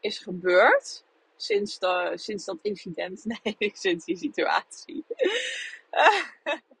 is 0.00 0.18
gebeurd. 0.18 1.04
Sinds, 1.36 1.78
de, 1.78 2.12
sinds 2.14 2.44
dat 2.44 2.58
incident. 2.62 3.24
Nee, 3.42 3.70
sinds 3.74 4.04
die 4.04 4.16
situatie. 4.16 5.04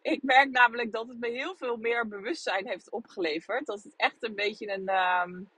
ik 0.14 0.22
merk 0.22 0.50
namelijk 0.50 0.92
dat 0.92 1.08
het 1.08 1.18
me 1.18 1.28
heel 1.28 1.56
veel 1.56 1.76
meer 1.76 2.08
bewustzijn 2.08 2.68
heeft 2.68 2.90
opgeleverd. 2.90 3.66
Dat 3.66 3.82
het 3.82 3.96
echt 3.96 4.22
een 4.22 4.34
beetje 4.34 4.72
een, 4.72 4.88
um, 4.88 5.50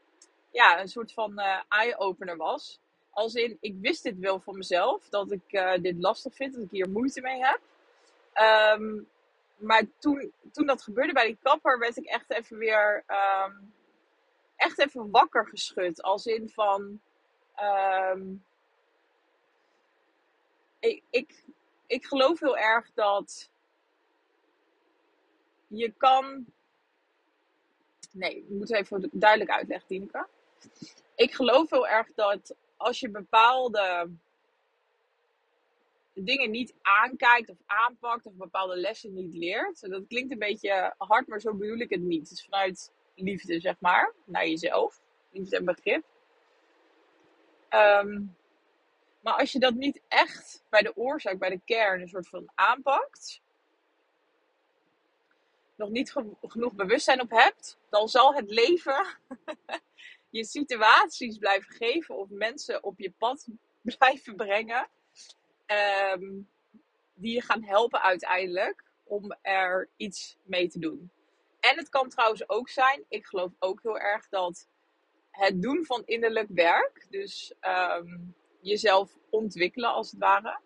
ja, 0.51 0.81
een 0.81 0.89
soort 0.89 1.13
van 1.13 1.41
uh, 1.41 1.61
eye-opener 1.69 2.37
was. 2.37 2.81
Als 3.11 3.35
in, 3.35 3.57
ik 3.61 3.75
wist 3.81 4.03
dit 4.03 4.19
wel 4.19 4.41
van 4.41 4.57
mezelf. 4.57 5.09
Dat 5.09 5.31
ik 5.31 5.53
uh, 5.53 5.73
dit 5.81 5.97
lastig 5.99 6.35
vind. 6.35 6.55
Dat 6.55 6.63
ik 6.63 6.71
hier 6.71 6.91
moeite 6.91 7.21
mee 7.21 7.45
heb. 7.45 7.61
Um, 8.79 9.09
maar 9.57 9.83
toen, 9.99 10.33
toen 10.53 10.67
dat 10.67 10.83
gebeurde 10.83 11.13
bij 11.13 11.27
die 11.27 11.39
kapper, 11.43 11.79
werd 11.79 11.97
ik 11.97 12.07
echt 12.07 12.31
even 12.31 12.59
weer. 12.59 13.05
Um, 13.47 13.75
echt 14.57 14.79
even 14.79 15.11
wakker 15.11 15.47
geschud. 15.47 16.03
Als 16.03 16.27
in 16.27 16.49
van. 16.49 17.01
Ik, 20.79 21.03
ik, 21.11 21.45
ik 21.87 22.07
geloof 22.07 22.41
heel 22.41 22.57
erg 22.57 22.91
dat 22.95 23.52
je 25.73 25.93
kan. 25.97 26.47
Nee, 28.11 28.37
ik 28.37 28.49
moet 28.49 28.73
even 28.73 29.09
duidelijk 29.13 29.51
uitleggen, 29.51 29.89
Tineke. 29.89 30.27
Ik 31.15 31.35
geloof 31.35 31.71
heel 31.71 31.89
erg 31.89 32.09
dat 32.15 32.55
als 32.77 33.01
je 33.01 33.11
bepaalde 33.11 34.11
dingen 36.15 36.51
niet 36.51 36.75
aankijkt 36.83 37.51
of 37.51 37.57
aanpakt 37.67 38.27
of 38.27 38.35
bepaalde 38.35 38.77
lessen 38.77 39.15
niet 39.15 39.35
leert. 39.35 39.91
Dat 39.91 40.07
klinkt 40.09 40.33
een 40.33 40.39
beetje 40.39 40.95
hard, 40.99 41.27
maar 41.27 41.41
zo 41.41 41.55
bedoel 41.55 41.79
ik 41.79 41.91
het 41.91 42.01
niet. 42.01 42.29
Het 42.29 42.39
is 42.39 42.45
vanuit 42.45 42.93
liefde, 43.15 43.61
zeg 43.61 43.77
maar, 43.79 44.13
naar 44.25 44.47
jezelf. 44.47 45.01
Liefde 45.31 45.57
en 45.57 45.65
begrip. 45.65 46.05
Um, 47.71 48.37
maar 49.21 49.35
als 49.35 49.53
je 49.53 49.59
dat 49.59 49.75
niet 49.75 50.01
echt 50.09 50.65
bij 50.69 50.83
de 50.83 50.97
oorzaak, 50.97 51.39
bij 51.39 51.51
de 51.51 51.61
kern, 51.65 52.01
een 52.01 52.09
soort 52.09 52.29
van 52.29 52.51
aanpakt, 52.55 53.41
nog 55.83 55.91
niet 55.91 56.13
genoeg 56.43 56.75
bewustzijn 56.75 57.21
op 57.21 57.31
hebt, 57.31 57.79
dan 57.91 58.09
zal 58.09 58.35
het 58.35 58.51
leven 58.51 59.07
je 60.31 60.45
situaties 60.45 61.39
blijven 61.39 61.75
geven 61.75 62.17
of 62.17 62.29
mensen 62.29 62.83
op 62.83 62.99
je 62.99 63.11
pad 63.19 63.47
blijven 63.99 64.37
brengen 64.37 64.89
um, 66.13 66.49
die 67.15 67.35
je 67.35 67.43
gaan 67.43 67.63
helpen 67.63 68.03
uiteindelijk 68.03 68.85
om 69.05 69.37
er 69.43 69.89
iets 69.97 70.37
mee 70.43 70.69
te 70.69 70.79
doen. 70.79 71.11
En 71.61 71.77
het 71.77 71.89
kan 71.89 72.09
trouwens 72.09 72.49
ook 72.49 72.69
zijn, 72.69 73.05
ik 73.09 73.27
geloof 73.27 73.53
ook 73.59 73.83
heel 73.83 73.99
erg 73.99 74.29
dat 74.29 74.69
het 75.31 75.63
doen 75.63 75.85
van 75.85 76.03
innerlijk 76.05 76.49
werk, 76.51 77.07
dus 77.11 77.55
um, 77.61 78.35
jezelf 78.61 79.17
ontwikkelen 79.31 79.93
als 79.93 80.11
het 80.11 80.21
ware, 80.21 80.59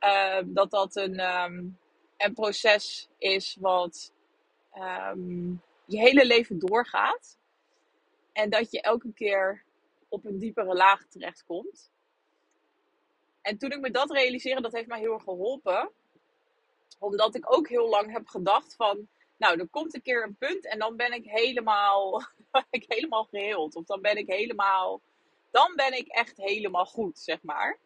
uh, 0.00 0.54
dat 0.54 0.70
dat 0.70 0.96
een, 0.96 1.20
um, 1.20 1.78
een 2.16 2.34
proces 2.34 3.08
is 3.18 3.56
wat 3.60 4.12
je 5.84 5.98
hele 5.98 6.26
leven 6.26 6.58
doorgaat. 6.58 7.38
En 8.32 8.50
dat 8.50 8.70
je 8.70 8.80
elke 8.80 9.12
keer 9.12 9.64
op 10.08 10.24
een 10.24 10.38
diepere 10.38 10.74
laag 10.74 11.06
terechtkomt. 11.06 11.90
En 13.42 13.58
toen 13.58 13.70
ik 13.70 13.80
me 13.80 13.90
dat 13.90 14.10
realiseerde, 14.10 14.62
dat 14.62 14.72
heeft 14.72 14.88
mij 14.88 14.98
heel 14.98 15.12
erg 15.12 15.22
geholpen. 15.22 15.90
Omdat 16.98 17.34
ik 17.34 17.52
ook 17.54 17.68
heel 17.68 17.88
lang 17.88 18.12
heb 18.12 18.26
gedacht 18.26 18.74
van, 18.74 19.08
nou, 19.36 19.58
er 19.58 19.68
komt 19.68 19.94
een 19.94 20.02
keer 20.02 20.22
een 20.22 20.36
punt 20.36 20.66
en 20.66 20.78
dan 20.78 20.96
ben 20.96 21.12
ik 21.12 21.24
helemaal, 21.24 22.22
ik 22.70 22.84
helemaal 22.88 23.24
geheeld. 23.24 23.74
Of 23.74 23.84
dan 23.84 24.00
ben 24.00 24.16
ik 24.16 24.26
helemaal, 24.26 25.00
dan 25.50 25.72
ben 25.76 25.92
ik 25.92 26.08
echt 26.08 26.36
helemaal 26.36 26.86
goed, 26.86 27.18
zeg 27.18 27.42
maar. 27.42 27.78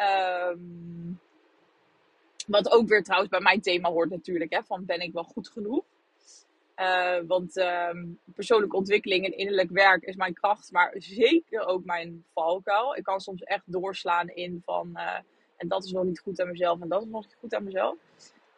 Um, 0.00 1.20
wat 2.46 2.70
ook 2.70 2.88
weer 2.88 3.02
trouwens 3.02 3.30
bij 3.30 3.40
mijn 3.40 3.60
thema 3.60 3.90
hoort 3.90 4.10
natuurlijk, 4.10 4.52
hè, 4.52 4.62
van 4.62 4.84
ben 4.84 5.00
ik 5.00 5.12
wel 5.12 5.24
goed 5.24 5.48
genoeg? 5.48 5.84
Uh, 6.76 7.18
want 7.26 7.56
um, 7.56 8.18
persoonlijke 8.34 8.76
ontwikkeling 8.76 9.24
en 9.24 9.36
innerlijk 9.36 9.70
werk 9.70 10.02
is 10.02 10.16
mijn 10.16 10.34
kracht, 10.34 10.72
maar 10.72 10.94
zeker 10.98 11.66
ook 11.66 11.84
mijn 11.84 12.24
valkuil. 12.34 12.96
Ik 12.96 13.02
kan 13.02 13.20
soms 13.20 13.42
echt 13.42 13.72
doorslaan 13.72 14.28
in 14.28 14.62
van, 14.64 14.90
uh, 14.94 15.18
en 15.56 15.68
dat 15.68 15.84
is 15.84 15.92
nog 15.92 16.04
niet 16.04 16.20
goed 16.20 16.40
aan 16.40 16.50
mezelf 16.50 16.80
en 16.80 16.88
dat 16.88 17.02
is 17.02 17.08
nog 17.08 17.22
niet 17.22 17.36
goed 17.40 17.54
aan 17.54 17.64
mezelf. 17.64 17.96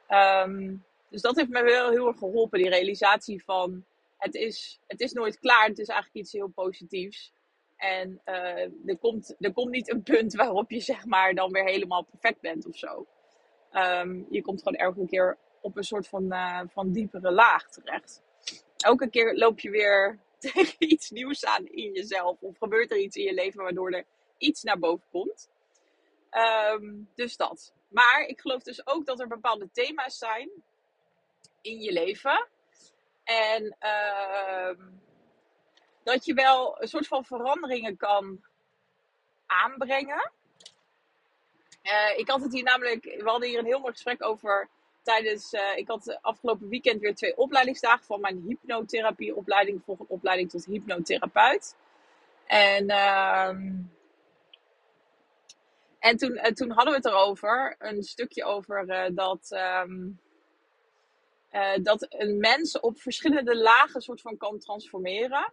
Um, 0.08 0.84
dus 1.08 1.20
dat 1.20 1.36
heeft 1.36 1.48
me 1.48 1.62
wel 1.62 1.90
heel 1.90 2.06
erg 2.06 2.18
geholpen, 2.18 2.58
die 2.58 2.68
realisatie 2.68 3.44
van, 3.44 3.84
het 4.16 4.34
is, 4.34 4.80
het 4.86 5.00
is 5.00 5.12
nooit 5.12 5.38
klaar, 5.38 5.66
het 5.66 5.78
is 5.78 5.88
eigenlijk 5.88 6.20
iets 6.24 6.32
heel 6.32 6.48
positiefs. 6.48 7.32
En 7.76 8.20
uh, 8.26 8.86
er, 8.86 8.98
komt, 9.00 9.36
er 9.40 9.52
komt 9.52 9.70
niet 9.70 9.90
een 9.90 10.02
punt 10.02 10.34
waarop 10.34 10.70
je 10.70 10.80
zeg 10.80 11.04
maar 11.04 11.34
dan 11.34 11.52
weer 11.52 11.64
helemaal 11.64 12.02
perfect 12.02 12.40
bent 12.40 12.66
of 12.66 12.76
zo. 12.76 13.06
Um, 13.72 14.26
je 14.30 14.42
komt 14.42 14.62
gewoon 14.62 14.78
elke 14.78 15.06
keer 15.06 15.38
op 15.60 15.76
een 15.76 15.84
soort 15.84 16.08
van, 16.08 16.32
uh, 16.32 16.60
van 16.68 16.92
diepere 16.92 17.32
laag 17.32 17.68
terecht. 17.68 18.22
Elke 18.76 19.10
keer 19.10 19.34
loop 19.34 19.60
je 19.60 19.70
weer 19.70 20.18
tegen 20.38 20.74
iets 20.78 21.10
nieuws 21.10 21.44
aan 21.44 21.66
in 21.66 21.92
jezelf. 21.92 22.36
Of 22.40 22.58
gebeurt 22.58 22.90
er 22.90 22.98
iets 22.98 23.16
in 23.16 23.24
je 23.24 23.34
leven 23.34 23.62
waardoor 23.62 23.92
er 23.92 24.04
iets 24.38 24.62
naar 24.62 24.78
boven 24.78 25.06
komt. 25.10 25.50
Um, 26.72 27.08
dus 27.14 27.36
dat. 27.36 27.72
Maar 27.88 28.24
ik 28.26 28.40
geloof 28.40 28.62
dus 28.62 28.86
ook 28.86 29.06
dat 29.06 29.20
er 29.20 29.28
bepaalde 29.28 29.68
thema's 29.72 30.18
zijn 30.18 30.50
in 31.60 31.80
je 31.80 31.92
leven. 31.92 32.48
En 33.24 33.76
uh, 33.80 34.86
dat 36.02 36.24
je 36.24 36.34
wel 36.34 36.82
een 36.82 36.88
soort 36.88 37.06
van 37.06 37.24
veranderingen 37.24 37.96
kan 37.96 38.44
aanbrengen. 39.46 40.32
Uh, 41.82 42.18
ik 42.18 42.28
had 42.28 42.42
het 42.42 42.52
hier 42.52 42.62
namelijk, 42.62 43.04
we 43.04 43.28
hadden 43.30 43.48
hier 43.48 43.58
een 43.58 43.64
heel 43.64 43.80
mooi 43.80 43.92
gesprek 43.92 44.24
over 44.24 44.68
tijdens, 45.02 45.52
uh, 45.52 45.76
ik 45.76 45.88
had 45.88 46.18
afgelopen 46.20 46.68
weekend 46.68 47.00
weer 47.00 47.14
twee 47.14 47.36
opleidingsdagen 47.36 48.04
van 48.04 48.20
mijn 48.20 48.42
hypnotherapieopleiding. 48.46 49.82
Volg 49.84 49.98
een 49.98 50.06
opleiding 50.08 50.50
tot 50.50 50.64
hypnotherapeut. 50.64 51.76
En, 52.46 52.90
uh, 52.90 53.48
en 55.98 56.16
toen, 56.16 56.32
uh, 56.32 56.42
toen 56.42 56.70
hadden 56.70 56.92
we 56.92 56.96
het 56.98 57.06
erover, 57.06 57.74
een 57.78 58.02
stukje 58.02 58.44
over 58.44 58.88
uh, 58.88 59.04
dat, 59.16 59.50
um, 59.84 60.20
dat 61.82 62.06
een 62.08 62.38
mens 62.38 62.80
op 62.80 63.00
verschillende 63.00 63.56
lagen 63.56 64.00
soort 64.00 64.20
van 64.20 64.36
kan 64.36 64.58
transformeren. 64.58 65.52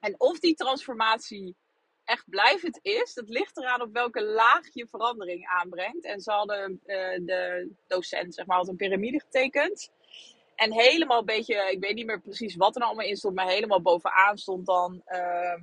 En 0.00 0.14
of 0.18 0.38
die 0.38 0.54
transformatie 0.54 1.56
echt 2.04 2.28
blijvend 2.28 2.78
is, 2.82 3.14
dat 3.14 3.28
ligt 3.28 3.56
eraan 3.56 3.82
op 3.82 3.92
welke 3.92 4.22
laag 4.22 4.74
je 4.74 4.86
verandering 4.90 5.46
aanbrengt. 5.46 6.04
En 6.04 6.20
ze 6.20 6.30
hadden, 6.30 6.80
uh, 6.86 7.18
de 7.26 7.70
docent 7.86 8.34
zeg 8.34 8.46
maar, 8.46 8.56
had 8.56 8.68
een 8.68 8.76
piramide 8.76 9.20
getekend. 9.20 9.90
En 10.54 10.72
helemaal 10.72 11.18
een 11.18 11.24
beetje, 11.24 11.70
ik 11.70 11.80
weet 11.80 11.94
niet 11.94 12.06
meer 12.06 12.20
precies 12.20 12.56
wat 12.56 12.74
er 12.74 12.80
nou 12.80 12.92
allemaal 12.92 13.10
in 13.10 13.16
stond, 13.16 13.34
maar 13.34 13.48
helemaal 13.48 13.82
bovenaan 13.82 14.38
stond 14.38 14.66
dan 14.66 15.02
uh, 15.06 15.62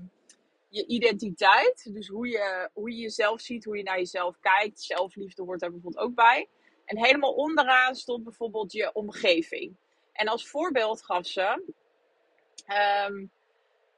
je 0.70 0.86
identiteit. 0.86 1.90
Dus 1.94 2.08
hoe 2.08 2.28
je, 2.28 2.70
hoe 2.74 2.92
je 2.92 3.02
jezelf 3.02 3.42
ziet, 3.42 3.66
hoe 3.66 3.78
je 3.78 3.84
naar 3.84 3.98
jezelf 3.98 4.40
kijkt. 4.40 4.82
Zelfliefde 4.82 5.44
hoort 5.44 5.60
daar 5.60 5.72
bijvoorbeeld 5.72 6.06
ook 6.06 6.16
bij. 6.16 6.48
En 6.86 6.98
helemaal 6.98 7.34
onderaan 7.34 7.96
stond 7.96 8.24
bijvoorbeeld 8.24 8.72
je 8.72 8.94
omgeving. 8.94 9.76
En 10.14 10.28
als 10.28 10.48
voorbeeld 10.48 11.04
gaf 11.06 11.26
ze. 11.26 11.74
Um, 13.08 13.32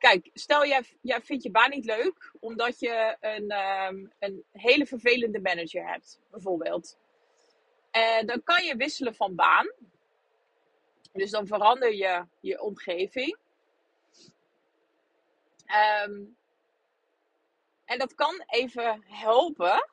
Kijk, 0.02 0.30
stel 0.34 0.66
jij, 0.66 0.84
jij 1.02 1.22
vindt 1.22 1.43
je 1.43 1.52
baan 1.52 1.70
niet 1.70 1.86
leuk 1.86 2.32
omdat 2.39 2.80
je 2.80 3.18
een, 3.20 3.52
um, 3.52 4.12
een 4.20 4.43
hele 4.52 4.86
vervelende 4.86 5.39
manager 5.41 5.88
hebt, 5.88 6.20
bijvoorbeeld. 6.32 6.97
En 7.91 8.26
dan 8.26 8.43
kan 8.43 8.64
je 8.64 8.76
wisselen 8.76 9.16
van 9.16 9.36
baan. 9.36 9.72
Dus 11.12 11.32
dan 11.32 11.47
verander 11.47 11.93
je 11.93 12.26
je 12.39 12.62
omgeving. 12.62 13.38
Um, 16.06 16.38
en 17.86 17.99
dat 17.99 18.16
kan 18.16 18.43
even 18.47 19.04
helpen. 19.08 19.89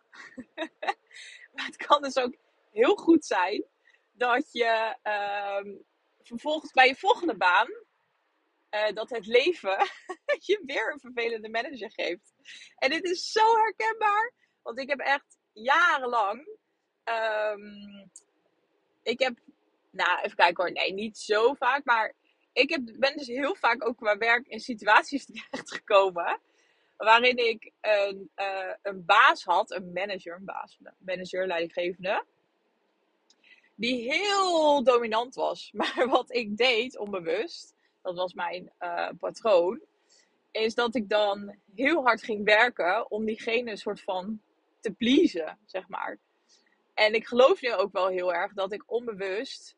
maar 1.54 1.66
het 1.66 1.76
kan 1.76 2.02
dus 2.02 2.16
ook 2.16 2.34
heel 2.70 2.96
goed 2.96 3.24
zijn 3.24 3.64
dat 4.12 4.52
je 4.52 4.96
ehm, 5.02 5.74
vervolgens 6.22 6.72
bij 6.72 6.86
je 6.86 6.96
volgende 6.96 7.36
baan, 7.36 7.68
eh, 8.68 8.92
dat 8.94 9.10
het 9.10 9.26
leven 9.26 9.76
je 10.46 10.62
weer 10.66 10.92
een 10.92 11.00
vervelende 11.00 11.48
manager 11.48 11.92
geeft. 11.92 12.34
En 12.76 12.90
dit 12.90 13.04
is 13.04 13.32
zo 13.32 13.56
herkenbaar, 13.56 14.32
want 14.62 14.78
ik 14.78 14.88
heb 14.88 14.98
echt 14.98 15.38
jarenlang, 15.52 16.58
ehm, 17.04 18.06
ik 19.02 19.18
heb, 19.18 19.38
nou 19.90 20.20
even 20.20 20.36
kijken 20.36 20.64
hoor, 20.64 20.72
nee 20.72 20.92
niet 20.92 21.18
zo 21.18 21.54
vaak, 21.54 21.84
maar 21.84 22.14
ik 22.52 22.70
heb, 22.70 22.80
ben 22.98 23.16
dus 23.16 23.26
heel 23.26 23.54
vaak 23.54 23.86
ook 23.86 23.96
qua 23.96 24.16
werk 24.16 24.46
in 24.46 24.60
situaties 24.60 25.26
terechtgekomen 25.50 26.40
waarin 26.96 27.36
ik 27.36 27.72
een, 27.80 28.30
uh, 28.36 28.74
een 28.82 29.04
baas 29.04 29.44
had, 29.44 29.70
een 29.70 29.92
manager, 29.92 30.36
een 30.36 30.44
baas, 30.44 30.78
manager, 30.98 31.46
leidinggevende, 31.46 32.24
die 33.74 34.12
heel 34.12 34.82
dominant 34.82 35.34
was. 35.34 35.70
Maar 35.76 36.06
wat 36.08 36.34
ik 36.34 36.56
deed 36.56 36.98
onbewust, 36.98 37.74
dat 38.02 38.16
was 38.16 38.34
mijn 38.34 38.72
uh, 38.80 39.08
patroon, 39.18 39.80
is 40.50 40.74
dat 40.74 40.94
ik 40.94 41.08
dan 41.08 41.56
heel 41.74 42.02
hard 42.02 42.22
ging 42.22 42.44
werken 42.44 43.10
om 43.10 43.24
diegene 43.24 43.70
een 43.70 43.76
soort 43.76 44.00
van 44.00 44.40
te 44.80 44.90
pleasen, 44.92 45.58
zeg 45.64 45.88
maar. 45.88 46.18
En 46.94 47.14
ik 47.14 47.26
geloof 47.26 47.60
nu 47.60 47.74
ook 47.74 47.92
wel 47.92 48.08
heel 48.08 48.34
erg 48.34 48.52
dat 48.52 48.72
ik 48.72 48.82
onbewust 48.86 49.76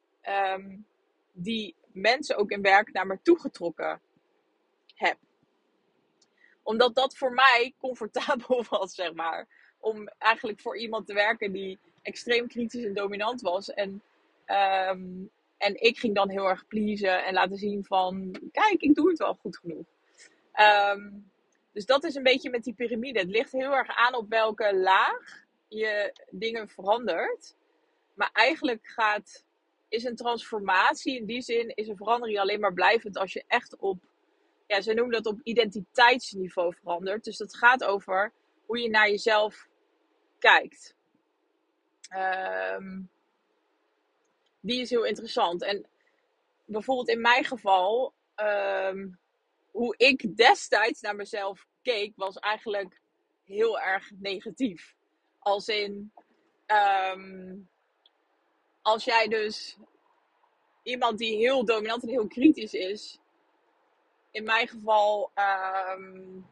um, 0.55 0.87
die 1.33 1.75
mensen 1.93 2.37
ook 2.37 2.51
in 2.51 2.63
werk 2.63 2.93
naar 2.93 3.07
me 3.07 3.19
toegetrokken 3.23 4.01
heb. 4.95 5.17
Omdat 6.63 6.95
dat 6.95 7.17
voor 7.17 7.33
mij 7.33 7.75
comfortabel 7.79 8.65
was, 8.71 8.95
zeg 8.95 9.13
maar. 9.13 9.47
Om 9.79 10.09
eigenlijk 10.19 10.61
voor 10.61 10.79
iemand 10.79 11.07
te 11.07 11.15
werken 11.15 11.53
die 11.53 11.79
extreem 12.03 12.49
kritisch 12.49 12.85
en 12.85 12.95
dominant 12.95 13.41
was. 13.41 13.71
En, 13.71 14.03
um, 14.47 15.31
en 15.61 15.81
ik 15.81 15.99
ging 15.99 16.15
dan 16.15 16.31
heel 16.31 16.49
erg 16.49 16.67
pleasen 16.67 17.25
en 17.25 17.35
laten 17.35 17.57
zien 17.57 17.85
van... 17.85 18.37
Kijk, 18.53 18.81
ik 18.81 18.95
doe 18.95 19.09
het 19.09 19.19
wel 19.19 19.35
goed 19.35 19.57
genoeg. 19.57 19.87
Um, 20.95 21.31
dus 21.73 21.87
dat 21.87 22.05
is 22.05 22.15
een 22.15 22.23
beetje 22.23 22.51
met 22.51 22.65
die 22.65 22.75
piramide. 22.75 23.19
Het 23.19 23.29
ligt 23.29 23.53
heel 23.53 23.73
erg 23.73 23.97
aan 23.97 24.15
op 24.15 24.29
welke 24.29 24.77
laag 24.77 25.45
je 25.69 26.13
dingen 26.31 26.69
verandert. 26.69 27.57
Maar 28.15 28.31
eigenlijk 28.33 28.87
gaat 28.87 29.45
is 29.89 30.05
een 30.05 30.17
transformatie 30.17 31.17
in 31.17 31.27
die 31.27 31.43
zin, 31.43 31.69
is 31.75 31.89
een 31.89 31.97
verandering 31.97 32.39
alleen 32.39 32.61
maar 32.61 32.75
blijvend 32.75 33.17
als 33.17 33.33
je 33.33 33.45
echt 33.47 33.77
op, 33.77 33.99
ja, 34.67 34.81
ze 34.81 34.95
noemen 34.95 35.23
dat 35.23 35.27
op 35.27 35.41
identiteitsniveau 35.43 36.75
verandert. 36.75 37.25
Dus 37.25 37.37
dat 37.37 37.57
gaat 37.57 37.85
over 37.85 38.33
hoe 38.67 38.81
je 38.81 38.91
naar 38.91 39.11
jezelf 39.11 39.69
kijkt. 40.39 40.95
Um, 42.77 43.11
die 44.61 44.81
is 44.81 44.91
heel 44.91 45.05
interessant. 45.05 45.63
En 45.63 45.87
bijvoorbeeld 46.65 47.09
in 47.09 47.21
mijn 47.21 47.45
geval, 47.45 48.13
um, 48.37 49.19
hoe 49.71 49.95
ik 49.97 50.37
destijds 50.37 51.01
naar 51.01 51.17
mezelf 51.17 51.67
keek, 51.83 52.13
was 52.17 52.37
eigenlijk 52.37 53.01
heel 53.45 53.81
erg 53.81 54.11
negatief. 54.19 54.95
Als 55.39 55.69
in, 55.69 56.13
um, 56.67 57.69
als 58.83 59.05
jij 59.05 59.29
dus 59.29 59.77
iemand 60.83 61.19
die 61.19 61.37
heel 61.37 61.65
dominant 61.65 62.03
en 62.03 62.09
heel 62.09 62.27
kritisch 62.27 62.75
is, 62.75 63.19
in 64.31 64.45
mijn 64.45 64.69
geval 64.69 65.31
um, 65.95 66.47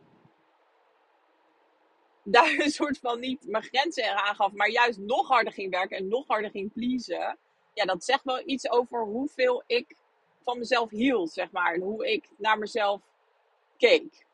daar 2.23 2.59
een 2.59 2.71
soort 2.71 2.99
van 2.99 3.21
niet 3.21 3.47
mijn 3.47 3.63
grenzen 3.63 4.05
eraan 4.05 4.35
gaf, 4.35 4.53
maar 4.53 4.71
juist 4.71 4.99
nog 4.99 5.29
harder 5.29 5.53
ging 5.53 5.71
werken 5.71 5.97
en 5.97 6.09
nog 6.09 6.27
harder 6.27 6.51
ging 6.51 6.73
pleasen. 6.73 7.39
Ja, 7.79 7.85
dat 7.85 8.05
zegt 8.05 8.24
wel 8.24 8.43
iets 8.45 8.70
over 8.70 9.01
hoeveel 9.05 9.62
ik 9.66 9.97
van 10.45 10.59
mezelf 10.59 10.91
hield, 10.91 11.31
zeg 11.31 11.51
maar. 11.51 11.74
En 11.74 11.81
hoe 11.81 12.12
ik 12.12 12.29
naar 12.37 12.59
mezelf 12.59 13.01
keek. 13.76 14.26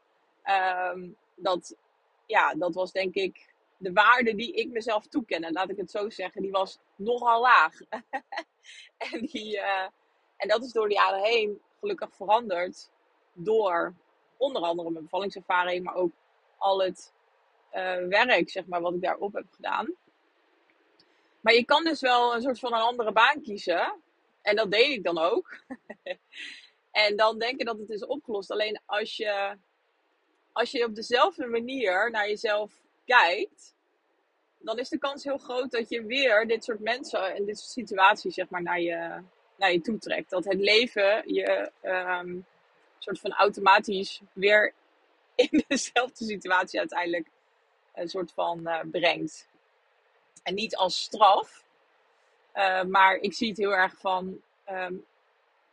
Um, 0.93 1.17
dat, 1.35 1.77
ja, 2.27 2.55
dat 2.55 2.75
was 2.75 2.93
denk 2.93 3.15
ik 3.15 3.55
de 3.77 3.93
waarde 3.93 4.35
die 4.35 4.53
ik 4.53 4.69
mezelf 4.71 5.07
toekende, 5.07 5.53
laat 5.53 5.71
ik 5.71 5.77
het 5.77 5.91
zo 5.91 6.11
zeggen, 6.11 6.43
die 6.43 6.51
was 6.51 6.79
nogal 6.97 7.41
laag. 7.41 7.81
en, 9.13 9.21
die, 9.21 9.57
uh, 9.57 9.87
en 10.37 10.49
dat 10.49 10.65
is 10.65 10.73
door 10.73 10.89
de 10.89 10.95
jaren 10.95 11.23
heen 11.23 11.61
gelukkig 11.81 12.15
veranderd 12.15 12.91
door 13.33 13.95
onder 14.37 14.63
andere 14.63 14.91
mijn 14.91 15.05
bevallingservaring, 15.05 15.85
maar 15.85 15.95
ook 15.95 16.13
al 16.59 16.83
het 16.83 17.13
uh, 17.73 18.07
werk, 18.07 18.51
zeg 18.51 18.67
maar, 18.67 18.81
wat 18.81 18.95
ik 18.95 19.03
daarop 19.03 19.33
heb 19.33 19.47
gedaan. 19.51 19.95
Maar 21.45 21.55
je 21.55 21.65
kan 21.65 21.85
dus 21.85 22.01
wel 22.01 22.35
een 22.35 22.43
soort 22.43 22.59
van 22.59 22.73
een 22.73 22.81
andere 22.81 23.13
baan 23.13 23.43
kiezen. 23.43 23.95
En 24.43 24.57
dat 24.57 24.71
deed 24.71 24.91
ik 24.91 25.03
dan 25.03 25.19
ook. 25.19 25.65
en 27.05 27.17
dan 27.17 27.39
denken 27.39 27.67
dat 27.67 27.79
het 27.79 27.91
is 27.91 28.07
opgelost. 28.07 28.51
Alleen 28.51 28.81
als 28.87 29.17
je, 29.17 29.57
als 30.53 30.71
je 30.71 30.85
op 30.85 30.95
dezelfde 30.95 31.47
manier 31.47 32.11
naar 32.11 32.29
jezelf 32.29 32.73
kijkt, 33.05 33.75
dan 34.59 34.79
is 34.79 34.89
de 34.89 34.99
kans 34.99 35.25
heel 35.25 35.39
groot 35.39 35.71
dat 35.71 35.89
je 35.89 36.05
weer 36.05 36.47
dit 36.47 36.65
soort 36.65 36.81
mensen 36.81 37.35
en 37.35 37.45
dit 37.45 37.59
soort 37.59 37.71
situaties 37.71 38.35
zeg 38.35 38.49
maar, 38.49 38.63
naar, 38.63 38.81
je, 38.81 39.23
naar 39.57 39.73
je 39.73 39.81
toe 39.81 39.99
trekt. 39.99 40.31
Dat 40.31 40.45
het 40.45 40.61
leven 40.61 41.35
je 41.35 41.71
um, 41.83 42.47
soort 42.99 43.21
van 43.21 43.33
automatisch 43.33 44.21
weer 44.33 44.73
in 45.35 45.65
dezelfde 45.69 46.25
situatie 46.25 46.79
uiteindelijk 46.79 47.29
een 47.95 48.09
soort 48.09 48.33
van 48.33 48.61
uh, 48.61 48.81
brengt. 48.91 49.49
En 50.45 50.55
niet 50.55 50.77
als 50.77 51.03
straf, 51.03 51.65
uh, 52.55 52.83
maar 52.83 53.17
ik 53.17 53.35
zie 53.35 53.49
het 53.49 53.59
heel 53.59 53.75
erg 53.75 53.95
van. 53.99 54.41
Um, 54.71 55.05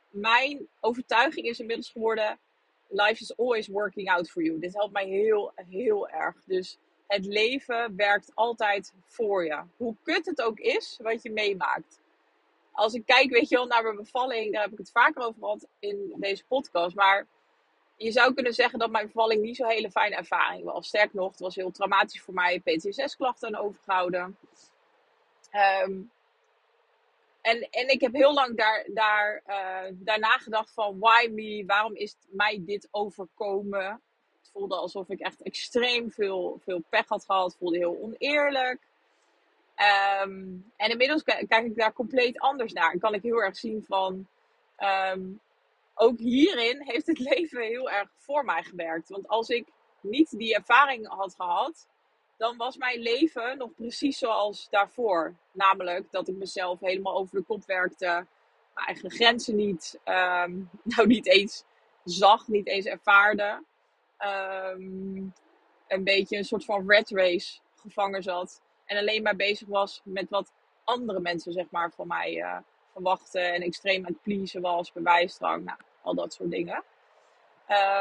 mijn 0.09 0.67
overtuiging 0.79 1.45
is 1.45 1.59
inmiddels 1.59 1.89
geworden: 1.89 2.39
life 2.87 3.21
is 3.21 3.37
always 3.37 3.67
working 3.67 4.09
out 4.09 4.29
for 4.29 4.43
you. 4.43 4.59
Dit 4.59 4.73
helpt 4.73 4.93
mij 4.93 5.05
heel, 5.05 5.51
heel 5.55 6.09
erg. 6.09 6.35
Dus 6.45 6.77
het 7.07 7.25
leven 7.25 7.95
werkt 7.95 8.31
altijd 8.33 8.93
voor 9.07 9.45
je. 9.45 9.61
Hoe 9.77 9.95
kut 10.03 10.25
het 10.25 10.41
ook 10.41 10.59
is 10.59 10.99
wat 11.01 11.23
je 11.23 11.31
meemaakt. 11.31 11.99
Als 12.71 12.93
ik 12.93 13.05
kijk, 13.05 13.29
weet 13.29 13.49
je 13.49 13.55
wel, 13.55 13.65
naar 13.65 13.83
mijn 13.83 13.95
bevalling, 13.95 14.53
daar 14.53 14.61
heb 14.61 14.71
ik 14.71 14.77
het 14.77 14.91
vaker 14.91 15.21
over 15.21 15.39
gehad 15.39 15.67
in 15.79 16.15
deze 16.17 16.45
podcast. 16.45 16.95
Maar 16.95 17.27
je 18.03 18.11
zou 18.11 18.33
kunnen 18.33 18.53
zeggen 18.53 18.79
dat 18.79 18.91
mijn 18.91 19.05
bevalling 19.05 19.41
niet 19.41 19.55
zo'n 19.55 19.69
hele 19.69 19.91
fijne 19.91 20.15
ervaring 20.15 20.63
was. 20.63 20.87
Sterk 20.87 21.13
nog, 21.13 21.31
het 21.31 21.39
was 21.39 21.55
heel 21.55 21.71
traumatisch 21.71 22.21
voor 22.21 22.33
mij. 22.33 22.59
PTSS-klachten 22.59 23.47
aan 23.47 23.61
overgehouden. 23.61 24.37
Um, 25.85 26.11
en, 27.41 27.67
en 27.69 27.87
ik 27.87 28.01
heb 28.01 28.13
heel 28.13 28.33
lang 28.33 28.57
daar, 28.57 28.85
daar, 28.93 29.43
uh, 29.47 29.93
daarna 29.93 30.37
gedacht 30.37 30.73
van, 30.73 30.99
why 30.99 31.27
me? 31.31 31.63
Waarom 31.65 31.95
is 31.95 32.15
mij 32.29 32.61
dit 32.65 32.87
overkomen? 32.91 34.01
voelde 34.51 34.75
alsof 34.75 35.09
ik 35.09 35.19
echt 35.19 35.41
extreem 35.41 36.11
veel, 36.11 36.59
veel 36.63 36.83
pech 36.89 37.07
had 37.07 37.25
gehad. 37.25 37.45
Het 37.45 37.57
voelde 37.57 37.77
heel 37.77 37.97
oneerlijk. 38.01 38.79
Um, 40.23 40.71
en 40.77 40.89
inmiddels 40.89 41.23
kijk 41.23 41.65
ik 41.65 41.75
daar 41.75 41.93
compleet 41.93 42.39
anders 42.39 42.73
naar. 42.73 42.91
En 42.91 42.99
kan 42.99 43.13
ik 43.13 43.21
heel 43.21 43.41
erg 43.41 43.57
zien 43.57 43.83
van. 43.87 44.27
Um, 45.13 45.39
ook 45.93 46.17
hierin 46.17 46.81
heeft 46.83 47.07
het 47.07 47.19
leven 47.29 47.61
heel 47.61 47.89
erg 47.89 48.09
voor 48.17 48.45
mij 48.45 48.63
gewerkt. 48.63 49.09
Want 49.09 49.27
als 49.27 49.49
ik 49.49 49.67
niet 50.01 50.37
die 50.37 50.55
ervaring 50.55 51.07
had 51.07 51.35
gehad, 51.35 51.87
dan 52.37 52.57
was 52.57 52.77
mijn 52.77 52.99
leven 52.99 53.57
nog 53.57 53.75
precies 53.75 54.17
zoals 54.17 54.67
daarvoor. 54.69 55.35
Namelijk 55.51 56.11
dat 56.11 56.27
ik 56.27 56.35
mezelf 56.35 56.79
helemaal 56.79 57.15
over 57.15 57.37
de 57.37 57.43
kop 57.43 57.65
werkte, 57.65 58.25
mijn 58.73 58.87
eigen 58.87 59.11
grenzen 59.11 59.55
niet, 59.55 59.99
um, 60.05 60.69
nou 60.83 61.07
niet 61.07 61.27
eens 61.27 61.63
zag, 62.03 62.47
niet 62.47 62.67
eens 62.67 62.85
ervaarde 62.85 63.63
um, 64.19 65.33
een 65.87 66.03
beetje 66.03 66.37
een 66.37 66.45
soort 66.45 66.65
van 66.65 66.89
red 66.89 67.09
race 67.09 67.59
gevangen 67.75 68.23
zat. 68.23 68.61
En 68.85 68.97
alleen 68.97 69.21
maar 69.21 69.35
bezig 69.35 69.67
was 69.67 70.01
met 70.03 70.29
wat 70.29 70.51
andere 70.83 71.19
mensen 71.19 71.53
zeg 71.53 71.65
maar 71.69 71.91
van 71.91 72.07
mij 72.07 72.35
uh, 72.35 72.57
verwachten. 72.93 73.53
En 73.53 73.61
extreem 73.61 74.05
aan 74.05 74.11
het 74.11 74.21
pleasen 74.21 74.61
was, 74.61 74.91
bewijsdrang, 74.91 75.63
nou, 75.63 75.77
al 76.01 76.15
dat 76.15 76.33
soort 76.33 76.51
dingen. 76.51 76.83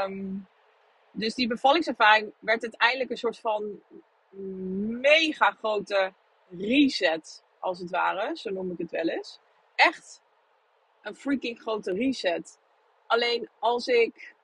Um, 0.06 0.46
dus 1.12 1.34
die 1.34 1.46
bevallingservaring 1.46 2.32
werd 2.38 2.62
uiteindelijk 2.62 3.10
een 3.10 3.16
soort 3.16 3.38
van 3.38 3.80
mega 5.00 5.50
grote 5.50 6.12
reset, 6.50 7.42
als 7.58 7.78
het 7.78 7.90
ware. 7.90 8.36
Zo 8.36 8.50
noem 8.50 8.70
ik 8.70 8.78
het 8.78 8.90
wel 8.90 9.08
eens. 9.08 9.38
Echt 9.74 10.22
een 11.02 11.14
freaking 11.14 11.60
grote 11.60 11.92
reset. 11.92 12.58
Alleen 13.06 13.48
als 13.58 13.86
ik 13.86 14.34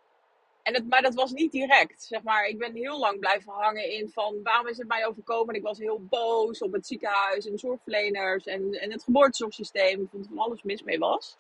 en 0.66 0.74
het, 0.74 0.88
maar 0.88 1.02
dat 1.02 1.14
was 1.14 1.32
niet 1.32 1.52
direct, 1.52 2.02
zeg 2.02 2.22
maar. 2.22 2.44
Ik 2.44 2.58
ben 2.58 2.74
heel 2.74 2.98
lang 2.98 3.18
blijven 3.18 3.52
hangen 3.52 3.90
in 3.90 4.08
van 4.08 4.42
waarom 4.42 4.66
is 4.66 4.78
het 4.78 4.88
mij 4.88 5.06
overkomen. 5.06 5.48
En 5.48 5.60
ik 5.60 5.66
was 5.66 5.78
heel 5.78 6.04
boos 6.04 6.62
op 6.62 6.72
het 6.72 6.86
ziekenhuis 6.86 7.46
en 7.46 7.58
zorgverleners 7.58 8.46
en, 8.46 8.72
en 8.72 8.92
het 8.92 9.02
geboortezorgsysteem. 9.02 10.02
Ik 10.02 10.08
vond 10.10 10.26
van 10.26 10.38
alles 10.38 10.62
mis 10.62 10.82
mee 10.82 10.98
was. 10.98 11.36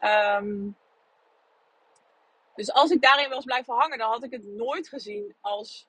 Um, 0.00 0.76
dus 2.54 2.72
als 2.72 2.90
ik 2.90 3.00
daarin 3.00 3.28
was 3.28 3.44
blijven 3.44 3.74
hangen, 3.74 3.98
dan 3.98 4.10
had 4.10 4.24
ik 4.24 4.30
het 4.32 4.44
nooit 4.44 4.88
gezien 4.88 5.34
als, 5.40 5.86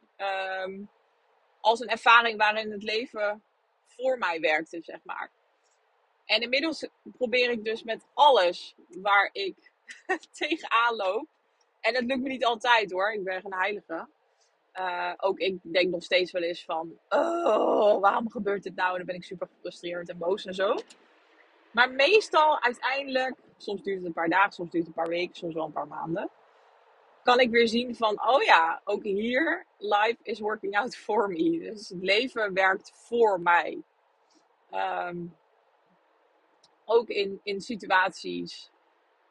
um, 0.63 0.89
als 1.59 1.79
een 1.79 1.89
ervaring 1.89 2.37
waarin 2.37 2.71
het 2.71 2.83
leven 2.83 3.43
voor 3.85 4.17
mij 4.17 4.39
werkte, 4.39 4.81
zeg 4.81 4.99
maar. 5.03 5.31
En 6.25 6.41
inmiddels 6.41 6.87
probeer 7.17 7.49
ik 7.49 7.63
dus 7.63 7.83
met 7.83 8.05
alles 8.13 8.75
waar 8.87 9.29
ik 9.31 9.71
tegenaan 10.31 10.95
loop. 10.95 11.27
En 11.79 11.93
dat 11.93 12.03
lukt 12.03 12.21
me 12.21 12.27
niet 12.27 12.45
altijd 12.45 12.91
hoor. 12.91 13.11
Ik 13.11 13.23
ben 13.23 13.41
geen 13.41 13.53
heilige. 13.53 14.07
Uh, 14.73 15.13
ook 15.17 15.39
ik 15.39 15.59
denk 15.61 15.89
nog 15.89 16.03
steeds 16.03 16.31
wel 16.31 16.41
eens 16.41 16.65
van, 16.65 16.99
oh, 17.09 17.99
waarom 17.99 18.31
gebeurt 18.31 18.63
dit 18.63 18.75
nou? 18.75 18.97
Dan 18.97 19.05
ben 19.05 19.15
ik 19.15 19.23
super 19.23 19.47
gefrustreerd 19.47 20.09
en 20.09 20.17
boos 20.17 20.45
en 20.45 20.53
zo. 20.53 20.75
Maar 21.71 21.91
meestal 21.91 22.61
uiteindelijk, 22.61 23.35
soms 23.57 23.83
duurt 23.83 23.97
het 23.97 24.05
een 24.05 24.13
paar 24.13 24.29
dagen, 24.29 24.51
soms 24.51 24.71
duurt 24.71 24.87
het 24.87 24.95
een 24.95 25.03
paar 25.03 25.11
weken, 25.11 25.35
soms 25.35 25.53
wel 25.53 25.65
een 25.65 25.71
paar 25.71 25.87
maanden. 25.87 26.29
Kan 27.23 27.39
ik 27.39 27.49
weer 27.49 27.67
zien 27.67 27.95
van, 27.95 28.27
oh 28.27 28.41
ja, 28.41 28.81
ook 28.83 29.03
hier, 29.03 29.65
life 29.77 30.17
is 30.23 30.39
working 30.39 30.77
out 30.77 30.97
for 30.97 31.27
me. 31.27 31.59
Dus 31.59 31.89
het 31.89 32.03
leven 32.03 32.53
werkt 32.53 32.91
voor 32.93 33.41
mij. 33.41 33.81
Um, 34.73 35.35
ook 36.85 37.07
in, 37.07 37.39
in 37.43 37.61
situaties 37.61 38.71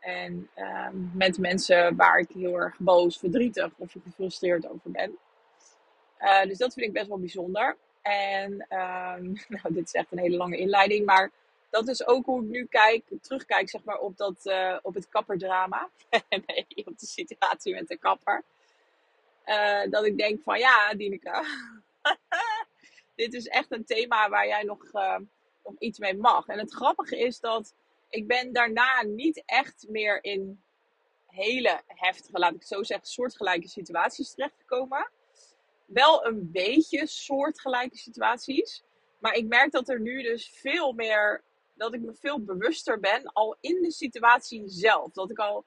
en 0.00 0.50
um, 0.56 1.10
met 1.14 1.38
mensen 1.38 1.96
waar 1.96 2.18
ik 2.18 2.28
heel 2.34 2.54
erg 2.54 2.78
boos, 2.78 3.18
verdrietig 3.18 3.70
of 3.76 3.94
gefrustreerd 4.04 4.68
over 4.68 4.90
ben. 4.90 5.18
Uh, 6.20 6.42
dus 6.42 6.58
dat 6.58 6.72
vind 6.72 6.86
ik 6.86 6.92
best 6.92 7.08
wel 7.08 7.18
bijzonder. 7.18 7.76
En 8.02 8.52
um, 8.52 9.32
nou, 9.48 9.74
dit 9.74 9.86
is 9.86 9.92
echt 9.92 10.12
een 10.12 10.18
hele 10.18 10.36
lange 10.36 10.56
inleiding, 10.56 11.06
maar 11.06 11.30
dat 11.70 11.88
is 11.88 12.06
ook 12.06 12.24
hoe 12.24 12.42
ik 12.42 12.48
nu 12.48 12.66
kijk, 12.66 13.04
terugkijk 13.20 13.70
zeg 13.70 13.84
maar, 13.84 13.98
op, 13.98 14.16
dat, 14.16 14.36
uh, 14.44 14.76
op 14.82 14.94
het 14.94 15.08
kapperdrama. 15.08 15.88
nee, 16.28 16.66
op 16.84 16.98
de 16.98 17.06
situatie 17.06 17.74
met 17.74 17.88
de 17.88 17.96
kapper. 17.96 18.42
Uh, 19.46 19.90
dat 19.90 20.04
ik 20.04 20.18
denk 20.18 20.42
van 20.42 20.58
ja, 20.58 20.94
Dineke, 20.94 21.44
dit 23.14 23.34
is 23.34 23.46
echt 23.46 23.72
een 23.72 23.84
thema 23.84 24.28
waar 24.28 24.46
jij 24.46 24.62
nog, 24.62 24.92
nog 25.64 25.74
iets 25.78 25.98
mee 25.98 26.16
mag. 26.16 26.46
En 26.46 26.58
het 26.58 26.74
grappige 26.74 27.18
is 27.18 27.40
dat 27.40 27.74
ik 28.08 28.26
ben 28.26 28.52
daarna 28.52 29.02
niet 29.02 29.42
echt 29.46 29.86
meer 29.88 30.24
in 30.24 30.62
hele 31.26 31.80
heftige, 31.86 32.38
laat 32.38 32.54
ik 32.54 32.62
zo 32.62 32.82
zeggen, 32.82 33.06
soortgelijke 33.06 33.68
situaties 33.68 34.34
terechtgekomen. 34.34 35.10
Wel 35.86 36.26
een 36.26 36.50
beetje 36.52 37.06
soortgelijke 37.06 37.96
situaties. 37.96 38.82
Maar 39.18 39.34
ik 39.34 39.46
merk 39.46 39.72
dat 39.72 39.88
er 39.88 40.00
nu 40.00 40.22
dus 40.22 40.50
veel 40.50 40.92
meer 40.92 41.42
dat 41.74 41.94
ik 41.94 42.00
me 42.00 42.14
veel 42.14 42.44
bewuster 42.44 43.00
ben 43.00 43.32
al 43.32 43.56
in 43.60 43.82
de 43.82 43.90
situatie 43.90 44.68
zelf. 44.68 45.12
Dat 45.12 45.30
ik 45.30 45.38
al 45.38 45.64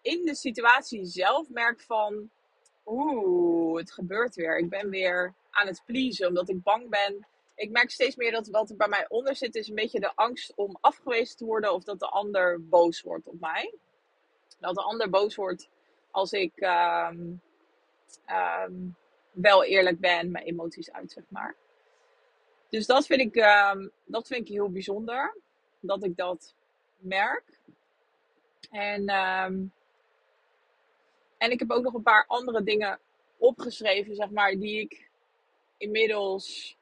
in 0.00 0.24
de 0.24 0.34
situatie 0.34 1.04
zelf 1.04 1.48
merk 1.48 1.80
van, 1.80 2.30
oeh, 2.86 3.78
het 3.78 3.92
gebeurt 3.92 4.34
weer. 4.34 4.58
Ik 4.58 4.68
ben 4.68 4.90
weer 4.90 5.34
aan 5.50 5.66
het 5.66 5.82
pleasen 5.86 6.28
omdat 6.28 6.48
ik 6.48 6.62
bang 6.62 6.88
ben. 6.88 7.26
Ik 7.54 7.70
merk 7.70 7.90
steeds 7.90 8.16
meer 8.16 8.30
dat 8.30 8.48
wat 8.48 8.70
er 8.70 8.76
bij 8.76 8.88
mij 8.88 9.08
onder 9.08 9.36
zit 9.36 9.54
is 9.54 9.68
een 9.68 9.74
beetje 9.74 10.00
de 10.00 10.14
angst 10.14 10.54
om 10.54 10.78
afgewezen 10.80 11.36
te 11.36 11.44
worden 11.44 11.72
of 11.74 11.84
dat 11.84 11.98
de 11.98 12.08
ander 12.08 12.68
boos 12.68 13.02
wordt 13.02 13.26
op 13.26 13.40
mij. 13.40 13.74
Dat 14.58 14.74
de 14.74 14.82
ander 14.82 15.10
boos 15.10 15.34
wordt 15.34 15.68
als 16.10 16.32
ik 16.32 16.52
um, 16.60 17.42
wel 19.32 19.64
eerlijk 19.64 20.00
ben, 20.00 20.30
mijn 20.30 20.44
emoties 20.44 20.92
uit, 20.92 21.12
zeg 21.12 21.24
maar. 21.28 21.56
Dus 22.68 22.86
dat 22.86 23.06
vind 23.06 23.20
ik, 23.20 23.36
um, 23.36 23.90
dat 24.04 24.26
vind 24.26 24.40
ik 24.40 24.54
heel 24.54 24.70
bijzonder. 24.70 25.36
Dat 25.80 26.04
ik 26.04 26.16
dat 26.16 26.54
merk. 26.98 27.60
En, 28.70 29.08
en 31.38 31.50
ik 31.50 31.58
heb 31.58 31.70
ook 31.70 31.82
nog 31.82 31.94
een 31.94 32.02
paar 32.02 32.24
andere 32.26 32.62
dingen 32.62 32.98
opgeschreven, 33.36 34.14
zeg 34.14 34.30
maar, 34.30 34.50
die 34.50 34.80
ik 34.80 35.10
inmiddels, 35.76 36.76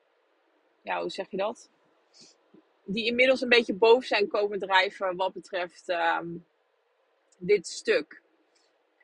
ja, 0.90 1.00
hoe 1.00 1.10
zeg 1.10 1.30
je 1.30 1.36
dat? 1.36 1.70
Die 2.84 3.06
inmiddels 3.06 3.40
een 3.40 3.48
beetje 3.48 3.74
boven 3.74 4.06
zijn 4.06 4.28
komen 4.28 4.58
drijven 4.58 5.16
wat 5.16 5.32
betreft 5.32 5.88
um, 5.88 6.44
dit 7.38 7.66
stuk. 7.66 8.22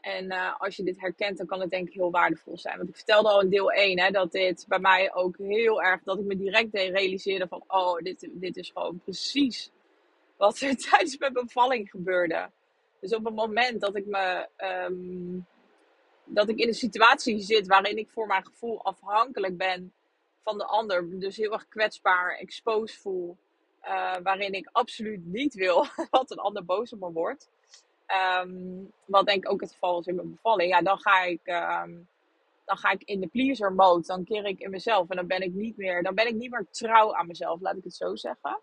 En 0.01 0.25
uh, 0.25 0.61
als 0.61 0.77
je 0.77 0.83
dit 0.83 1.01
herkent, 1.01 1.39
dan 1.39 1.47
kan 1.47 1.61
het 1.61 1.71
denk 1.71 1.89
ik 1.89 1.95
heel 1.95 2.11
waardevol 2.11 2.59
zijn. 2.59 2.77
Want 2.77 2.89
ik 2.89 2.97
vertelde 2.97 3.29
al 3.29 3.41
in 3.41 3.49
deel 3.49 3.71
1 3.71 4.01
hè, 4.01 4.11
dat 4.11 4.33
dit 4.33 4.65
bij 4.69 4.79
mij 4.79 5.15
ook 5.15 5.37
heel 5.39 5.83
erg, 5.83 6.03
dat 6.03 6.19
ik 6.19 6.25
me 6.25 6.37
direct 6.37 6.75
realiseerde 6.75 7.49
van, 7.49 7.65
oh, 7.67 7.99
dit, 7.99 8.29
dit 8.33 8.57
is 8.57 8.71
gewoon 8.71 9.01
precies 9.05 9.71
wat 10.37 10.61
er 10.61 10.77
tijdens 10.91 11.19
mijn 11.19 11.33
bevalling 11.33 11.91
gebeurde. 11.91 12.51
Dus 13.01 13.15
op 13.15 13.25
het 13.25 13.35
moment 13.35 13.81
dat 13.81 13.97
ik 13.97 14.07
me, 14.07 14.49
um, 14.57 15.47
dat 16.25 16.49
ik 16.49 16.59
in 16.59 16.69
een 16.69 16.75
situatie 16.75 17.41
zit 17.41 17.67
waarin 17.67 17.99
ik 17.99 18.11
voor 18.11 18.27
mijn 18.27 18.47
gevoel 18.47 18.85
afhankelijk 18.85 19.57
ben 19.57 19.93
van 20.47 20.59
de 20.59 20.65
ander, 20.65 21.19
dus 21.19 21.37
heel 21.37 21.53
erg 21.53 21.69
kwetsbaar, 21.69 22.37
exposed 22.37 22.97
voel, 22.97 23.37
uh, 23.83 24.17
waarin 24.23 24.53
ik 24.53 24.69
absoluut 24.73 25.27
niet 25.27 25.55
wil 25.55 25.87
dat 26.11 26.31
een 26.31 26.39
ander 26.39 26.65
boos 26.65 26.93
op 26.93 27.01
me 27.01 27.13
wordt 27.13 27.49
Um, 28.07 28.93
wat 29.05 29.27
denk 29.27 29.45
ik 29.45 29.51
ook 29.51 29.61
het 29.61 29.73
geval 29.73 29.95
was 29.95 30.07
in 30.07 30.15
mijn 30.15 30.31
bevalling. 30.31 30.71
Ja, 30.71 30.83
dan 30.83 30.99
ga 30.99 31.23
ik, 31.23 31.41
um, 31.45 32.09
dan 32.65 32.77
ga 32.77 32.91
ik 32.91 33.03
in 33.03 33.21
de 33.21 33.27
pleaser 33.27 33.73
mode. 33.73 34.07
Dan 34.07 34.25
keer 34.25 34.45
ik 34.45 34.59
in 34.61 34.71
mezelf. 34.71 35.11
En 35.11 35.17
dan 35.17 35.27
ben 35.27 35.41
ik 35.41 35.53
niet 35.53 35.77
meer, 35.77 36.03
dan 36.03 36.15
ben 36.15 36.27
ik 36.27 36.35
niet 36.35 36.51
meer 36.51 36.67
trouw 36.71 37.15
aan 37.15 37.27
mezelf, 37.27 37.61
laat 37.61 37.77
ik 37.77 37.85
het 37.85 37.95
zo 37.95 38.17
zeggen. 38.17 38.61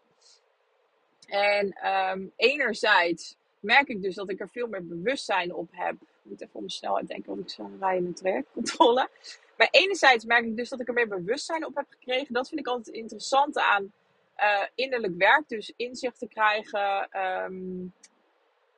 En 1.27 1.89
um, 2.11 2.31
enerzijds 2.36 3.38
merk 3.59 3.88
ik 3.88 4.01
dus 4.01 4.15
dat 4.15 4.29
ik 4.29 4.39
er 4.39 4.49
veel 4.49 4.67
meer 4.67 4.88
bewustzijn 4.88 5.53
op 5.53 5.67
heb. 5.71 5.95
Ik 6.24 6.30
moet 6.30 6.41
even 6.41 6.53
om 6.53 6.59
mijn 6.59 6.71
snelheid 6.71 7.07
denken, 7.07 7.30
want 7.30 7.39
ik 7.39 7.49
zou 7.49 7.78
rijden 7.80 8.03
met 8.03 8.15
trajectcontrole. 8.15 9.09
Maar 9.57 9.67
enerzijds 9.71 10.26
merk 10.26 10.45
ik 10.45 10.55
dus 10.55 10.69
dat 10.69 10.80
ik 10.80 10.88
er 10.88 10.93
meer 10.93 11.07
bewustzijn 11.07 11.65
op 11.65 11.76
heb 11.76 11.86
gekregen. 11.89 12.34
Dat 12.34 12.47
vind 12.49 12.59
ik 12.59 12.67
altijd 12.67 12.86
het 12.86 12.95
interessante 12.95 13.63
aan 13.63 13.93
uh, 14.38 14.67
innerlijk 14.76 15.13
werk. 15.17 15.47
Dus 15.47 15.74
inzicht 15.76 16.19
te 16.19 16.28
krijgen, 16.28 17.09
um, 17.17 17.93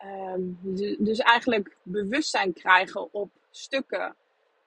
Um, 0.04 0.60
dus 1.00 1.20
eigenlijk 1.20 1.78
bewustzijn 1.84 2.54
krijgen 2.54 3.14
op 3.14 3.30
stukken 3.52 4.16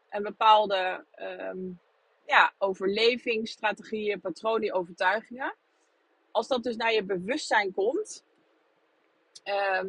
en 0.08 0.22
bepaalde 0.22 1.04
um, 1.20 1.80
ja, 2.26 2.52
overlevingsstrategieën, 2.58 4.20
patronen, 4.20 4.72
overtuigingen. 4.72 5.54
Als 6.30 6.48
dat 6.48 6.62
dus 6.62 6.76
naar 6.76 6.92
je 6.92 7.02
bewustzijn 7.02 7.72
komt 7.72 8.24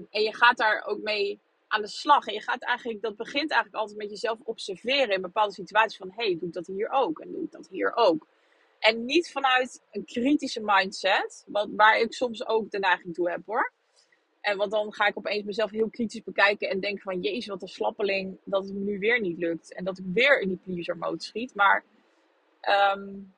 en 0.09 0.21
je 0.21 0.35
gaat 0.35 0.57
daar 0.57 0.83
ook 0.85 0.99
mee 1.01 1.39
aan 1.69 1.81
de 1.81 1.87
slag 1.87 2.25
en 2.25 2.33
je 2.33 2.41
gaat 2.41 2.63
eigenlijk, 2.63 3.01
dat 3.01 3.15
begint 3.15 3.51
eigenlijk 3.51 3.81
altijd 3.81 3.97
met 3.97 4.09
jezelf 4.09 4.39
observeren 4.43 5.09
in 5.09 5.21
bepaalde 5.21 5.53
situaties 5.53 5.97
van 5.97 6.11
hé, 6.15 6.25
hey, 6.25 6.37
doe 6.39 6.47
ik 6.47 6.53
dat 6.53 6.67
hier 6.67 6.89
ook 6.89 7.19
en 7.19 7.31
doe 7.31 7.43
ik 7.43 7.51
dat 7.51 7.67
hier 7.67 7.95
ook. 7.95 8.27
En 8.79 9.05
niet 9.05 9.31
vanuit 9.31 9.81
een 9.91 10.05
kritische 10.05 10.61
mindset, 10.63 11.45
wat, 11.47 11.69
waar 11.71 11.99
ik 11.99 12.13
soms 12.13 12.47
ook 12.47 12.71
de 12.71 12.79
neiging 12.79 13.13
toe 13.13 13.29
heb 13.29 13.41
hoor. 13.45 13.71
En 14.41 14.57
want 14.57 14.71
dan 14.71 14.93
ga 14.93 15.07
ik 15.07 15.17
opeens 15.17 15.43
mezelf 15.43 15.71
heel 15.71 15.89
kritisch 15.89 16.23
bekijken 16.23 16.69
en 16.69 16.79
denk 16.79 17.01
van 17.01 17.21
jezus, 17.21 17.47
wat 17.47 17.61
een 17.61 17.67
slappeling 17.67 18.37
dat 18.43 18.63
het 18.63 18.73
nu 18.73 18.99
weer 18.99 19.21
niet 19.21 19.37
lukt. 19.37 19.73
En 19.73 19.83
dat 19.83 19.97
ik 19.97 20.05
weer 20.13 20.39
in 20.39 20.47
die 20.47 20.59
pleaser 20.63 20.97
mode 20.97 21.23
schiet. 21.23 21.55
Maar, 21.55 21.83
um, 22.95 23.33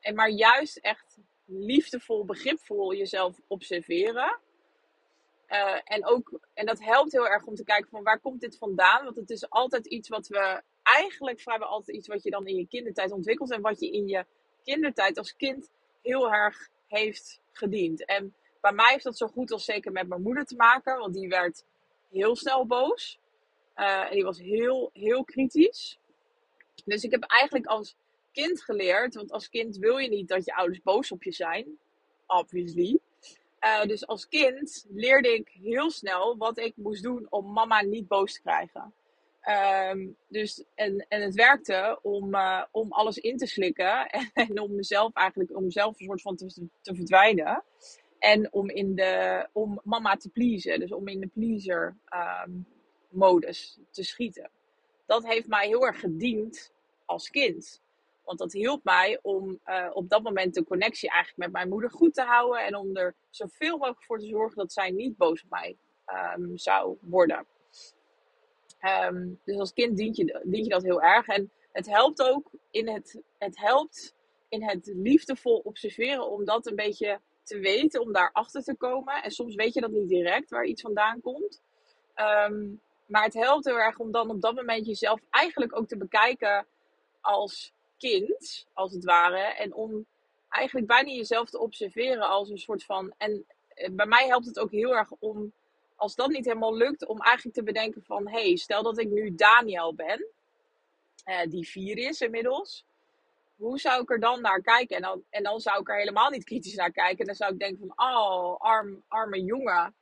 en 0.00 0.14
maar 0.14 0.30
juist 0.30 0.76
echt 0.76 1.18
liefdevol, 1.44 2.24
begripvol 2.24 2.94
jezelf 2.94 3.40
observeren. 3.46 4.38
Uh, 5.48 5.80
en, 5.84 6.06
ook, 6.06 6.40
en 6.54 6.66
dat 6.66 6.80
helpt 6.80 7.12
heel 7.12 7.28
erg 7.28 7.44
om 7.44 7.54
te 7.54 7.64
kijken 7.64 7.90
van 7.90 8.02
waar 8.02 8.20
komt 8.20 8.40
dit 8.40 8.58
vandaan? 8.58 9.04
Want 9.04 9.16
het 9.16 9.30
is 9.30 9.50
altijd 9.50 9.86
iets 9.86 10.08
wat 10.08 10.28
we, 10.28 10.62
eigenlijk 10.82 11.40
vrijwel 11.40 11.68
altijd 11.68 11.96
iets 11.96 12.08
wat 12.08 12.22
je 12.22 12.30
dan 12.30 12.46
in 12.46 12.56
je 12.56 12.66
kindertijd 12.66 13.12
ontwikkelt. 13.12 13.50
En 13.50 13.60
wat 13.60 13.80
je 13.80 13.90
in 13.90 14.08
je 14.08 14.24
kindertijd 14.64 15.18
als 15.18 15.36
kind 15.36 15.70
heel 16.02 16.32
erg 16.32 16.68
heeft 16.86 17.40
gediend. 17.52 18.04
En 18.04 18.34
bij 18.60 18.72
mij 18.72 18.92
heeft 18.92 19.04
dat 19.04 19.16
zo 19.16 19.26
goed 19.26 19.50
als 19.50 19.64
zeker 19.64 19.92
met 19.92 20.08
mijn 20.08 20.22
moeder 20.22 20.44
te 20.44 20.56
maken, 20.56 20.98
want 20.98 21.14
die 21.14 21.28
werd 21.28 21.64
heel 22.10 22.36
snel 22.36 22.66
boos. 22.66 23.18
Uh, 23.76 24.04
en 24.04 24.10
die 24.10 24.24
was 24.24 24.38
heel, 24.38 24.90
heel 24.92 25.24
kritisch. 25.24 25.98
Dus 26.84 27.04
ik 27.04 27.10
heb 27.10 27.22
eigenlijk 27.22 27.66
als 27.66 27.96
kind 28.32 28.62
geleerd, 28.62 29.14
want 29.14 29.32
als 29.32 29.48
kind 29.48 29.76
wil 29.76 29.98
je 29.98 30.08
niet 30.08 30.28
dat 30.28 30.44
je 30.44 30.54
ouders 30.54 30.82
boos 30.82 31.12
op 31.12 31.22
je 31.22 31.32
zijn, 31.32 31.78
obviously. 32.26 32.98
Uh, 33.60 33.82
dus 33.82 34.06
als 34.06 34.28
kind 34.28 34.86
leerde 34.88 35.34
ik 35.34 35.48
heel 35.62 35.90
snel 35.90 36.36
wat 36.36 36.58
ik 36.58 36.72
moest 36.76 37.02
doen 37.02 37.26
om 37.30 37.52
mama 37.52 37.82
niet 37.82 38.08
boos 38.08 38.32
te 38.32 38.40
krijgen. 38.40 38.94
Um, 39.90 40.16
dus, 40.28 40.64
en, 40.74 41.06
en 41.08 41.22
het 41.22 41.34
werkte 41.34 41.98
om, 42.02 42.34
uh, 42.34 42.62
om 42.70 42.92
alles 42.92 43.18
in 43.18 43.36
te 43.36 43.46
slikken 43.46 44.10
en, 44.34 44.60
om 44.60 44.74
mezelf 44.74 45.14
eigenlijk, 45.14 45.56
om 45.56 45.64
mezelf 45.64 46.00
een 46.00 46.06
soort 46.06 46.22
van 46.22 46.36
te, 46.36 46.68
te 46.80 46.94
verdwijnen. 46.94 47.62
En 48.18 48.52
om, 48.52 48.70
in 48.70 48.94
de, 48.94 49.46
om 49.52 49.80
mama 49.84 50.16
te 50.16 50.28
pleasen. 50.28 50.80
Dus 50.80 50.92
om 50.92 51.08
in 51.08 51.20
de 51.20 51.26
pleaser 51.26 51.96
um, 52.46 52.66
modus 53.08 53.78
te 53.90 54.04
schieten. 54.04 54.50
Dat 55.06 55.26
heeft 55.26 55.46
mij 55.46 55.66
heel 55.66 55.86
erg 55.86 56.00
gediend 56.00 56.72
als 57.04 57.30
kind. 57.30 57.82
Want 58.26 58.38
dat 58.38 58.52
hielp 58.52 58.84
mij 58.84 59.18
om 59.22 59.60
uh, 59.66 59.90
op 59.92 60.08
dat 60.08 60.22
moment 60.22 60.54
de 60.54 60.64
connectie 60.64 61.10
eigenlijk 61.10 61.38
met 61.38 61.52
mijn 61.52 61.68
moeder 61.68 61.90
goed 61.90 62.14
te 62.14 62.22
houden. 62.22 62.64
En 62.64 62.76
om 62.76 62.96
er 62.96 63.14
zoveel 63.30 63.76
mogelijk 63.76 64.02
voor 64.02 64.18
te 64.18 64.26
zorgen 64.26 64.56
dat 64.56 64.72
zij 64.72 64.90
niet 64.90 65.16
boos 65.16 65.42
op 65.42 65.50
mij 65.50 65.76
um, 66.36 66.58
zou 66.58 66.96
worden. 67.00 67.46
Um, 69.10 69.40
dus 69.44 69.58
als 69.58 69.72
kind 69.72 69.96
dient 69.96 70.16
je, 70.16 70.42
je 70.50 70.68
dat 70.68 70.82
heel 70.82 71.02
erg. 71.02 71.26
En 71.26 71.50
het 71.72 71.86
helpt 71.86 72.22
ook 72.22 72.50
in 72.70 72.88
het, 72.88 73.22
het 73.38 73.58
helpt 73.58 74.14
in 74.48 74.62
het 74.62 74.90
liefdevol 74.94 75.60
observeren 75.64 76.30
om 76.30 76.44
dat 76.44 76.66
een 76.66 76.76
beetje 76.76 77.20
te 77.42 77.58
weten, 77.58 78.00
om 78.00 78.12
daar 78.12 78.30
achter 78.32 78.62
te 78.62 78.76
komen. 78.76 79.22
En 79.22 79.30
soms 79.30 79.54
weet 79.54 79.74
je 79.74 79.80
dat 79.80 79.90
niet 79.90 80.08
direct 80.08 80.50
waar 80.50 80.64
iets 80.64 80.82
vandaan 80.82 81.20
komt. 81.20 81.62
Ehm, 82.14 82.64
maar 83.06 83.24
het 83.24 83.34
helpt 83.34 83.64
heel 83.64 83.78
erg 83.78 83.98
om 83.98 84.10
dan 84.10 84.30
op 84.30 84.40
dat 84.40 84.54
moment 84.54 84.86
jezelf 84.86 85.20
eigenlijk 85.30 85.76
ook 85.76 85.88
te 85.88 85.96
bekijken 85.96 86.66
als 87.20 87.72
kind, 87.98 88.66
als 88.72 88.92
het 88.92 89.04
ware. 89.04 89.38
En 89.38 89.74
om 89.74 90.06
eigenlijk 90.48 90.86
bijna 90.86 91.10
jezelf 91.10 91.50
te 91.50 91.58
observeren 91.58 92.28
als 92.28 92.50
een 92.50 92.58
soort 92.58 92.84
van. 92.84 93.14
En 93.16 93.44
eh, 93.68 93.90
bij 93.92 94.06
mij 94.06 94.26
helpt 94.26 94.46
het 94.46 94.58
ook 94.58 94.70
heel 94.70 94.96
erg 94.96 95.10
om, 95.18 95.52
als 95.96 96.14
dat 96.14 96.28
niet 96.28 96.44
helemaal 96.44 96.76
lukt, 96.76 97.06
om 97.06 97.20
eigenlijk 97.20 97.56
te 97.56 97.62
bedenken 97.62 98.02
van: 98.02 98.28
hé, 98.28 98.46
hey, 98.46 98.56
stel 98.56 98.82
dat 98.82 98.98
ik 98.98 99.08
nu 99.08 99.34
Daniel 99.34 99.94
ben, 99.94 100.26
eh, 101.24 101.50
die 101.50 101.68
vier 101.68 101.98
is 101.98 102.20
inmiddels. 102.20 102.84
Hoe 103.56 103.78
zou 103.78 104.02
ik 104.02 104.10
er 104.10 104.20
dan 104.20 104.40
naar 104.40 104.60
kijken? 104.60 104.96
En 104.96 105.02
dan, 105.02 105.24
en 105.30 105.42
dan 105.42 105.60
zou 105.60 105.80
ik 105.80 105.88
er 105.88 105.96
helemaal 105.96 106.30
niet 106.30 106.44
kritisch 106.44 106.74
naar 106.74 106.92
kijken. 106.92 107.26
Dan 107.26 107.34
zou 107.34 107.52
ik 107.52 107.58
denken 107.58 107.86
van, 107.86 108.06
oh, 108.08 108.60
arm, 108.60 109.02
arme 109.08 109.42
jongen. 109.42 109.94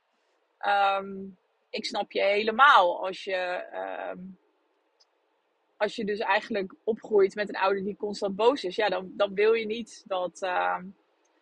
Ehm, 0.57 1.25
ik 1.69 1.85
snap 1.85 2.11
je 2.11 2.21
helemaal 2.21 3.05
als 3.05 3.23
je, 3.23 3.35
ehm, 3.71 4.17
als 5.85 5.95
je 5.95 6.05
dus 6.05 6.19
eigenlijk 6.19 6.73
opgroeit 6.83 7.35
met 7.35 7.49
een 7.49 7.55
ouder 7.55 7.83
die 7.83 7.95
constant 7.95 8.35
boos 8.35 8.63
is. 8.63 8.75
Ja, 8.75 8.89
dan, 8.89 9.11
dan 9.15 9.33
wil 9.33 9.53
je 9.53 9.65
niet 9.65 10.03
dat, 10.07 10.41
ehm, 10.41 10.85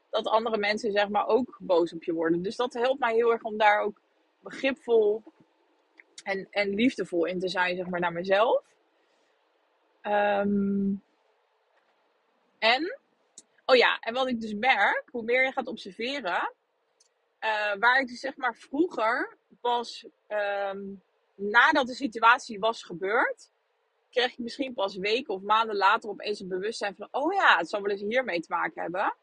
dat 0.10 0.28
andere 0.28 0.58
mensen 0.58 0.91
zeg 0.91 1.10
maar 1.10 1.28
ook 1.28 1.58
boos 1.60 1.94
op 1.94 2.04
je 2.04 2.14
worden. 2.14 2.41
Dus 2.41 2.56
dat 2.56 2.74
helpt 2.74 3.00
mij 3.00 3.14
heel 3.14 3.32
erg 3.32 3.41
om 3.41 3.58
daar 3.58 3.82
ook 3.82 4.02
begripvol 4.39 5.24
en, 6.24 6.48
en 6.50 6.70
liefdevol 6.70 7.26
in 7.26 7.39
te 7.39 7.48
zijn, 7.48 7.76
zeg 7.76 7.88
maar, 7.88 8.00
naar 8.00 8.12
mezelf. 8.12 8.64
Um, 10.02 11.04
en, 12.60 13.00
oh 13.66 13.76
ja, 13.76 14.00
en 14.00 14.14
wat 14.14 14.28
ik 14.28 14.41
dus 14.41 14.54
merk, 14.54 15.04
hoe 15.12 15.24
meer 15.24 15.44
je 15.44 15.52
gaat 15.52 15.68
observeren, 15.68 16.54
uh, 17.39 17.76
waar 17.80 18.00
ik 18.00 18.08
dus 18.08 18.20
zeg 18.20 18.36
maar 18.38 18.56
vroeger 18.56 19.38
pas 19.62 20.06
um, 20.28 21.02
nadat 21.36 21.88
de 21.88 21.94
situatie 21.94 22.60
was 22.60 22.84
gebeurd, 22.84 23.52
kreeg 24.14 24.32
ik 24.32 24.38
misschien 24.38 24.74
pas 24.74 24.95
weken 24.95 25.34
of 25.34 25.41
maanden 25.41 25.76
later 25.76 26.09
opeens 26.09 26.39
een 26.39 26.47
bewustzijn 26.47 26.95
van, 26.95 27.07
oh 27.11 27.34
ja, 27.34 27.57
het 27.57 27.70
zal 27.70 27.82
wel 27.82 27.91
eens 27.91 28.01
hiermee 28.01 28.39
te 28.39 28.51
maken 28.51 28.82
hebben. 28.82 29.16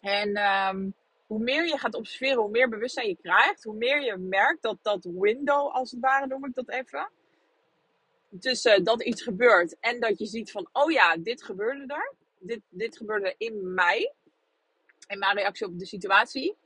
En 0.00 0.36
um, 0.36 0.94
hoe 1.26 1.38
meer 1.38 1.66
je 1.66 1.78
gaat 1.78 1.94
observeren, 1.94 2.42
hoe 2.42 2.50
meer 2.50 2.68
bewustzijn 2.68 3.08
je 3.08 3.16
krijgt, 3.22 3.64
hoe 3.64 3.74
meer 3.74 4.02
je 4.02 4.16
merkt 4.16 4.62
dat 4.62 4.78
dat 4.82 5.04
window, 5.04 5.74
als 5.74 5.90
het 5.90 6.00
ware 6.00 6.26
noem 6.26 6.44
ik 6.44 6.54
dat 6.54 6.68
even, 6.68 7.10
tussen 8.40 8.84
dat 8.84 9.02
iets 9.02 9.22
gebeurt 9.22 9.76
en 9.80 10.00
dat 10.00 10.18
je 10.18 10.26
ziet 10.26 10.50
van, 10.50 10.68
oh 10.72 10.90
ja, 10.90 11.16
dit 11.16 11.42
gebeurde 11.42 11.94
er. 11.94 12.14
Dit, 12.38 12.60
dit 12.68 12.96
gebeurde 12.96 13.34
in 13.38 13.74
mij. 13.74 14.12
In 15.06 15.18
mijn 15.18 15.36
reactie 15.36 15.66
op 15.66 15.78
de 15.78 15.86
situatie. 15.86 16.56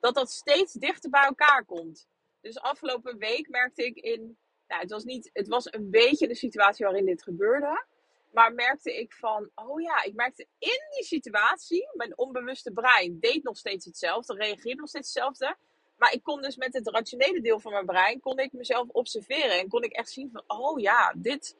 Dat 0.00 0.14
dat 0.14 0.30
steeds 0.30 0.72
dichter 0.72 1.10
bij 1.10 1.24
elkaar 1.24 1.64
komt. 1.64 2.08
Dus 2.40 2.58
afgelopen 2.58 3.18
week 3.18 3.48
merkte 3.48 3.84
ik 3.84 3.96
in, 3.96 4.36
nou, 4.68 4.80
het 4.80 4.90
was 4.90 5.04
niet, 5.04 5.30
het 5.32 5.48
was 5.48 5.72
een 5.72 5.90
beetje 5.90 6.28
de 6.28 6.34
situatie 6.34 6.84
waarin 6.84 7.06
dit 7.06 7.22
gebeurde. 7.22 7.84
Maar 8.32 8.54
merkte 8.54 8.98
ik 8.98 9.12
van, 9.12 9.50
oh 9.54 9.80
ja, 9.80 10.02
ik 10.02 10.14
merkte 10.14 10.46
in 10.58 10.80
die 10.94 11.04
situatie, 11.04 11.88
mijn 11.92 12.18
onbewuste 12.18 12.72
brein 12.72 13.20
deed 13.20 13.42
nog 13.42 13.56
steeds 13.56 13.84
hetzelfde, 13.84 14.34
reageerde 14.34 14.80
nog 14.80 14.88
steeds 14.88 15.14
hetzelfde. 15.14 15.56
Maar 15.96 16.12
ik 16.12 16.22
kon 16.22 16.42
dus 16.42 16.56
met 16.56 16.72
het 16.72 16.88
rationele 16.88 17.40
deel 17.40 17.60
van 17.60 17.72
mijn 17.72 17.86
brein, 17.86 18.20
kon 18.20 18.38
ik 18.38 18.52
mezelf 18.52 18.88
observeren. 18.88 19.58
En 19.58 19.68
kon 19.68 19.82
ik 19.82 19.92
echt 19.92 20.10
zien 20.10 20.30
van, 20.32 20.42
oh 20.46 20.80
ja, 20.80 21.14
dit, 21.16 21.56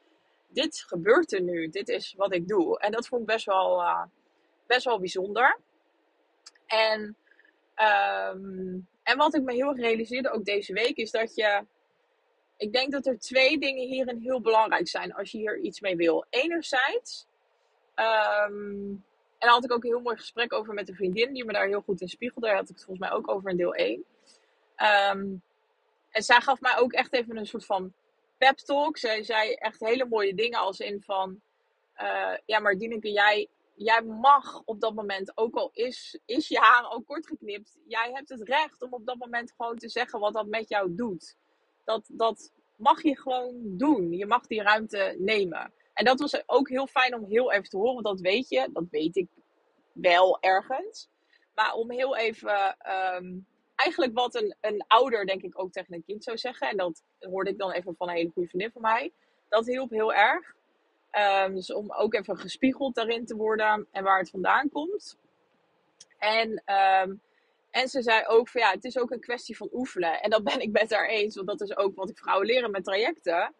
dit 0.47 0.83
gebeurt 0.87 1.33
er 1.33 1.41
nu. 1.41 1.69
Dit 1.69 1.89
is 1.89 2.13
wat 2.17 2.33
ik 2.33 2.47
doe. 2.47 2.79
En 2.79 2.91
dat 2.91 3.07
vond 3.07 3.21
ik 3.21 3.27
best 3.27 3.45
wel, 3.45 3.81
uh, 3.81 4.03
best 4.67 4.85
wel 4.85 4.99
bijzonder. 4.99 5.59
En, 6.65 7.17
um, 7.75 8.87
en 9.03 9.17
wat 9.17 9.35
ik 9.35 9.41
me 9.41 9.53
heel 9.53 9.69
erg 9.69 9.79
realiseerde 9.79 10.31
ook 10.31 10.45
deze 10.45 10.73
week, 10.73 10.97
is 10.97 11.11
dat 11.11 11.35
je... 11.35 11.65
Ik 12.57 12.73
denk 12.73 12.91
dat 12.91 13.05
er 13.05 13.19
twee 13.19 13.59
dingen 13.59 13.87
hierin 13.87 14.19
heel 14.19 14.41
belangrijk 14.41 14.87
zijn 14.87 15.13
als 15.13 15.31
je 15.31 15.37
hier 15.37 15.59
iets 15.59 15.79
mee 15.79 15.95
wil. 15.95 16.25
Enerzijds... 16.29 17.27
Um, 17.95 19.03
en 19.37 19.47
daar 19.47 19.49
had 19.59 19.63
ik 19.63 19.71
ook 19.71 19.83
een 19.83 19.89
heel 19.89 20.01
mooi 20.01 20.15
gesprek 20.15 20.53
over 20.53 20.73
met 20.73 20.89
een 20.89 20.95
vriendin 20.95 21.33
die 21.33 21.45
me 21.45 21.53
daar 21.53 21.67
heel 21.67 21.81
goed 21.81 22.01
in 22.01 22.07
spiegelde. 22.07 22.47
Daar 22.47 22.55
had 22.55 22.69
ik 22.69 22.75
het 22.75 22.85
volgens 22.85 23.07
mij 23.07 23.17
ook 23.17 23.29
over 23.29 23.49
in 23.49 23.57
deel 23.57 23.73
1. 23.73 23.93
Um, 23.93 25.41
en 26.09 26.23
zij 26.23 26.41
gaf 26.41 26.61
mij 26.61 26.77
ook 26.77 26.93
echt 26.93 27.13
even 27.13 27.37
een 27.37 27.45
soort 27.45 27.65
van 27.65 27.93
pep 28.37 28.57
talk. 28.57 28.97
Zij 28.97 29.23
zei 29.23 29.53
echt 29.53 29.79
hele 29.79 30.05
mooie 30.05 30.33
dingen 30.35 30.59
als 30.59 30.79
in 30.79 31.01
van... 31.01 31.41
Uh, 32.01 32.33
ja, 32.45 32.59
maar 32.59 32.77
Dieneke, 32.77 33.11
jij, 33.11 33.47
jij 33.75 34.01
mag 34.01 34.61
op 34.65 34.79
dat 34.79 34.93
moment, 34.93 35.31
ook 35.37 35.55
al 35.55 35.69
is, 35.73 36.19
is 36.25 36.47
je 36.47 36.59
haar 36.59 36.91
ook 36.91 37.05
kort 37.05 37.27
geknipt... 37.27 37.77
Jij 37.87 38.11
hebt 38.13 38.29
het 38.29 38.41
recht 38.41 38.81
om 38.81 38.93
op 38.93 39.05
dat 39.05 39.17
moment 39.17 39.53
gewoon 39.57 39.77
te 39.77 39.89
zeggen 39.89 40.19
wat 40.19 40.33
dat 40.33 40.47
met 40.47 40.69
jou 40.69 40.95
doet. 40.95 41.35
Dat, 41.85 42.03
dat 42.07 42.51
mag 42.75 43.01
je 43.01 43.17
gewoon 43.17 43.53
doen. 43.63 44.11
Je 44.11 44.25
mag 44.25 44.47
die 44.47 44.61
ruimte 44.61 45.15
nemen. 45.19 45.73
En 45.93 46.05
dat 46.05 46.19
was 46.19 46.43
ook 46.45 46.69
heel 46.69 46.87
fijn 46.87 47.15
om 47.15 47.25
heel 47.25 47.51
even 47.51 47.69
te 47.69 47.77
horen. 47.77 47.93
Want 47.93 48.05
dat 48.05 48.19
weet 48.19 48.49
je, 48.49 48.69
dat 48.73 48.85
weet 48.89 49.15
ik 49.15 49.27
wel 49.93 50.37
ergens. 50.41 51.09
Maar 51.55 51.73
om 51.73 51.91
heel 51.91 52.17
even 52.17 52.77
um, 53.15 53.45
eigenlijk 53.75 54.13
wat 54.13 54.35
een, 54.35 54.55
een 54.61 54.83
ouder, 54.87 55.25
denk 55.25 55.41
ik, 55.41 55.59
ook 55.59 55.71
tegen 55.71 55.93
een 55.93 56.03
kind 56.03 56.23
zou 56.23 56.37
zeggen. 56.37 56.69
En 56.69 56.77
dat 56.77 57.03
hoorde 57.19 57.49
ik 57.49 57.57
dan 57.57 57.71
even 57.71 57.95
van 57.95 58.09
een 58.09 58.15
hele 58.15 58.31
goede 58.33 58.49
vriendin 58.49 58.71
van 58.71 58.81
mij. 58.81 59.13
Dat 59.49 59.65
hielp 59.65 59.89
heel 59.89 60.13
erg. 60.13 60.53
Um, 61.45 61.55
dus 61.55 61.73
om 61.73 61.91
ook 61.91 62.13
even 62.13 62.37
gespiegeld 62.37 62.95
daarin 62.95 63.25
te 63.25 63.35
worden 63.35 63.87
en 63.91 64.03
waar 64.03 64.19
het 64.19 64.29
vandaan 64.29 64.69
komt. 64.69 65.17
En, 66.17 66.63
um, 67.03 67.21
en 67.75 67.89
ze 67.89 68.01
zei 68.01 68.25
ook 68.25 68.49
van 68.49 68.61
ja, 68.61 68.71
het 68.71 68.83
is 68.83 68.97
ook 68.97 69.11
een 69.11 69.19
kwestie 69.19 69.57
van 69.57 69.69
oefenen. 69.71 70.21
En 70.21 70.29
dat 70.29 70.43
ben 70.43 70.59
ik 70.59 70.71
met 70.71 70.93
haar 70.93 71.07
eens, 71.07 71.35
want 71.35 71.47
dat 71.47 71.61
is 71.61 71.77
ook 71.77 71.95
wat 71.95 72.09
ik 72.09 72.17
vrouwen 72.17 72.47
leren 72.47 72.71
met 72.71 72.83
trajecten. 72.83 73.53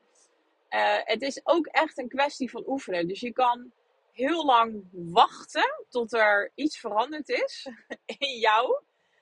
Uh, 0.70 0.97
het 1.03 1.22
is 1.22 1.41
ook 1.43 1.66
echt 1.66 1.97
een 1.97 2.07
kwestie 2.07 2.49
van 2.49 2.63
oefenen. 2.68 3.07
Dus 3.07 3.20
je 3.20 3.34
kan 3.34 3.72
heel 4.11 4.45
lang 4.45 4.84
wachten 4.91 5.86
tot 5.89 6.13
er 6.13 6.51
iets 6.55 6.80
veranderd 6.80 7.30
is 7.30 7.70
in 8.18 8.39
jou. 8.39 8.82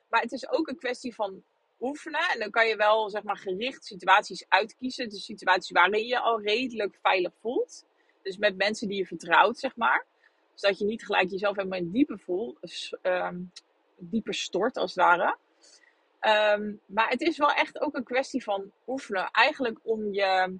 Maar 0.09 0.21
het 0.21 0.31
is 0.31 0.49
ook 0.49 0.67
een 0.67 0.77
kwestie 0.77 1.15
van 1.15 1.43
oefenen. 1.79 2.29
En 2.33 2.39
dan 2.39 2.49
kan 2.49 2.67
je 2.67 2.75
wel 2.75 3.09
zeg 3.09 3.23
maar, 3.23 3.37
gericht 3.37 3.85
situaties 3.85 4.45
uitkiezen. 4.47 5.09
Dus 5.09 5.25
situaties 5.25 5.71
waarin 5.71 6.05
je 6.05 6.19
al 6.19 6.41
redelijk 6.41 6.97
veilig 7.01 7.33
voelt. 7.41 7.85
Dus 8.21 8.37
met 8.37 8.57
mensen 8.57 8.87
die 8.87 8.97
je 8.97 9.05
vertrouwt, 9.05 9.57
zeg 9.57 9.75
maar. 9.75 10.05
Zodat 10.53 10.79
je 10.79 10.85
niet 10.85 11.05
gelijk 11.05 11.29
jezelf 11.29 11.55
helemaal 11.55 11.79
in 11.79 11.91
diepe 11.91 12.17
voelt. 12.17 12.89
Um, 13.01 13.51
dieper 13.97 14.33
stort, 14.33 14.77
als 14.77 14.95
het 14.95 15.03
ware. 15.03 15.37
Um, 16.55 16.79
maar 16.85 17.09
het 17.09 17.21
is 17.21 17.37
wel 17.37 17.51
echt 17.51 17.81
ook 17.81 17.95
een 17.95 18.03
kwestie 18.03 18.43
van 18.43 18.71
oefenen. 18.87 19.29
Eigenlijk 19.31 19.79
om 19.83 20.13
je, 20.13 20.57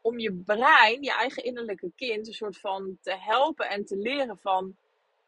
om 0.00 0.18
je 0.18 0.32
brein, 0.32 1.02
je 1.02 1.12
eigen 1.12 1.44
innerlijke 1.44 1.92
kind, 1.96 2.26
een 2.26 2.32
soort 2.32 2.58
van 2.58 2.98
te 3.00 3.16
helpen 3.18 3.68
en 3.68 3.84
te 3.84 3.96
leren 3.96 4.38
van... 4.38 4.76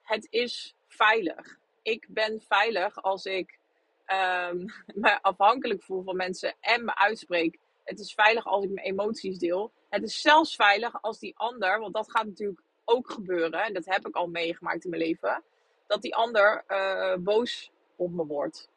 Het 0.03 0.27
is 0.31 0.75
veilig 0.89 1.59
ik 1.85 2.07
ben 2.09 2.41
veilig 2.41 3.03
als 3.03 3.25
ik 3.25 3.59
um, 4.07 4.67
me 5.05 5.23
afhankelijk 5.23 5.83
voel 5.83 6.03
van 6.03 6.17
mensen 6.17 6.55
en 6.61 6.85
me 6.85 6.97
uitspreek. 6.97 7.59
Het 7.85 8.01
is 8.01 8.15
veilig 8.15 8.45
als 8.47 8.65
ik 8.65 8.71
mijn 8.71 8.87
emoties 8.87 9.39
deel. 9.39 9.73
Het 9.89 10.03
is 10.03 10.21
zelfs 10.21 10.57
veilig 10.57 11.03
als 11.03 11.19
die 11.19 11.37
ander, 11.37 11.79
want 11.79 11.95
dat 11.95 12.11
gaat 12.11 12.27
natuurlijk 12.27 12.61
ook 12.85 13.11
gebeuren, 13.11 13.63
en 13.63 13.73
dat 13.73 13.85
heb 13.85 14.07
ik 14.07 14.15
al 14.15 14.27
meegemaakt 14.27 14.85
in 14.85 14.91
mijn 14.91 15.03
leven, 15.03 15.43
dat 15.87 16.03
die 16.03 16.15
ander 16.15 16.65
uh, 16.69 17.15
boos 17.17 17.71
op 17.97 18.11
me 18.11 18.27
wordt. 18.27 18.69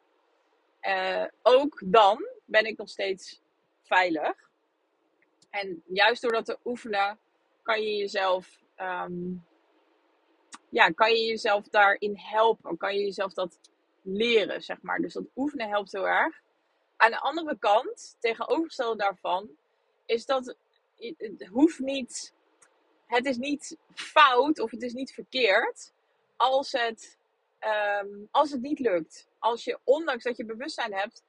Uh, 0.82 1.24
ook 1.42 1.82
dan 1.84 2.28
ben 2.44 2.64
ik 2.64 2.78
nog 2.78 2.88
steeds 2.88 3.40
veilig. 3.82 4.50
En 5.50 5.82
juist 5.86 6.22
door 6.22 6.32
dat 6.32 6.44
te 6.44 6.58
oefenen, 6.64 7.18
kan 7.62 7.82
je 7.82 7.96
jezelf 7.96 8.58
um, 8.76 9.46
ja, 10.68 10.88
kan 10.88 11.10
je 11.10 11.24
jezelf 11.24 11.68
daarin 11.68 12.16
helpen? 12.16 12.76
Kan 12.76 12.94
je 12.94 13.04
jezelf 13.04 13.32
dat 13.32 13.58
leren, 14.02 14.62
zeg 14.62 14.82
maar. 14.82 14.98
Dus 14.98 15.12
dat 15.12 15.24
oefenen 15.36 15.68
helpt 15.68 15.92
heel 15.92 16.08
erg. 16.08 16.42
Aan 16.96 17.10
de 17.10 17.20
andere 17.20 17.58
kant, 17.58 18.16
tegenovergestelde 18.20 18.96
daarvan, 18.96 19.50
is 20.06 20.26
dat 20.26 20.56
het 20.96 21.46
hoeft 21.50 21.78
niet, 21.78 22.34
het 23.06 23.26
is 23.26 23.36
niet 23.36 23.76
fout 23.94 24.58
of 24.60 24.70
het 24.70 24.82
is 24.82 24.92
niet 24.92 25.12
verkeerd 25.12 25.92
als 26.38 26.72
het, 26.72 27.18
um, 28.02 28.28
als 28.30 28.50
het 28.50 28.60
niet 28.60 28.78
lukt. 28.78 29.28
Als 29.38 29.64
je, 29.64 29.78
ondanks 29.84 30.24
dat 30.24 30.36
je 30.36 30.44
bewustzijn 30.44 30.94
hebt, 30.94 31.22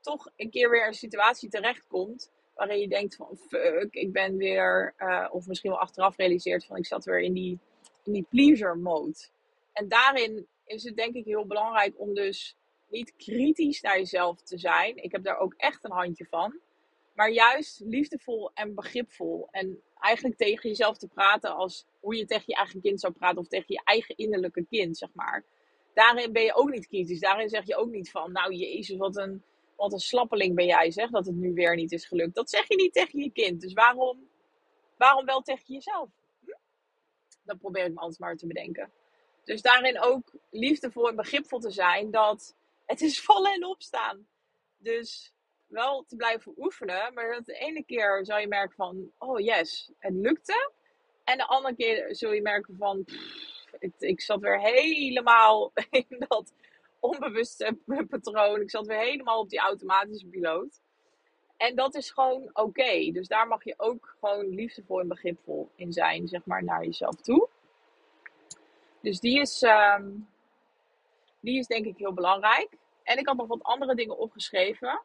toch 0.00 0.30
een 0.36 0.50
keer 0.50 0.70
weer 0.70 0.86
een 0.86 0.94
situatie 0.94 1.48
terechtkomt 1.48 2.32
waarin 2.54 2.80
je 2.80 2.88
denkt 2.88 3.16
van 3.16 3.36
fuck, 3.48 3.94
ik 3.94 4.12
ben 4.12 4.36
weer, 4.36 4.94
uh, 4.98 5.28
of 5.30 5.46
misschien 5.46 5.70
wel 5.70 5.80
achteraf 5.80 6.16
realiseert 6.16 6.64
van 6.64 6.76
ik 6.76 6.86
zat 6.86 7.04
weer 7.04 7.20
in 7.20 7.32
die 7.32 7.58
in 8.08 8.12
die 8.12 8.26
pleaser 8.28 8.78
mode. 8.78 9.28
En 9.72 9.88
daarin 9.88 10.46
is 10.64 10.84
het 10.84 10.96
denk 10.96 11.14
ik 11.14 11.24
heel 11.24 11.46
belangrijk 11.46 11.94
om 11.96 12.14
dus 12.14 12.56
niet 12.88 13.16
kritisch 13.16 13.80
naar 13.80 13.98
jezelf 13.98 14.42
te 14.42 14.58
zijn. 14.58 14.96
Ik 14.96 15.12
heb 15.12 15.24
daar 15.24 15.38
ook 15.38 15.54
echt 15.56 15.84
een 15.84 15.92
handje 15.92 16.26
van. 16.30 16.60
Maar 17.18 17.30
juist 17.30 17.80
liefdevol 17.80 18.50
en 18.54 18.74
begripvol. 18.74 19.48
En 19.50 19.82
eigenlijk 19.98 20.36
tegen 20.36 20.68
jezelf 20.68 20.98
te 20.98 21.08
praten 21.08 21.54
als 21.54 21.86
hoe 22.00 22.16
je 22.16 22.26
tegen 22.26 22.44
je 22.46 22.54
eigen 22.54 22.80
kind 22.80 23.00
zou 23.00 23.12
praten. 23.12 23.38
Of 23.38 23.48
tegen 23.48 23.66
je 23.68 23.80
eigen 23.84 24.16
innerlijke 24.16 24.66
kind, 24.70 24.98
zeg 24.98 25.08
maar. 25.14 25.44
daarin 25.94 26.32
ben 26.32 26.42
je 26.42 26.54
ook 26.54 26.70
niet 26.70 26.86
kritisch. 26.86 27.20
Daarin 27.20 27.48
zeg 27.48 27.66
je 27.66 27.76
ook 27.76 27.90
niet 27.90 28.10
van, 28.10 28.32
nou 28.32 28.54
jezus, 28.54 28.96
wat 28.96 29.16
een, 29.16 29.42
wat 29.76 29.92
een 29.92 29.98
slappeling 29.98 30.54
ben 30.54 30.66
jij, 30.66 30.90
zeg, 30.90 31.10
dat 31.10 31.26
het 31.26 31.34
nu 31.34 31.52
weer 31.54 31.74
niet 31.74 31.92
is 31.92 32.04
gelukt. 32.04 32.34
Dat 32.34 32.50
zeg 32.50 32.68
je 32.68 32.76
niet 32.76 32.92
tegen 32.92 33.22
je 33.22 33.30
kind. 33.30 33.60
Dus 33.60 33.72
waarom, 33.72 34.28
waarom 34.96 35.24
wel 35.24 35.40
tegen 35.40 35.74
jezelf? 35.74 36.08
Hm? 36.44 36.50
Dat 37.44 37.58
probeer 37.58 37.84
ik 37.84 37.92
me 37.92 38.00
altijd 38.00 38.20
maar 38.20 38.36
te 38.36 38.46
bedenken. 38.46 38.90
Dus 39.44 39.62
daarin 39.62 40.00
ook 40.00 40.32
liefdevol 40.50 41.08
en 41.08 41.16
begripvol 41.16 41.58
te 41.58 41.70
zijn 41.70 42.10
dat 42.10 42.56
het 42.86 43.00
is 43.00 43.20
vallen 43.20 43.52
en 43.52 43.64
opstaan. 43.64 44.26
Dus 44.76 45.32
wel 45.68 46.04
te 46.06 46.16
blijven 46.16 46.52
oefenen, 46.56 47.14
maar 47.14 47.32
dat 47.32 47.46
de 47.46 47.58
ene 47.58 47.84
keer 47.84 48.24
zal 48.24 48.38
je 48.38 48.48
merken 48.48 48.76
van, 48.76 49.10
oh 49.18 49.40
yes, 49.40 49.92
het 49.98 50.14
lukte. 50.14 50.72
En 51.24 51.36
de 51.38 51.46
andere 51.46 51.74
keer 51.74 52.14
zul 52.14 52.32
je 52.32 52.42
merken 52.42 52.76
van, 52.76 53.04
ik, 53.78 53.92
ik 53.98 54.20
zat 54.20 54.40
weer 54.40 54.60
helemaal 54.60 55.72
in 55.90 56.24
dat 56.28 56.52
onbewuste 57.00 57.78
patroon. 58.08 58.60
Ik 58.60 58.70
zat 58.70 58.86
weer 58.86 58.98
helemaal 58.98 59.40
op 59.40 59.48
die 59.48 59.58
automatische 59.58 60.26
piloot. 60.26 60.80
En 61.56 61.74
dat 61.74 61.94
is 61.94 62.10
gewoon 62.10 62.50
oké. 62.52 63.10
Dus 63.12 63.28
daar 63.28 63.48
mag 63.48 63.64
je 63.64 63.74
ook 63.76 64.16
gewoon 64.20 64.48
liefdevol 64.48 65.00
en 65.00 65.08
begripvol 65.08 65.70
in 65.74 65.92
zijn, 65.92 66.28
zeg 66.28 66.44
maar, 66.44 66.64
naar 66.64 66.84
jezelf 66.84 67.14
toe. 67.14 67.48
Dus 69.00 69.20
die 69.20 69.40
is, 69.40 69.62
ehm, 69.62 70.10
die 71.40 71.58
is 71.58 71.66
denk 71.66 71.86
ik 71.86 71.98
heel 71.98 72.12
belangrijk. 72.12 72.68
En 73.02 73.18
ik 73.18 73.26
had 73.26 73.36
nog 73.36 73.46
wat 73.46 73.62
andere 73.62 73.94
dingen 73.94 74.18
opgeschreven. 74.18 75.02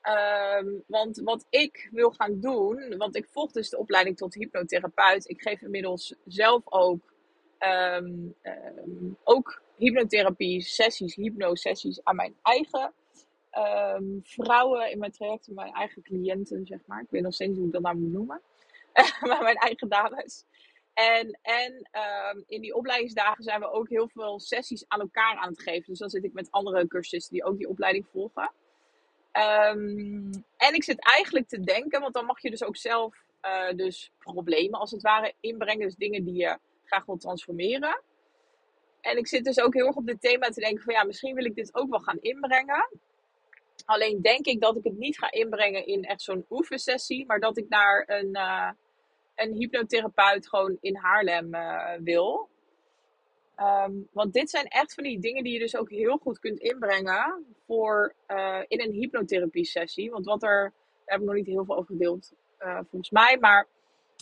Ehm, 0.00 0.66
want 0.86 1.20
wat 1.24 1.46
ik 1.50 1.88
wil 1.92 2.10
gaan 2.10 2.40
doen, 2.40 2.96
want 2.96 3.16
ik 3.16 3.28
volg 3.28 3.52
dus 3.52 3.70
de 3.70 3.78
opleiding 3.78 4.16
tot 4.16 4.34
hypnotherapeut. 4.34 5.28
Ik 5.28 5.40
geef 5.40 5.60
inmiddels 5.62 6.14
zelf 6.24 6.62
ook, 6.64 7.14
um, 7.58 8.36
ook 9.24 9.62
hypnotherapie 9.76 10.60
sessies, 10.60 11.14
hypnosessies 11.14 12.04
aan 12.04 12.16
mijn 12.16 12.36
eigen 12.42 12.92
vrouwen 14.22 14.90
in 14.90 14.98
mijn 14.98 15.12
traject, 15.12 15.48
mijn 15.48 15.72
eigen 15.72 16.02
cliënten, 16.02 16.66
zeg 16.66 16.78
maar. 16.86 17.00
Ik 17.00 17.10
weet 17.10 17.22
nog 17.22 17.34
steeds 17.34 17.56
hoe 17.56 17.66
ik 17.66 17.72
dat 17.72 17.82
nou 17.82 17.96
moet 17.96 18.12
noemen. 18.12 18.40
maar 19.28 19.42
mijn 19.42 19.56
eigen 19.56 19.88
dames. 19.88 20.44
En, 20.94 21.38
en 21.42 21.88
in 22.46 22.60
die 22.60 22.74
opleidingsdagen 22.74 23.44
zijn 23.44 23.60
we 23.60 23.70
ook 23.70 23.88
heel 23.88 24.08
veel 24.08 24.40
sessies 24.40 24.84
aan 24.88 25.00
elkaar 25.00 25.36
aan 25.36 25.48
het 25.48 25.62
geven. 25.62 25.84
Dus 25.86 25.98
dan 25.98 26.10
zit 26.10 26.24
ik 26.24 26.32
met 26.32 26.50
andere 26.50 26.86
cursisten 26.86 27.34
die 27.34 27.44
ook 27.44 27.58
die 27.58 27.68
opleiding 27.68 28.06
volgen. 28.12 28.52
Um, 29.32 30.30
en 30.56 30.74
ik 30.74 30.84
zit 30.84 31.04
eigenlijk 31.04 31.48
te 31.48 31.60
denken, 31.60 32.00
want 32.00 32.14
dan 32.14 32.26
mag 32.26 32.40
je 32.42 32.50
dus 32.50 32.64
ook 32.64 32.76
zelf 32.76 33.16
uh, 33.42 33.76
dus 33.76 34.12
problemen 34.18 34.80
als 34.80 34.90
het 34.90 35.02
ware 35.02 35.34
inbrengen. 35.40 35.86
Dus 35.86 35.96
dingen 35.96 36.24
die 36.24 36.34
je 36.34 36.58
graag 36.84 37.04
wil 37.04 37.16
transformeren. 37.16 38.02
En 39.00 39.16
ik 39.16 39.28
zit 39.28 39.44
dus 39.44 39.60
ook 39.60 39.74
heel 39.74 39.86
erg 39.86 39.96
op 39.96 40.06
dit 40.06 40.20
thema 40.20 40.48
te 40.48 40.60
denken 40.60 40.84
van 40.84 40.94
ja, 40.94 41.04
misschien 41.04 41.34
wil 41.34 41.44
ik 41.44 41.54
dit 41.54 41.74
ook 41.74 41.90
wel 41.90 42.00
gaan 42.00 42.20
inbrengen. 42.20 42.98
Alleen 43.84 44.22
denk 44.22 44.46
ik 44.46 44.60
dat 44.60 44.76
ik 44.76 44.84
het 44.84 44.98
niet 44.98 45.18
ga 45.18 45.30
inbrengen 45.30 45.86
in 45.86 46.04
echt 46.04 46.22
zo'n 46.22 46.46
oefensessie, 46.50 47.26
maar 47.26 47.40
dat 47.40 47.58
ik 47.58 47.68
naar 47.68 48.04
een, 48.06 48.28
uh, 48.36 48.70
een 49.34 49.52
hypnotherapeut 49.52 50.48
gewoon 50.48 50.76
in 50.80 50.96
Haarlem 50.96 51.54
uh, 51.54 51.92
wil. 51.98 52.48
Um, 53.60 54.08
want 54.12 54.32
dit 54.32 54.50
zijn 54.50 54.66
echt 54.66 54.94
van 54.94 55.04
die 55.04 55.18
dingen 55.18 55.44
die 55.44 55.52
je 55.52 55.58
dus 55.58 55.76
ook 55.76 55.90
heel 55.90 56.16
goed 56.16 56.38
kunt 56.38 56.58
inbrengen 56.58 57.44
voor 57.66 58.14
uh, 58.28 58.60
in 58.68 58.80
een 58.80 58.92
hypnotherapie 58.92 59.64
sessie. 59.64 60.10
Want 60.10 60.24
wat 60.24 60.42
er, 60.42 60.62
daar 60.62 60.72
heb 61.04 61.20
ik 61.20 61.26
nog 61.26 61.34
niet 61.34 61.46
heel 61.46 61.64
veel 61.64 61.76
over 61.76 61.92
gedeeld 61.92 62.32
uh, 62.60 62.78
volgens 62.88 63.10
mij. 63.10 63.38
Maar 63.40 63.68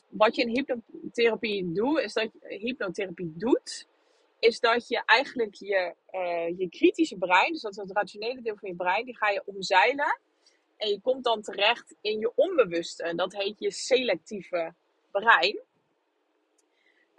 wat 0.08 0.36
je 0.36 0.42
in 0.42 0.48
hypnotherapie 0.48 1.72
doet, 1.72 1.98
is 1.98 2.12
dat 2.12 2.30
je, 2.32 2.56
hypnotherapie 2.56 3.32
doet, 3.36 3.88
is 4.38 4.60
dat 4.60 4.88
je 4.88 5.02
eigenlijk 5.04 5.54
je, 5.54 5.94
uh, 6.12 6.58
je 6.58 6.68
kritische 6.68 7.16
brein, 7.16 7.52
dus 7.52 7.62
dat 7.62 7.70
is 7.70 7.76
het 7.78 7.92
rationele 7.92 8.42
deel 8.42 8.56
van 8.56 8.68
je 8.68 8.76
brein, 8.76 9.04
die 9.04 9.16
ga 9.16 9.28
je 9.28 9.42
omzeilen. 9.44 10.20
En 10.76 10.88
je 10.88 11.00
komt 11.00 11.24
dan 11.24 11.42
terecht 11.42 11.94
in 12.00 12.18
je 12.18 12.32
onbewuste. 12.34 13.12
Dat 13.14 13.32
heet 13.32 13.58
je 13.58 13.70
selectieve 13.70 14.74
brein. 15.10 15.60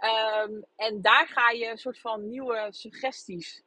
Um, 0.02 0.66
en 0.76 1.02
daar 1.02 1.28
ga 1.28 1.50
je 1.50 1.66
een 1.66 1.78
soort 1.78 2.00
van 2.00 2.28
nieuwe 2.28 2.68
suggesties 2.70 3.64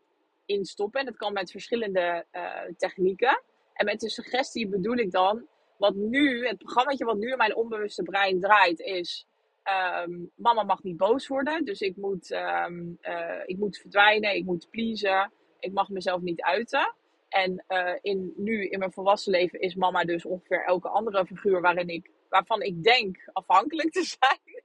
in 0.46 0.64
stoppen. 0.64 1.00
En 1.00 1.06
dat 1.06 1.16
kan 1.16 1.32
met 1.32 1.50
verschillende 1.50 2.26
uh, 2.32 2.60
technieken. 2.76 3.42
En 3.72 3.84
met 3.84 4.00
de 4.00 4.10
suggestie 4.10 4.68
bedoel 4.68 4.96
ik 4.96 5.10
dan, 5.10 5.46
wat 5.78 5.94
nu, 5.94 6.46
het 6.46 6.58
programma 6.58 6.94
wat 6.96 7.16
nu 7.16 7.30
in 7.30 7.36
mijn 7.36 7.56
onbewuste 7.56 8.02
brein 8.02 8.40
draait, 8.40 8.80
is: 8.80 9.26
um, 10.04 10.30
Mama 10.34 10.62
mag 10.62 10.82
niet 10.82 10.96
boos 10.96 11.26
worden. 11.26 11.64
Dus 11.64 11.80
ik 11.80 11.96
moet, 11.96 12.30
um, 12.30 12.98
uh, 13.02 13.42
ik 13.44 13.58
moet 13.58 13.78
verdwijnen, 13.78 14.34
ik 14.34 14.44
moet 14.44 14.70
pleasen, 14.70 15.32
ik 15.58 15.72
mag 15.72 15.88
mezelf 15.88 16.20
niet 16.20 16.42
uiten. 16.42 16.94
En 17.28 17.64
uh, 17.68 17.94
in, 18.00 18.32
nu 18.36 18.68
in 18.68 18.78
mijn 18.78 18.92
volwassen 18.92 19.32
leven 19.32 19.60
is 19.60 19.74
mama 19.74 20.04
dus 20.04 20.24
ongeveer 20.24 20.64
elke 20.64 20.88
andere 20.88 21.26
figuur 21.26 21.60
waarin 21.60 21.88
ik, 21.88 22.10
waarvan 22.28 22.62
ik 22.62 22.82
denk 22.82 23.30
afhankelijk 23.32 23.90
te 23.90 24.02
zijn. 24.18 24.62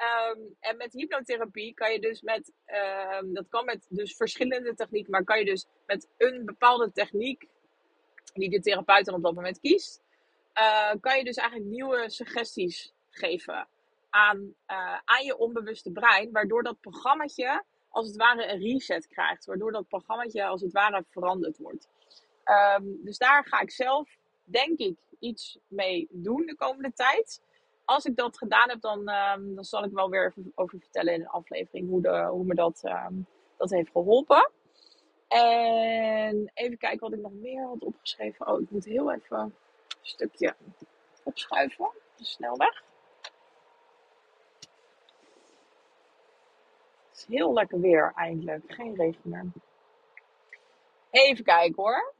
Um, 0.00 0.56
en 0.60 0.76
met 0.76 0.92
hypnotherapie 0.92 1.74
kan 1.74 1.92
je 1.92 2.00
dus 2.00 2.20
met, 2.20 2.52
um, 3.20 3.34
dat 3.34 3.48
kan 3.48 3.64
met 3.64 3.86
dus 3.88 4.16
verschillende 4.16 4.74
technieken, 4.74 5.10
maar 5.10 5.24
kan 5.24 5.38
je 5.38 5.44
dus 5.44 5.66
met 5.86 6.08
een 6.16 6.44
bepaalde 6.44 6.92
techniek, 6.92 7.48
die 8.32 8.50
de 8.50 8.60
therapeut 8.60 9.04
dan 9.04 9.14
op 9.14 9.22
dat 9.22 9.34
moment 9.34 9.60
kiest, 9.60 10.02
uh, 10.54 10.92
kan 11.00 11.18
je 11.18 11.24
dus 11.24 11.36
eigenlijk 11.36 11.70
nieuwe 11.70 12.10
suggesties 12.10 12.92
geven 13.10 13.68
aan, 14.10 14.54
uh, 14.66 14.98
aan 15.04 15.24
je 15.24 15.36
onbewuste 15.36 15.90
brein, 15.90 16.32
waardoor 16.32 16.62
dat 16.62 16.80
programmaatje 16.80 17.64
als 17.88 18.06
het 18.06 18.16
ware 18.16 18.52
een 18.52 18.60
reset 18.60 19.06
krijgt, 19.06 19.44
waardoor 19.44 19.72
dat 19.72 19.88
programmaatje 19.88 20.44
als 20.44 20.60
het 20.60 20.72
ware 20.72 21.04
veranderd 21.08 21.58
wordt. 21.58 21.88
Um, 22.78 23.00
dus 23.04 23.18
daar 23.18 23.46
ga 23.46 23.60
ik 23.60 23.70
zelf, 23.70 24.16
denk 24.44 24.78
ik, 24.78 24.98
iets 25.18 25.58
mee 25.68 26.08
doen 26.10 26.46
de 26.46 26.56
komende 26.56 26.92
tijd 26.92 27.42
als 27.90 28.04
ik 28.04 28.16
dat 28.16 28.38
gedaan 28.38 28.68
heb, 28.68 28.80
dan, 28.80 28.98
um, 29.08 29.54
dan 29.54 29.64
zal 29.64 29.84
ik 29.84 29.92
wel 29.92 30.10
weer 30.10 30.34
over 30.54 30.78
vertellen 30.78 31.14
in 31.14 31.20
een 31.20 31.28
aflevering 31.28 31.88
hoe, 31.88 32.02
de, 32.02 32.26
hoe 32.30 32.44
me 32.44 32.54
dat, 32.54 32.82
um, 32.84 33.26
dat 33.56 33.70
heeft 33.70 33.90
geholpen. 33.90 34.50
En 35.28 36.50
even 36.54 36.78
kijken 36.78 37.00
wat 37.00 37.12
ik 37.12 37.20
nog 37.20 37.32
meer 37.32 37.66
had 37.66 37.84
opgeschreven. 37.84 38.46
Oh, 38.46 38.60
ik 38.60 38.70
moet 38.70 38.84
heel 38.84 39.12
even 39.12 39.38
een 39.38 39.54
stukje 40.02 40.54
opschuiven. 41.22 41.90
De 42.16 42.24
snelweg. 42.24 42.82
Het 47.08 47.16
is 47.16 47.26
heel 47.28 47.52
lekker 47.52 47.80
weer 47.80 48.12
eindelijk. 48.14 48.64
Geen 48.66 48.94
regen 48.94 49.20
meer. 49.22 49.46
Even 51.10 51.44
kijken 51.44 51.82
hoor. 51.82 52.14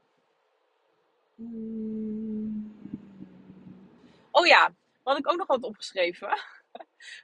Hmm. 1.35 2.75
Oh 4.31 4.45
ja, 4.45 4.73
wat 5.03 5.17
ik 5.17 5.31
ook 5.31 5.37
nog 5.37 5.47
had 5.47 5.63
opgeschreven. 5.63 6.29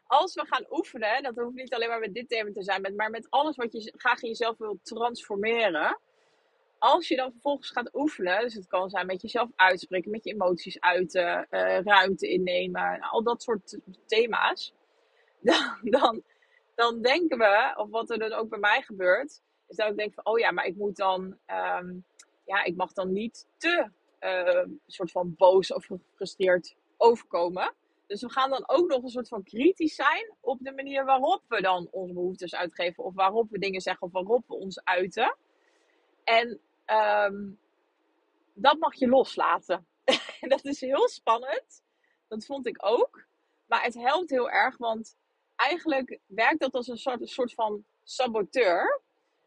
Als 0.07 0.33
we 0.33 0.45
gaan 0.45 0.65
oefenen, 0.69 1.23
dat 1.23 1.35
hoeft 1.35 1.55
niet 1.55 1.73
alleen 1.73 1.87
maar 1.87 1.99
met 1.99 2.13
dit 2.13 2.29
thema 2.29 2.51
te 2.51 2.63
zijn, 2.63 2.95
maar 2.95 3.09
met 3.09 3.27
alles 3.29 3.55
wat 3.55 3.71
je 3.71 3.93
graag 3.97 4.21
in 4.21 4.29
jezelf 4.29 4.57
wilt 4.57 4.85
transformeren. 4.85 5.99
Als 6.79 7.07
je 7.07 7.15
dan 7.15 7.31
vervolgens 7.31 7.69
gaat 7.69 7.95
oefenen, 7.95 8.41
dus 8.41 8.53
het 8.53 8.67
kan 8.67 8.89
zijn 8.89 9.05
met 9.05 9.21
jezelf 9.21 9.49
uitspreken, 9.55 10.11
met 10.11 10.23
je 10.23 10.33
emoties 10.33 10.79
uiten, 10.79 11.47
uh, 11.51 11.79
ruimte 11.81 12.27
innemen, 12.27 12.99
al 12.99 13.23
dat 13.23 13.43
soort 13.43 13.77
thema's. 14.05 14.73
Dan, 15.39 15.77
dan, 15.81 16.23
dan 16.75 17.01
denken 17.01 17.37
we, 17.37 17.73
of 17.75 17.89
wat 17.89 18.09
er 18.09 18.19
dan 18.19 18.33
ook 18.33 18.49
bij 18.49 18.59
mij 18.59 18.81
gebeurt, 18.81 19.41
is 19.67 19.75
dat 19.75 19.89
ik 19.89 19.97
denk 19.97 20.13
van, 20.13 20.25
oh 20.25 20.39
ja, 20.39 20.51
maar 20.51 20.65
ik 20.65 20.75
moet 20.75 20.95
dan, 20.95 21.37
um, 21.47 22.05
ja, 22.45 22.63
ik 22.63 22.75
mag 22.75 22.93
dan 22.93 23.11
niet 23.11 23.47
te 23.57 23.89
uh, 24.19 24.65
soort 24.87 25.11
van 25.11 25.35
boos 25.35 25.73
of 25.73 25.85
gefrustreerd 25.85 26.75
overkomen. 26.97 27.73
Dus 28.07 28.21
we 28.21 28.31
gaan 28.31 28.49
dan 28.49 28.63
ook 28.69 28.87
nog 28.87 29.03
een 29.03 29.09
soort 29.09 29.27
van 29.27 29.43
kritisch 29.43 29.95
zijn 29.95 30.33
op 30.39 30.59
de 30.61 30.71
manier 30.71 31.05
waarop 31.05 31.43
we 31.47 31.61
dan 31.61 31.87
onze 31.91 32.13
behoeftes 32.13 32.55
uitgeven. 32.55 33.03
Of 33.03 33.13
waarop 33.13 33.49
we 33.49 33.59
dingen 33.59 33.81
zeggen 33.81 34.07
of 34.07 34.13
waarop 34.13 34.47
we 34.47 34.53
ons 34.53 34.83
uiten. 34.83 35.35
En 36.23 36.59
um, 36.85 37.59
dat 38.53 38.77
mag 38.77 38.95
je 38.95 39.07
loslaten. 39.07 39.85
dat 40.53 40.65
is 40.65 40.81
heel 40.81 41.09
spannend. 41.09 41.83
Dat 42.27 42.45
vond 42.45 42.67
ik 42.67 42.85
ook. 42.85 43.25
Maar 43.65 43.83
het 43.83 43.93
helpt 43.93 44.29
heel 44.29 44.49
erg, 44.49 44.77
want 44.77 45.17
eigenlijk 45.55 46.19
werkt 46.25 46.59
dat 46.59 46.73
als 46.73 46.87
een 46.87 46.97
soort, 46.97 47.21
een 47.21 47.27
soort 47.27 47.53
van 47.53 47.83
saboteur. 48.03 49.01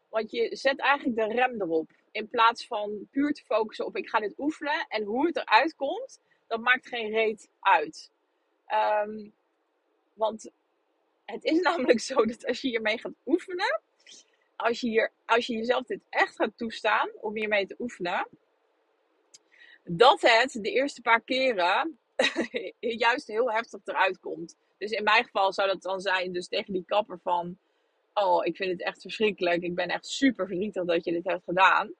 Want 0.09 0.31
je 0.31 0.55
zet 0.55 0.79
eigenlijk 0.79 1.17
de 1.17 1.35
rem 1.35 1.61
erop. 1.61 1.91
In 2.11 2.29
plaats 2.29 2.67
van 2.67 3.07
puur 3.11 3.33
te 3.33 3.43
focussen 3.43 3.85
op 3.85 3.95
ik 3.95 4.09
ga 4.09 4.19
dit 4.19 4.33
oefenen 4.37 4.85
en 4.87 5.03
hoe 5.03 5.25
het 5.25 5.35
eruit 5.35 5.75
komt 5.75 6.19
dat 6.51 6.61
maakt 6.61 6.87
geen 6.87 7.09
reet 7.09 7.49
uit. 7.59 8.11
Um, 9.03 9.33
want 10.13 10.51
het 11.25 11.43
is 11.43 11.59
namelijk 11.69 11.99
zo 11.99 12.25
dat 12.25 12.45
als 12.45 12.61
je 12.61 12.67
hiermee 12.67 12.97
gaat 12.97 13.13
oefenen, 13.25 13.81
als 14.55 14.79
je, 14.79 14.87
hier, 14.87 15.11
als 15.25 15.47
je 15.47 15.53
jezelf 15.53 15.83
dit 15.83 16.01
echt 16.09 16.35
gaat 16.35 16.57
toestaan 16.57 17.09
om 17.21 17.35
hiermee 17.35 17.67
te 17.67 17.75
oefenen, 17.79 18.27
dat 19.83 20.21
het 20.21 20.51
de 20.51 20.71
eerste 20.71 21.01
paar 21.01 21.21
keren 21.21 21.99
juist 22.79 23.27
heel 23.27 23.51
heftig 23.51 23.79
eruit 23.83 24.19
komt. 24.19 24.57
Dus 24.77 24.91
in 24.91 25.03
mijn 25.03 25.23
geval 25.23 25.53
zou 25.53 25.67
dat 25.67 25.81
dan 25.81 25.99
zijn, 25.99 26.33
dus 26.33 26.47
tegen 26.47 26.73
die 26.73 26.85
kapper 26.85 27.19
van, 27.19 27.57
oh, 28.13 28.45
ik 28.45 28.55
vind 28.55 28.71
het 28.71 28.81
echt 28.81 29.01
verschrikkelijk. 29.01 29.63
Ik 29.63 29.75
ben 29.75 29.87
echt 29.87 30.05
super 30.07 30.47
verdrietig 30.47 30.85
dat 30.85 31.05
je 31.05 31.11
dit 31.11 31.25
hebt 31.25 31.43
gedaan. 31.43 31.93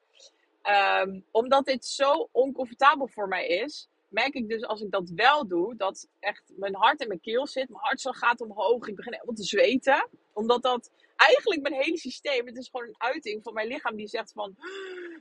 Ehm, 0.62 1.20
omdat 1.32 1.66
dit 1.66 1.86
zo 1.86 2.30
oncomfortabel 2.32 3.08
voor 3.08 3.28
mij 3.28 3.48
is, 3.48 3.90
merk 4.12 4.34
ik 4.34 4.50
dus 4.50 4.64
als 4.64 4.82
ik 4.82 4.92
dat 4.92 5.10
wel 5.10 5.48
doe, 5.48 5.76
dat 5.76 6.08
echt 6.20 6.54
mijn 6.56 6.76
hart 6.76 7.02
in 7.02 7.08
mijn 7.08 7.20
keel 7.20 7.48
zit. 7.48 7.70
Mijn 7.70 7.84
hartslag 7.84 8.18
gaat 8.18 8.42
omhoog. 8.42 8.88
Ik 8.88 8.96
begin 8.96 9.14
helemaal 9.14 9.36
te 9.36 9.44
zweten. 9.44 10.08
Omdat 10.34 10.64
dat 10.64 10.92
eigenlijk 11.16 11.62
mijn 11.62 11.82
hele 11.82 11.98
systeem, 11.98 12.46
het 12.46 12.58
is 12.58 12.70
gewoon 12.70 12.88
een 12.88 13.02
uiting 13.02 13.44
van 13.44 13.54
mijn 13.54 13.68
lichaam 13.68 13.96
die 13.96 14.08
zegt 14.08 14.32
van, 14.32 14.56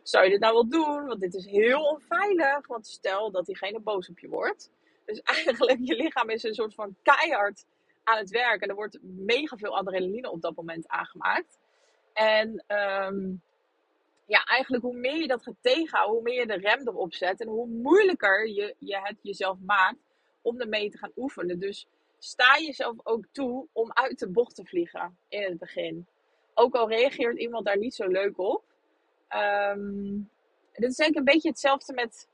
zou 0.03 0.25
je 0.25 0.31
dit 0.31 0.41
nou 0.41 0.53
wel 0.53 0.69
doen? 0.69 1.07
Want 1.07 1.21
dit 1.21 1.35
is 1.35 1.47
heel 1.47 1.83
onveilig. 1.83 2.67
Want 2.67 2.87
stel 2.87 3.31
dat 3.31 3.47
diegene 3.47 3.81
boos 3.81 4.09
op 4.09 4.19
je 4.19 4.29
wordt. 4.29 4.71
Dus 5.05 5.21
eigenlijk, 5.37 5.79
je 5.83 5.95
lichaam 5.97 6.31
is 6.31 6.43
een 6.43 6.55
soort 6.55 6.75
van 6.75 6.97
keihard 7.03 7.65
aan 8.05 8.19
het 8.19 8.31
werk. 8.31 8.63
En 8.63 8.69
er 8.69 8.75
wordt 8.75 8.99
mega 9.03 9.57
veel 9.57 9.77
adrenaline 9.77 10.31
op 10.31 10.41
dat 10.41 10.57
moment 10.57 10.89
aangemaakt. 10.89 11.59
En 12.13 12.65
ehm, 12.67 13.35
ja, 14.31 14.45
eigenlijk 14.45 14.83
hoe 14.83 14.97
meer 14.97 15.17
je 15.17 15.27
dat 15.27 15.43
gaat 15.43 15.57
tegenhouden, 15.61 16.15
hoe 16.15 16.23
meer 16.23 16.41
je 16.41 16.47
de 16.47 16.69
rem 16.69 16.89
erop 16.89 17.15
zet. 17.15 17.41
En 17.41 17.49
hoe 17.49 17.67
moeilijker 17.67 18.49
je, 18.49 18.75
je 18.79 18.99
het 19.03 19.19
jezelf 19.23 19.59
maakt 19.67 19.99
om 20.43 20.61
ermee 20.61 20.91
te 20.91 20.99
gaan 20.99 21.13
oefenen. 21.17 21.59
Dus 21.59 21.87
sta 22.19 22.59
jezelf 22.59 22.97
ook 23.03 23.25
toe 23.33 23.67
om 23.73 23.93
uit 23.93 24.19
de 24.19 24.29
bocht 24.29 24.55
te 24.55 24.65
vliegen 24.65 25.19
in 25.29 25.43
het 25.43 25.59
begin. 25.59 26.07
Ook 26.55 26.75
al 26.75 26.89
reageert 26.89 27.39
iemand 27.39 27.65
daar 27.65 27.79
niet 27.79 27.95
zo 27.95 28.07
leuk 28.07 28.39
op. 28.39 28.65
Um, 29.35 30.31
dit 30.73 30.91
is 30.91 30.99
eigenlijk 30.99 31.17
een 31.17 31.35
beetje 31.35 31.49
hetzelfde 31.49 31.93
met, 31.93 32.29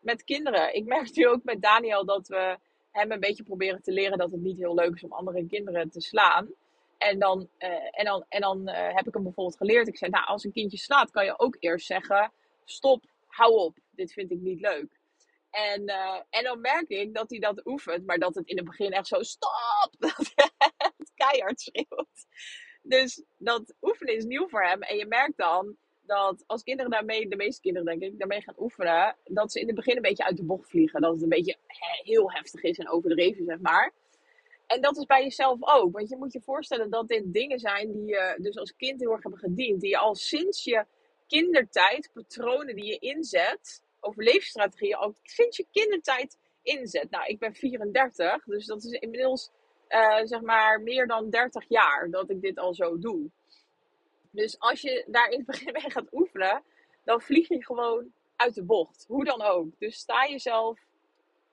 met 0.00 0.24
kinderen. 0.24 0.74
Ik 0.74 0.84
merk 0.84 1.16
nu 1.16 1.28
ook 1.28 1.44
met 1.44 1.62
Daniel 1.62 2.04
dat 2.04 2.28
we 2.28 2.58
hem 2.90 3.12
een 3.12 3.20
beetje 3.20 3.42
proberen 3.42 3.82
te 3.82 3.92
leren 3.92 4.18
dat 4.18 4.30
het 4.30 4.40
niet 4.40 4.58
heel 4.58 4.74
leuk 4.74 4.94
is 4.94 5.04
om 5.04 5.12
andere 5.12 5.46
kinderen 5.46 5.90
te 5.90 6.00
slaan. 6.00 6.48
En 6.98 7.18
dan, 7.18 7.48
en 7.90 8.04
dan, 8.04 8.24
en 8.28 8.40
dan 8.40 8.68
uh, 8.68 8.94
heb 8.94 9.06
ik 9.06 9.14
hem 9.14 9.22
bijvoorbeeld 9.22 9.56
geleerd. 9.56 9.88
Ik 9.88 9.96
zei, 9.96 10.10
nou, 10.10 10.26
als 10.26 10.44
een 10.44 10.52
kindje 10.52 10.78
slaat, 10.78 11.10
kan 11.10 11.24
je 11.24 11.38
ook 11.38 11.56
eerst 11.58 11.86
zeggen: 11.86 12.32
stop, 12.64 13.04
hou 13.26 13.54
op, 13.54 13.78
dit 13.90 14.12
vind 14.12 14.30
ik 14.30 14.40
niet 14.40 14.60
leuk. 14.60 14.98
En, 15.50 15.82
uh, 15.82 16.20
en 16.30 16.44
dan 16.44 16.60
merk 16.60 16.88
ik 16.88 17.14
dat 17.14 17.30
hij 17.30 17.38
dat 17.38 17.66
oefent, 17.66 18.06
maar 18.06 18.18
dat 18.18 18.34
het 18.34 18.46
in 18.46 18.56
het 18.56 18.66
begin 18.66 18.92
echt 18.92 19.06
zo: 19.06 19.22
stop! 19.22 19.90
Dat 19.98 20.16
het 20.96 21.12
keihard 21.14 21.60
schreeuwt. 21.60 22.26
Dus 22.82 23.24
dat 23.38 23.74
oefenen 23.80 24.16
is 24.16 24.24
nieuw 24.24 24.48
voor 24.48 24.62
hem. 24.64 24.82
En 24.82 24.96
je 24.96 25.06
merkt 25.06 25.36
dan 25.36 25.76
dat 26.02 26.44
als 26.46 26.62
kinderen 26.62 26.90
daarmee, 26.90 27.28
de 27.28 27.36
meeste 27.36 27.60
kinderen 27.60 27.86
denk 27.98 28.12
ik, 28.12 28.18
daarmee 28.18 28.42
gaan 28.42 28.54
oefenen, 28.58 29.16
dat 29.24 29.52
ze 29.52 29.60
in 29.60 29.66
het 29.66 29.76
begin 29.76 29.96
een 29.96 30.02
beetje 30.02 30.24
uit 30.24 30.36
de 30.36 30.44
bocht 30.44 30.68
vliegen. 30.68 31.00
Dat 31.00 31.12
het 31.12 31.22
een 31.22 31.28
beetje 31.28 31.56
heel 32.02 32.32
heftig 32.32 32.62
is 32.62 32.78
en 32.78 32.90
overdreven, 32.90 33.44
zeg 33.44 33.58
maar. 33.58 33.92
En 34.68 34.80
dat 34.80 34.96
is 34.96 35.04
bij 35.04 35.22
jezelf 35.22 35.58
ook. 35.60 35.92
Want 35.92 36.08
je 36.08 36.16
moet 36.16 36.32
je 36.32 36.40
voorstellen 36.40 36.90
dat 36.90 37.08
dit 37.08 37.32
dingen 37.32 37.58
zijn 37.58 37.92
die 37.92 38.06
je 38.06 38.38
dus 38.40 38.56
als 38.56 38.76
kind 38.76 39.00
heel 39.00 39.12
erg 39.12 39.22
hebben 39.22 39.40
gediend. 39.40 39.80
Die 39.80 39.90
je 39.90 39.98
al 39.98 40.14
sinds 40.14 40.64
je 40.64 40.84
kindertijd, 41.26 42.10
patronen 42.12 42.74
die 42.74 42.84
je 42.84 42.98
inzet, 42.98 43.82
overleefstrategieën, 44.00 44.94
al 44.94 45.14
sinds 45.22 45.56
je 45.56 45.66
kindertijd 45.72 46.38
inzet. 46.62 47.10
Nou, 47.10 47.26
ik 47.26 47.38
ben 47.38 47.54
34, 47.54 48.44
dus 48.44 48.66
dat 48.66 48.84
is 48.84 48.90
inmiddels 48.90 49.50
uh, 49.88 50.20
zeg 50.24 50.40
maar 50.40 50.80
meer 50.80 51.06
dan 51.06 51.30
30 51.30 51.64
jaar 51.68 52.10
dat 52.10 52.30
ik 52.30 52.40
dit 52.40 52.58
al 52.58 52.74
zo 52.74 52.98
doe. 52.98 53.30
Dus 54.30 54.58
als 54.58 54.80
je 54.80 55.04
daar 55.06 55.28
in 55.28 55.38
het 55.38 55.46
begin 55.46 55.72
mee 55.72 55.90
gaat 55.90 56.12
oefenen, 56.12 56.62
dan 57.04 57.20
vlieg 57.20 57.48
je 57.48 57.64
gewoon 57.64 58.12
uit 58.36 58.54
de 58.54 58.64
bocht. 58.64 59.04
Hoe 59.08 59.24
dan 59.24 59.42
ook. 59.42 59.78
Dus 59.78 59.96
sta 59.96 60.26
jezelf 60.26 60.78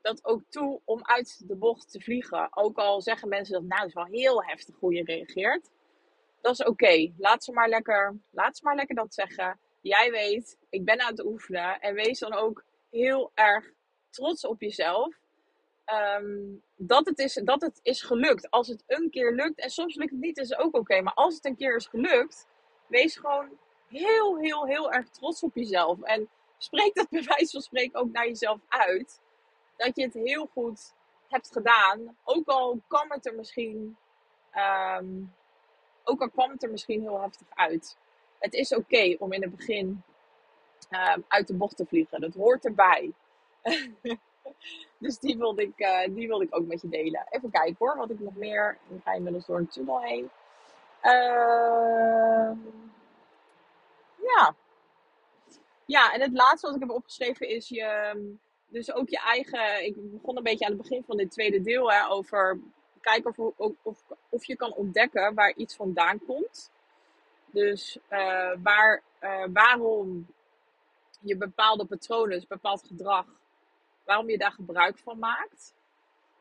dat 0.06 0.26
ook 0.26 0.44
toe 0.50 0.82
om 0.84 1.00
uit 1.04 1.48
de 1.48 1.56
bocht 1.56 1.92
te 1.92 2.02
vliegen. 2.02 2.48
Ook 2.58 2.78
al 2.78 3.02
zeggen 3.02 3.30
mensen 3.30 3.54
dat 3.54 3.64
nou, 3.64 3.88
is 3.88 3.94
wel 3.94 4.06
heel 4.06 4.44
heftig 4.44 4.76
hoe 4.80 4.94
je 4.94 5.04
reageert. 5.04 5.70
Dat 6.42 6.60
is 6.60 6.66
oké. 6.66 7.12
Laat 7.18 7.44
ze 7.44 7.52
maar 7.52 7.70
lekker, 7.70 8.18
laat 8.32 8.58
ze 8.58 8.64
maar 8.64 8.76
lekker 8.76 8.96
dat 8.96 9.14
zeggen. 9.14 9.60
Jij 9.82 10.12
weet, 10.12 10.58
ik 10.70 10.86
ben 10.86 11.02
aan 11.02 11.12
het 11.12 11.26
oefenen. 11.26 11.80
En 11.80 11.94
wees 11.94 12.20
dan 12.20 12.34
ook 12.34 12.64
heel 12.90 13.32
erg 13.34 13.72
trots 14.10 14.46
op 14.46 14.62
jezelf. 14.62 15.16
Um, 16.20 16.62
dat, 16.76 17.06
het 17.06 17.20
is, 17.20 17.34
dat 17.44 17.62
het 17.62 17.80
is 17.84 18.02
gelukt. 18.02 18.50
Als 18.50 18.68
het 18.68 18.84
een 18.88 19.10
keer 19.10 19.34
lukt, 19.34 19.60
en 19.60 19.70
soms 19.70 19.96
lukt 19.96 20.12
het 20.12 20.20
niet, 20.20 20.38
is 20.38 20.58
ook 20.58 20.76
oké. 20.76 21.02
Maar 21.02 21.14
als 21.14 21.36
het 21.36 21.46
een 21.46 21.56
keer 21.56 21.76
is 21.76 21.88
gelukt, 21.88 22.48
wees 22.88 23.18
gewoon 23.18 23.50
heel, 23.88 24.38
heel, 24.38 24.66
heel 24.66 24.92
erg 24.92 25.10
trots 25.10 25.44
op 25.44 25.56
jezelf. 25.56 26.02
En 26.02 26.30
spreek 26.58 26.96
dat 26.96 27.10
bij 27.16 27.24
wijze 27.24 27.52
van 27.52 27.62
spreken 27.62 28.00
ook 28.00 28.12
naar 28.12 28.28
jezelf 28.28 28.60
uit 28.68 29.24
dat 29.78 29.96
je 29.96 30.04
het 30.04 30.14
heel 30.14 30.50
goed 30.54 30.94
hebt 31.28 31.52
gedaan. 31.52 32.18
Ook 32.24 32.48
al 32.48 32.82
kwam 32.88 33.12
het 33.12 33.26
er 33.26 33.36
misschien, 33.36 33.98
um, 35.00 35.34
ook 36.04 36.22
al 36.22 36.30
kwam 36.30 36.52
het 36.52 36.64
er 36.64 36.72
misschien 36.72 37.02
heel 37.02 37.22
heftig 37.22 37.48
uit. 37.50 37.98
Het 38.40 38.54
is 38.54 38.74
oké 38.74 39.16
om 39.20 39.34
in 39.34 39.42
het 39.42 39.56
begin 39.56 40.04
um, 40.90 41.26
uit 41.28 41.48
de 41.48 41.54
bocht 41.54 41.78
te 41.78 41.86
vliegen. 41.86 42.22
Dat 42.22 42.34
hoort 42.34 42.66
erbij. 42.66 43.14
dus 44.98 45.20
die 45.20 45.38
wilde, 45.38 45.62
ik, 45.62 45.80
uh, 45.80 46.16
die 46.16 46.28
wilde 46.28 46.46
ik 46.46 46.56
ook 46.56 46.66
met 46.66 46.82
je 46.82 46.90
delen. 46.90 47.28
Even 47.30 47.52
kijken 47.52 47.76
hoor, 47.80 47.98
wat 47.98 48.10
ik 48.10 48.20
nog 48.20 48.36
meer. 48.36 48.78
Ik 48.90 49.02
ga 49.04 49.14
inmiddels 49.14 49.46
door 49.46 49.58
een 49.58 49.68
tunnel 49.68 50.02
heen. 50.02 50.30
Uh, 51.04 52.52
ja. 54.22 54.56
Ja, 55.86 56.14
en 56.14 56.22
het 56.22 56.34
laatste 56.34 56.68
wat 56.68 56.76
ik 56.76 56.82
heb 56.82 56.90
opgeschreven 56.90 57.50
is 57.50 57.70
je 57.70 58.38
dus 58.76 58.94
ook 58.94 59.10
je 59.10 59.20
eigen. 59.20 59.86
Ik 59.86 60.12
begon 60.12 60.38
een 60.38 60.44
beetje 60.44 60.66
aan 60.66 60.72
het 60.72 60.82
begin 60.82 61.04
van 61.04 61.18
dit 61.18 61.32
tweede 61.32 61.62
deel 61.62 61.92
hè, 61.92 62.08
over 62.10 62.60
kijken 63.02 63.54
of, 63.58 63.76
of, 63.84 64.04
of 64.30 64.46
je 64.46 64.56
kan 64.56 64.74
ontdekken 64.74 65.34
waar 65.34 65.54
iets 65.56 65.76
vandaan 65.76 66.20
komt. 66.26 66.72
Dus 67.46 67.98
uh, 68.10 68.52
waar, 68.64 69.04
uh, 69.22 69.46
waarom 69.54 70.28
je 71.22 71.38
bepaalde 71.38 71.86
patronen, 71.86 72.30
dus 72.30 72.48
bepaald 72.48 72.84
gedrag, 72.88 73.26
waarom 74.04 74.30
je 74.30 74.38
daar 74.38 74.52
gebruik 74.52 74.98
van 74.98 75.20
maakt. 75.20 75.74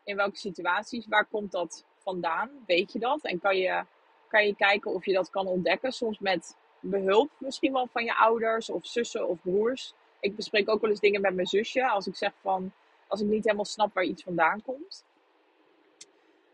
In 0.04 0.16
welke 0.16 0.36
situaties, 0.36 1.06
waar 1.06 1.26
komt 1.26 1.52
dat 1.52 1.84
vandaan? 1.98 2.50
Weet 2.66 2.92
je 2.92 2.98
dat? 2.98 3.24
En 3.24 3.40
kan 3.40 3.56
je, 3.56 3.84
kan 4.28 4.46
je 4.46 4.54
kijken 4.54 4.94
of 4.94 5.04
je 5.04 5.12
dat 5.12 5.30
kan 5.30 5.46
ontdekken. 5.46 5.92
Soms 5.92 6.18
met 6.18 6.56
behulp 6.80 7.30
misschien 7.38 7.72
wel 7.72 7.88
van 7.92 8.04
je 8.04 8.14
ouders 8.14 8.70
of 8.70 8.86
zussen 8.86 9.28
of 9.28 9.42
broers 9.42 9.94
ik 10.24 10.36
bespreek 10.36 10.68
ook 10.68 10.80
wel 10.80 10.90
eens 10.90 11.00
dingen 11.00 11.20
met 11.20 11.34
mijn 11.34 11.46
zusje. 11.46 11.88
Als 11.88 12.06
ik 12.06 12.16
zeg 12.16 12.32
van, 12.40 12.72
als 13.08 13.20
ik 13.20 13.26
niet 13.26 13.44
helemaal 13.44 13.64
snap 13.64 13.94
waar 13.94 14.04
iets 14.04 14.22
vandaan 14.22 14.62
komt. 14.62 15.04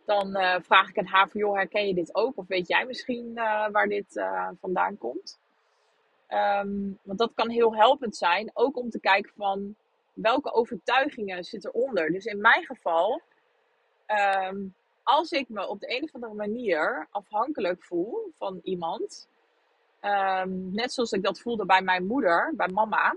Dan 0.05 0.37
uh, 0.37 0.57
vraag 0.61 0.89
ik 0.89 0.99
aan 0.99 1.07
haar 1.07 1.29
van, 1.29 1.41
joh, 1.41 1.57
herken 1.57 1.87
je 1.87 1.95
dit 1.95 2.15
ook? 2.15 2.37
Of 2.37 2.47
weet 2.47 2.69
jij 2.69 2.87
misschien 2.87 3.31
uh, 3.35 3.69
waar 3.69 3.89
dit 3.89 4.17
uh, 4.17 4.49
vandaan 4.61 4.99
komt? 4.99 5.39
Um, 6.29 6.99
want 7.03 7.19
dat 7.19 7.33
kan 7.35 7.49
heel 7.49 7.75
helpend 7.77 8.17
zijn. 8.17 8.51
Ook 8.55 8.77
om 8.77 8.91
te 8.91 9.01
kijken 9.01 9.33
van, 9.37 9.75
welke 10.13 10.53
overtuigingen 10.53 11.45
zitten 11.45 11.71
eronder? 11.75 12.11
Dus 12.11 12.25
in 12.25 12.41
mijn 12.41 12.65
geval, 12.65 13.21
um, 14.47 14.75
als 15.03 15.31
ik 15.31 15.49
me 15.49 15.69
op 15.69 15.81
de 15.81 15.97
een 15.97 16.03
of 16.03 16.15
andere 16.15 16.35
manier 16.35 17.07
afhankelijk 17.11 17.85
voel 17.85 18.33
van 18.39 18.61
iemand... 18.63 19.29
Um, 20.03 20.75
net 20.75 20.93
zoals 20.93 21.13
ik 21.13 21.23
dat 21.23 21.41
voelde 21.41 21.67
bij 21.67 21.83
mijn 21.83 22.07
moeder, 22.07 22.53
bij 22.57 22.69
mama 22.69 23.17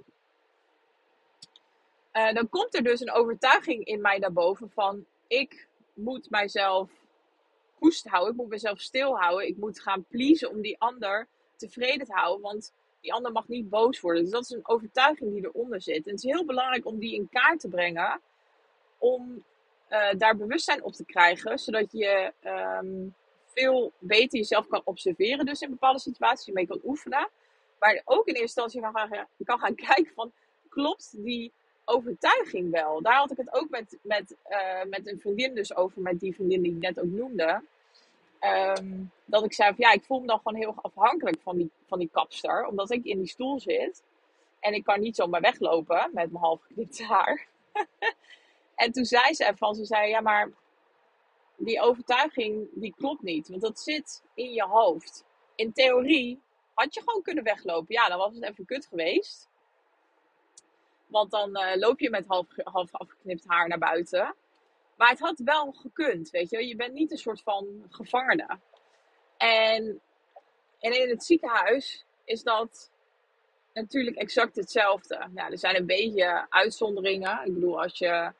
uh, 2.14 2.34
dan 2.34 2.50
komt 2.50 2.76
er 2.76 2.84
dus 2.84 3.02
een 3.02 3.12
overtuiging 3.12 3.86
in 3.86 4.02
mij 4.02 4.20
daarboven 4.20 4.70
van 4.70 5.06
ik 5.28 5.68
moet 5.94 6.30
mijzelf 6.30 6.90
koest 7.80 8.08
houden, 8.08 8.32
ik 8.32 8.40
moet 8.40 8.50
mezelf 8.50 8.80
stilhouden, 8.80 9.48
ik 9.48 9.58
moet 9.58 9.82
gaan 9.82 10.06
pleasen 10.10 10.50
om 10.50 10.62
die 10.62 10.80
ander 10.80 11.28
tevreden 11.56 12.06
te 12.06 12.14
houden, 12.14 12.42
want 12.42 12.74
die 13.02 13.14
ander 13.14 13.32
mag 13.32 13.48
niet 13.48 13.70
boos 13.70 14.00
worden. 14.00 14.22
Dus 14.24 14.32
dat 14.32 14.44
is 14.44 14.50
een 14.50 14.68
overtuiging 14.68 15.34
die 15.34 15.46
eronder 15.46 15.82
zit. 15.82 16.06
En 16.06 16.12
het 16.12 16.24
is 16.24 16.32
heel 16.32 16.46
belangrijk 16.46 16.86
om 16.86 17.00
die 17.00 17.16
in 17.16 17.30
kaart 17.30 17.60
te 17.60 17.68
brengen, 17.68 18.22
om 18.98 19.44
uh, 19.90 20.14
daar 20.18 20.38
bewustzijn 20.38 20.84
op 20.84 20.94
te 20.94 21.06
krijgen, 21.06 21.60
zodat 21.60 21.92
je 21.92 22.34
um, 22.46 23.16
veel 23.46 23.92
beter 24.00 24.40
jezelf 24.40 24.68
kan 24.68 24.82
observeren, 24.84 25.46
dus 25.46 25.62
in 25.62 25.70
bepaalde 25.70 26.00
situaties 26.00 26.46
je 26.46 26.54
mee 26.54 26.68
kan 26.68 26.82
oefenen. 26.84 27.30
Maar 27.80 28.02
ook 28.06 28.28
in 28.28 28.34
eerste 28.34 28.62
instantie 28.62 28.82
kan 28.82 29.10
gaan, 29.10 29.28
kan 29.44 29.60
gaan 29.66 29.76
kijken 29.76 30.14
van, 30.14 30.32
klopt 30.70 31.24
die 31.24 31.52
overtuiging 31.86 32.72
wel. 32.72 33.02
Daar 33.02 33.16
had 33.18 33.32
ik 33.32 33.38
het 33.38 33.54
ook 33.54 33.70
met, 33.70 33.98
met, 34.02 34.36
uh, 34.50 34.84
met 34.90 35.08
een 35.08 35.20
vriendin 35.20 35.56
dus 35.56 35.76
over, 35.76 36.02
met 36.02 36.20
die 36.20 36.36
vriendin 36.36 36.62
die 36.62 36.76
ik 36.76 36.82
net 36.82 37.00
ook 37.00 37.12
noemde. 37.12 37.64
Um, 38.42 39.12
dat 39.26 39.44
ik 39.44 39.54
zei 39.54 39.74
ja, 39.78 39.92
ik 39.92 40.04
voel 40.04 40.20
me 40.20 40.28
dan 40.28 40.38
gewoon 40.38 40.60
heel 40.60 40.76
afhankelijk 40.82 41.42
van 41.42 41.58
die, 41.58 41.72
van 41.88 42.00
die 42.00 42.10
kapster. 42.12 42.66
Omdat 42.66 42.92
ik 42.92 43.06
in 43.06 43.18
die 43.18 43.28
stoel 43.28 43.60
zit. 43.60 44.04
En 44.60 44.74
ik 44.74 44.84
kan 44.84 45.00
niet 45.00 45.16
zomaar 45.16 45.42
weglopen 45.42 46.10
met 46.14 46.32
mijn 46.32 46.44
half 46.44 46.62
haar. 47.08 47.48
en 48.76 48.92
toen 48.92 49.06
zei 49.06 49.34
ze 49.34 49.54
van, 49.56 49.76
ze 49.76 49.86
zei 49.86 50.10
ja 50.10 50.22
maar 50.22 50.50
die 51.58 51.82
overtuiging 51.82 52.68
die 52.74 52.94
klopt 52.98 53.22
niet. 53.22 53.50
Want 53.50 53.62
dat 53.62 53.80
zit 53.80 54.24
in 54.34 54.54
je 54.54 54.64
hoofd. 54.64 55.26
In 55.56 55.74
theorie 55.74 56.42
had 56.74 56.94
je 56.94 57.02
gewoon 57.06 57.22
kunnen 57.22 57.44
weglopen. 57.44 57.94
Ja, 57.96 58.08
dan 58.08 58.18
was 58.18 58.36
het 58.36 58.44
even 58.44 58.66
kut 58.66 58.86
geweest. 58.86 59.50
Want 61.14 61.32
dan 61.32 61.50
uh, 61.50 61.76
loop 61.76 62.00
je 62.00 62.10
met 62.10 62.26
half, 62.28 62.46
half 62.64 62.96
afgeknipt 62.96 63.44
haar 63.48 63.68
naar 63.68 63.78
buiten. 63.78 64.36
Maar 64.98 65.10
het 65.10 65.20
had 65.20 65.40
wel 65.40 65.72
gekund, 65.72 66.30
weet 66.30 66.50
je. 66.50 66.68
Je 66.68 66.76
bent 66.76 66.94
niet 66.94 67.12
een 67.12 67.18
soort 67.18 67.42
van 67.42 67.86
gevangene. 67.90 68.60
En 69.38 70.02
En 70.80 71.02
in 71.02 71.10
het 71.10 71.24
ziekenhuis 71.24 72.06
is 72.26 72.44
dat 72.44 72.92
natuurlijk 73.74 74.18
exact 74.18 74.56
hetzelfde. 74.56 75.28
Nou, 75.32 75.52
er 75.52 75.58
zijn 75.58 75.76
een 75.76 75.86
beetje 75.86 76.46
uitzonderingen. 76.50 77.46
Ik 77.46 77.54
bedoel, 77.54 77.82
als 77.82 77.98
je, 77.98 78.34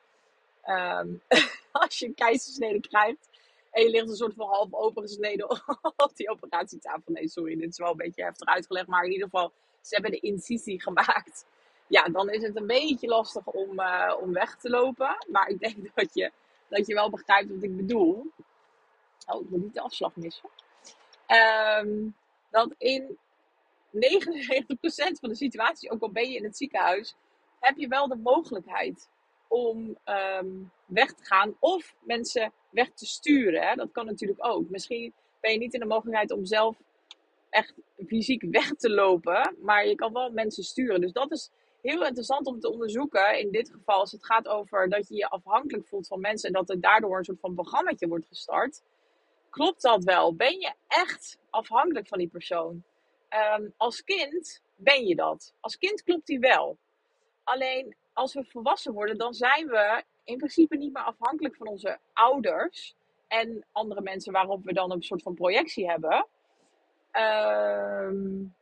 um, 0.66 1.22
als 1.82 1.98
je 1.98 2.06
een 2.06 2.14
keizersnede 2.14 2.80
krijgt 2.80 3.28
en 3.70 3.82
je 3.82 3.90
ligt 3.90 4.08
een 4.08 4.16
soort 4.16 4.34
van 4.34 4.48
half 4.48 4.72
opengesneden 4.74 5.50
op 6.06 6.12
die 6.14 6.30
operatietafel. 6.30 7.12
Nee, 7.12 7.28
sorry, 7.28 7.56
dit 7.56 7.70
is 7.70 7.78
wel 7.78 7.90
een 7.90 7.96
beetje 7.96 8.22
heftig 8.22 8.48
uitgelegd. 8.48 8.86
Maar 8.86 9.04
in 9.04 9.12
ieder 9.12 9.28
geval, 9.28 9.52
ze 9.80 9.94
hebben 9.94 10.10
de 10.10 10.20
incisie 10.20 10.82
gemaakt. 10.82 11.46
Ja, 11.94 12.08
dan 12.08 12.30
is 12.30 12.42
het 12.42 12.56
een 12.56 12.66
beetje 12.66 13.08
lastig 13.08 13.46
om, 13.46 13.80
uh, 13.80 14.14
om 14.20 14.32
weg 14.32 14.56
te 14.56 14.70
lopen. 14.70 15.16
Maar 15.28 15.48
ik 15.48 15.58
denk 15.58 15.76
dat 15.94 16.14
je, 16.14 16.32
dat 16.68 16.86
je 16.86 16.94
wel 16.94 17.10
begrijpt 17.10 17.50
wat 17.50 17.62
ik 17.62 17.76
bedoel. 17.76 18.26
Oh, 19.26 19.42
ik 19.42 19.50
moet 19.50 19.62
niet 19.62 19.74
de 19.74 19.80
afslag 19.80 20.16
missen. 20.16 20.48
Um, 21.80 22.16
dat 22.50 22.74
in 22.78 23.18
99% 23.92 23.98
van 25.20 25.28
de 25.28 25.34
situaties, 25.34 25.90
ook 25.90 26.02
al 26.02 26.10
ben 26.10 26.30
je 26.30 26.36
in 26.36 26.44
het 26.44 26.56
ziekenhuis, 26.56 27.14
heb 27.60 27.76
je 27.76 27.88
wel 27.88 28.08
de 28.08 28.16
mogelijkheid 28.16 29.08
om 29.48 29.98
um, 30.04 30.70
weg 30.86 31.12
te 31.12 31.24
gaan 31.24 31.56
of 31.58 31.94
mensen 32.00 32.52
weg 32.70 32.90
te 32.90 33.06
sturen. 33.06 33.62
Hè? 33.62 33.74
Dat 33.74 33.92
kan 33.92 34.06
natuurlijk 34.06 34.46
ook. 34.46 34.70
Misschien 34.70 35.12
ben 35.40 35.52
je 35.52 35.58
niet 35.58 35.74
in 35.74 35.80
de 35.80 35.86
mogelijkheid 35.86 36.30
om 36.30 36.44
zelf 36.44 36.76
echt 37.50 37.74
fysiek 38.06 38.42
weg 38.50 38.74
te 38.74 38.90
lopen, 38.90 39.56
maar 39.60 39.86
je 39.86 39.94
kan 39.94 40.12
wel 40.12 40.30
mensen 40.30 40.64
sturen. 40.64 41.00
Dus 41.00 41.12
dat 41.12 41.32
is 41.32 41.50
heel 41.90 42.04
interessant 42.04 42.46
om 42.46 42.60
te 42.60 42.70
onderzoeken. 42.70 43.38
In 43.38 43.50
dit 43.50 43.70
geval, 43.70 43.98
als 43.98 44.12
het 44.12 44.24
gaat 44.24 44.48
over 44.48 44.88
dat 44.88 45.08
je 45.08 45.14
je 45.14 45.28
afhankelijk 45.28 45.86
voelt 45.86 46.06
van 46.06 46.20
mensen 46.20 46.48
en 46.48 46.54
dat 46.54 46.70
er 46.70 46.80
daardoor 46.80 47.18
een 47.18 47.24
soort 47.24 47.40
van 47.40 47.54
programma 47.54 47.92
wordt 47.98 48.26
gestart. 48.26 48.82
Klopt 49.50 49.82
dat 49.82 50.04
wel? 50.04 50.34
Ben 50.34 50.60
je 50.60 50.72
echt 50.88 51.38
afhankelijk 51.50 52.08
van 52.08 52.18
die 52.18 52.28
persoon? 52.28 52.82
Um, 53.58 53.74
als 53.76 54.04
kind 54.04 54.62
ben 54.76 55.06
je 55.06 55.14
dat. 55.14 55.54
Als 55.60 55.78
kind 55.78 56.02
klopt 56.02 56.26
die 56.26 56.38
wel. 56.38 56.76
Alleen 57.44 57.96
als 58.12 58.34
we 58.34 58.44
volwassen 58.44 58.92
worden, 58.92 59.18
dan 59.18 59.34
zijn 59.34 59.66
we 59.66 60.02
in 60.24 60.36
principe 60.36 60.76
niet 60.76 60.92
meer 60.92 61.02
afhankelijk 61.02 61.56
van 61.56 61.66
onze 61.66 61.98
ouders 62.12 62.94
en 63.28 63.64
andere 63.72 64.00
mensen 64.00 64.32
waarop 64.32 64.64
we 64.64 64.72
dan 64.72 64.90
een 64.90 65.02
soort 65.02 65.22
van 65.22 65.34
projectie 65.34 65.90
hebben. 65.90 66.26
Um, 67.12 68.54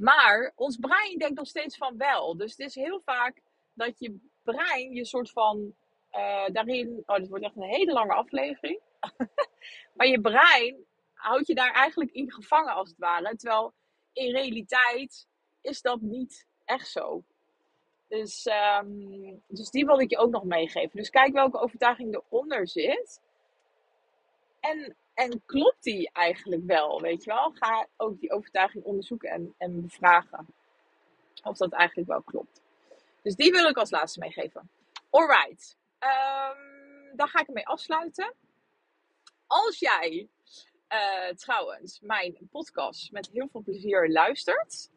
maar 0.00 0.52
ons 0.54 0.76
brein 0.76 1.18
denkt 1.18 1.36
nog 1.36 1.46
steeds 1.46 1.76
van 1.76 1.96
wel. 1.96 2.36
Dus 2.36 2.50
het 2.50 2.60
is 2.60 2.74
heel 2.74 3.00
vaak 3.00 3.42
dat 3.74 3.98
je 3.98 4.18
brein 4.42 4.94
je 4.94 5.04
soort 5.04 5.30
van 5.30 5.74
uh, 6.12 6.46
daarin. 6.46 7.02
Oh, 7.06 7.16
dit 7.16 7.28
wordt 7.28 7.44
echt 7.44 7.56
een 7.56 7.62
hele 7.62 7.92
lange 7.92 8.14
aflevering. 8.14 8.80
maar 9.94 10.06
je 10.06 10.20
brein 10.20 10.84
houdt 11.12 11.46
je 11.46 11.54
daar 11.54 11.72
eigenlijk 11.72 12.10
in 12.10 12.32
gevangen 12.32 12.74
als 12.74 12.88
het 12.88 12.98
ware. 12.98 13.36
Terwijl 13.36 13.72
in 14.12 14.34
realiteit 14.34 15.28
is 15.60 15.82
dat 15.82 16.00
niet 16.00 16.46
echt 16.64 16.88
zo. 16.88 17.24
Dus, 18.08 18.46
um, 18.82 19.42
dus 19.46 19.70
die 19.70 19.84
wil 19.84 20.00
ik 20.00 20.10
je 20.10 20.18
ook 20.18 20.30
nog 20.30 20.44
meegeven. 20.44 20.96
Dus 20.96 21.10
kijk 21.10 21.32
welke 21.32 21.58
overtuiging 21.58 22.14
eronder 22.14 22.68
zit. 22.68 23.20
En, 24.60 24.96
en 25.20 25.42
klopt 25.46 25.82
die 25.82 26.10
eigenlijk 26.12 26.62
wel, 26.66 27.00
weet 27.00 27.24
je 27.24 27.30
wel? 27.30 27.50
Ga 27.50 27.86
ook 27.96 28.20
die 28.20 28.32
overtuiging 28.32 28.84
onderzoeken 28.84 29.30
en, 29.30 29.54
en 29.58 29.82
bevragen. 29.82 30.46
Of 31.42 31.56
dat 31.56 31.72
eigenlijk 31.72 32.08
wel 32.08 32.22
klopt. 32.22 32.62
Dus 33.22 33.34
die 33.34 33.50
wil 33.50 33.68
ik 33.68 33.76
als 33.76 33.90
laatste 33.90 34.18
meegeven. 34.18 34.70
Alright. 35.10 35.76
Um, 36.00 37.16
dan 37.16 37.28
ga 37.28 37.40
ik 37.40 37.46
ermee 37.46 37.66
afsluiten. 37.66 38.34
Als 39.46 39.78
jij 39.78 40.28
uh, 40.92 41.34
trouwens 41.34 42.00
mijn 42.00 42.36
podcast 42.50 43.12
met 43.12 43.28
heel 43.32 43.48
veel 43.48 43.62
plezier 43.62 44.10
luistert. 44.10 44.90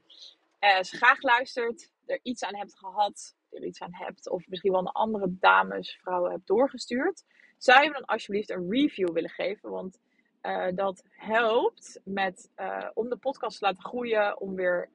Ze 0.82 0.98
graag 0.98 1.22
luistert, 1.22 1.90
er 2.06 2.20
iets 2.24 2.44
aan 2.44 2.56
hebt 2.56 2.78
gehad, 2.78 3.36
er 3.50 3.64
iets 3.64 3.82
aan 3.82 3.94
hebt, 3.94 4.30
of 4.30 4.48
misschien 4.48 4.72
wel 4.72 4.80
een 4.80 4.88
andere 4.88 5.38
dames, 5.40 6.00
vrouwen 6.02 6.32
hebt 6.32 6.48
doorgestuurd, 6.48 7.24
zou 7.58 7.84
je 7.84 7.92
dan 7.92 8.06
alsjeblieft 8.06 8.50
een 8.50 8.70
review 8.72 9.10
willen 9.10 9.30
geven? 9.30 9.70
Want 9.70 10.00
uh, 10.44 10.68
dat 10.76 11.04
helpt 11.10 12.00
met, 12.04 12.50
om 12.94 13.10
de 13.10 13.18
podcast 13.18 13.60
te 13.60 13.66
laten 13.66 13.84
groeien, 13.84 14.40
om 14.40 14.56
weer 14.56 14.90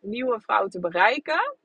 nieuwe 0.00 0.40
vrouwen 0.40 0.70
te 0.70 0.80
bereiken. 0.80 1.56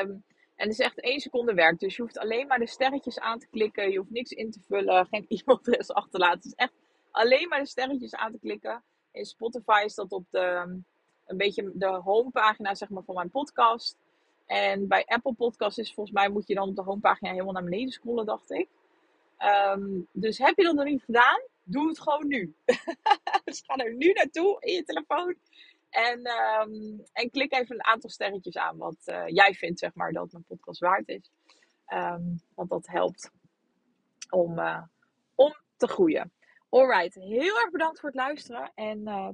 Um, 0.00 0.24
en 0.62 0.68
het 0.68 0.78
is 0.78 0.84
echt 0.84 1.00
één 1.00 1.20
seconde 1.20 1.54
werk. 1.54 1.78
Dus 1.78 1.96
je 1.96 2.02
hoeft 2.02 2.18
alleen 2.18 2.46
maar 2.46 2.58
de 2.58 2.66
sterretjes 2.66 3.18
aan 3.18 3.38
te 3.38 3.48
klikken. 3.50 3.90
Je 3.90 3.98
hoeft 3.98 4.10
niks 4.10 4.30
in 4.30 4.50
te 4.50 4.60
vullen. 4.60 5.06
Geen 5.10 5.26
e-mailadres 5.28 5.90
achter 5.90 6.10
te 6.10 6.18
laten. 6.18 6.36
Het 6.36 6.44
is 6.44 6.54
echt 6.54 6.72
alleen 7.10 7.48
maar 7.48 7.58
de 7.58 7.66
sterretjes 7.66 8.14
aan 8.14 8.32
te 8.32 8.38
klikken. 8.38 8.82
In 9.12 9.24
Spotify 9.24 9.82
is 9.84 9.94
dat 9.94 10.12
op 10.12 10.24
de, 10.30 10.80
een 11.26 11.36
beetje 11.36 11.70
de 11.74 11.86
homepagina 11.86 12.74
zeg 12.74 12.88
maar, 12.88 13.02
van 13.02 13.14
mijn 13.14 13.30
podcast. 13.30 13.96
En 14.46 14.88
bij 14.88 15.04
Apple 15.04 15.34
Podcast 15.34 15.78
is 15.78 15.94
volgens 15.94 16.16
mij 16.16 16.28
moet 16.28 16.48
je 16.48 16.54
dan 16.54 16.68
op 16.68 16.76
de 16.76 16.82
homepagina 16.82 17.30
helemaal 17.30 17.52
naar 17.52 17.64
beneden 17.64 17.92
scrollen, 17.92 18.26
dacht 18.26 18.50
ik. 18.50 18.68
Um, 19.74 20.06
dus 20.12 20.38
heb 20.38 20.56
je 20.56 20.64
dat 20.64 20.74
nog 20.74 20.84
niet 20.84 21.02
gedaan? 21.02 21.40
Doe 21.62 21.88
het 21.88 22.00
gewoon 22.00 22.26
nu. 22.26 22.56
dus 23.44 23.62
ga 23.66 23.76
er 23.76 23.94
nu 23.94 24.12
naartoe 24.12 24.56
in 24.60 24.74
je 24.74 24.82
telefoon. 24.82 25.36
En, 25.90 26.18
um, 26.18 27.02
en 27.12 27.30
klik 27.30 27.52
even 27.52 27.74
een 27.74 27.84
aantal 27.84 28.10
sterretjes 28.10 28.56
aan 28.56 28.76
wat 28.76 28.96
uh, 29.06 29.26
jij 29.26 29.54
vindt, 29.54 29.78
zeg 29.78 29.94
maar, 29.94 30.12
dat 30.12 30.32
mijn 30.32 30.44
podcast 30.44 30.80
waard 30.80 31.08
is. 31.08 31.30
Um, 31.88 32.40
want 32.54 32.68
dat 32.68 32.86
helpt 32.86 33.30
om, 34.30 34.58
uh, 34.58 34.82
om 35.34 35.54
te 35.76 35.88
groeien. 35.88 36.32
Alright, 36.68 37.14
heel 37.14 37.60
erg 37.60 37.70
bedankt 37.70 38.00
voor 38.00 38.08
het 38.08 38.18
luisteren 38.18 38.72
en 38.74 39.00
uh, 39.00 39.28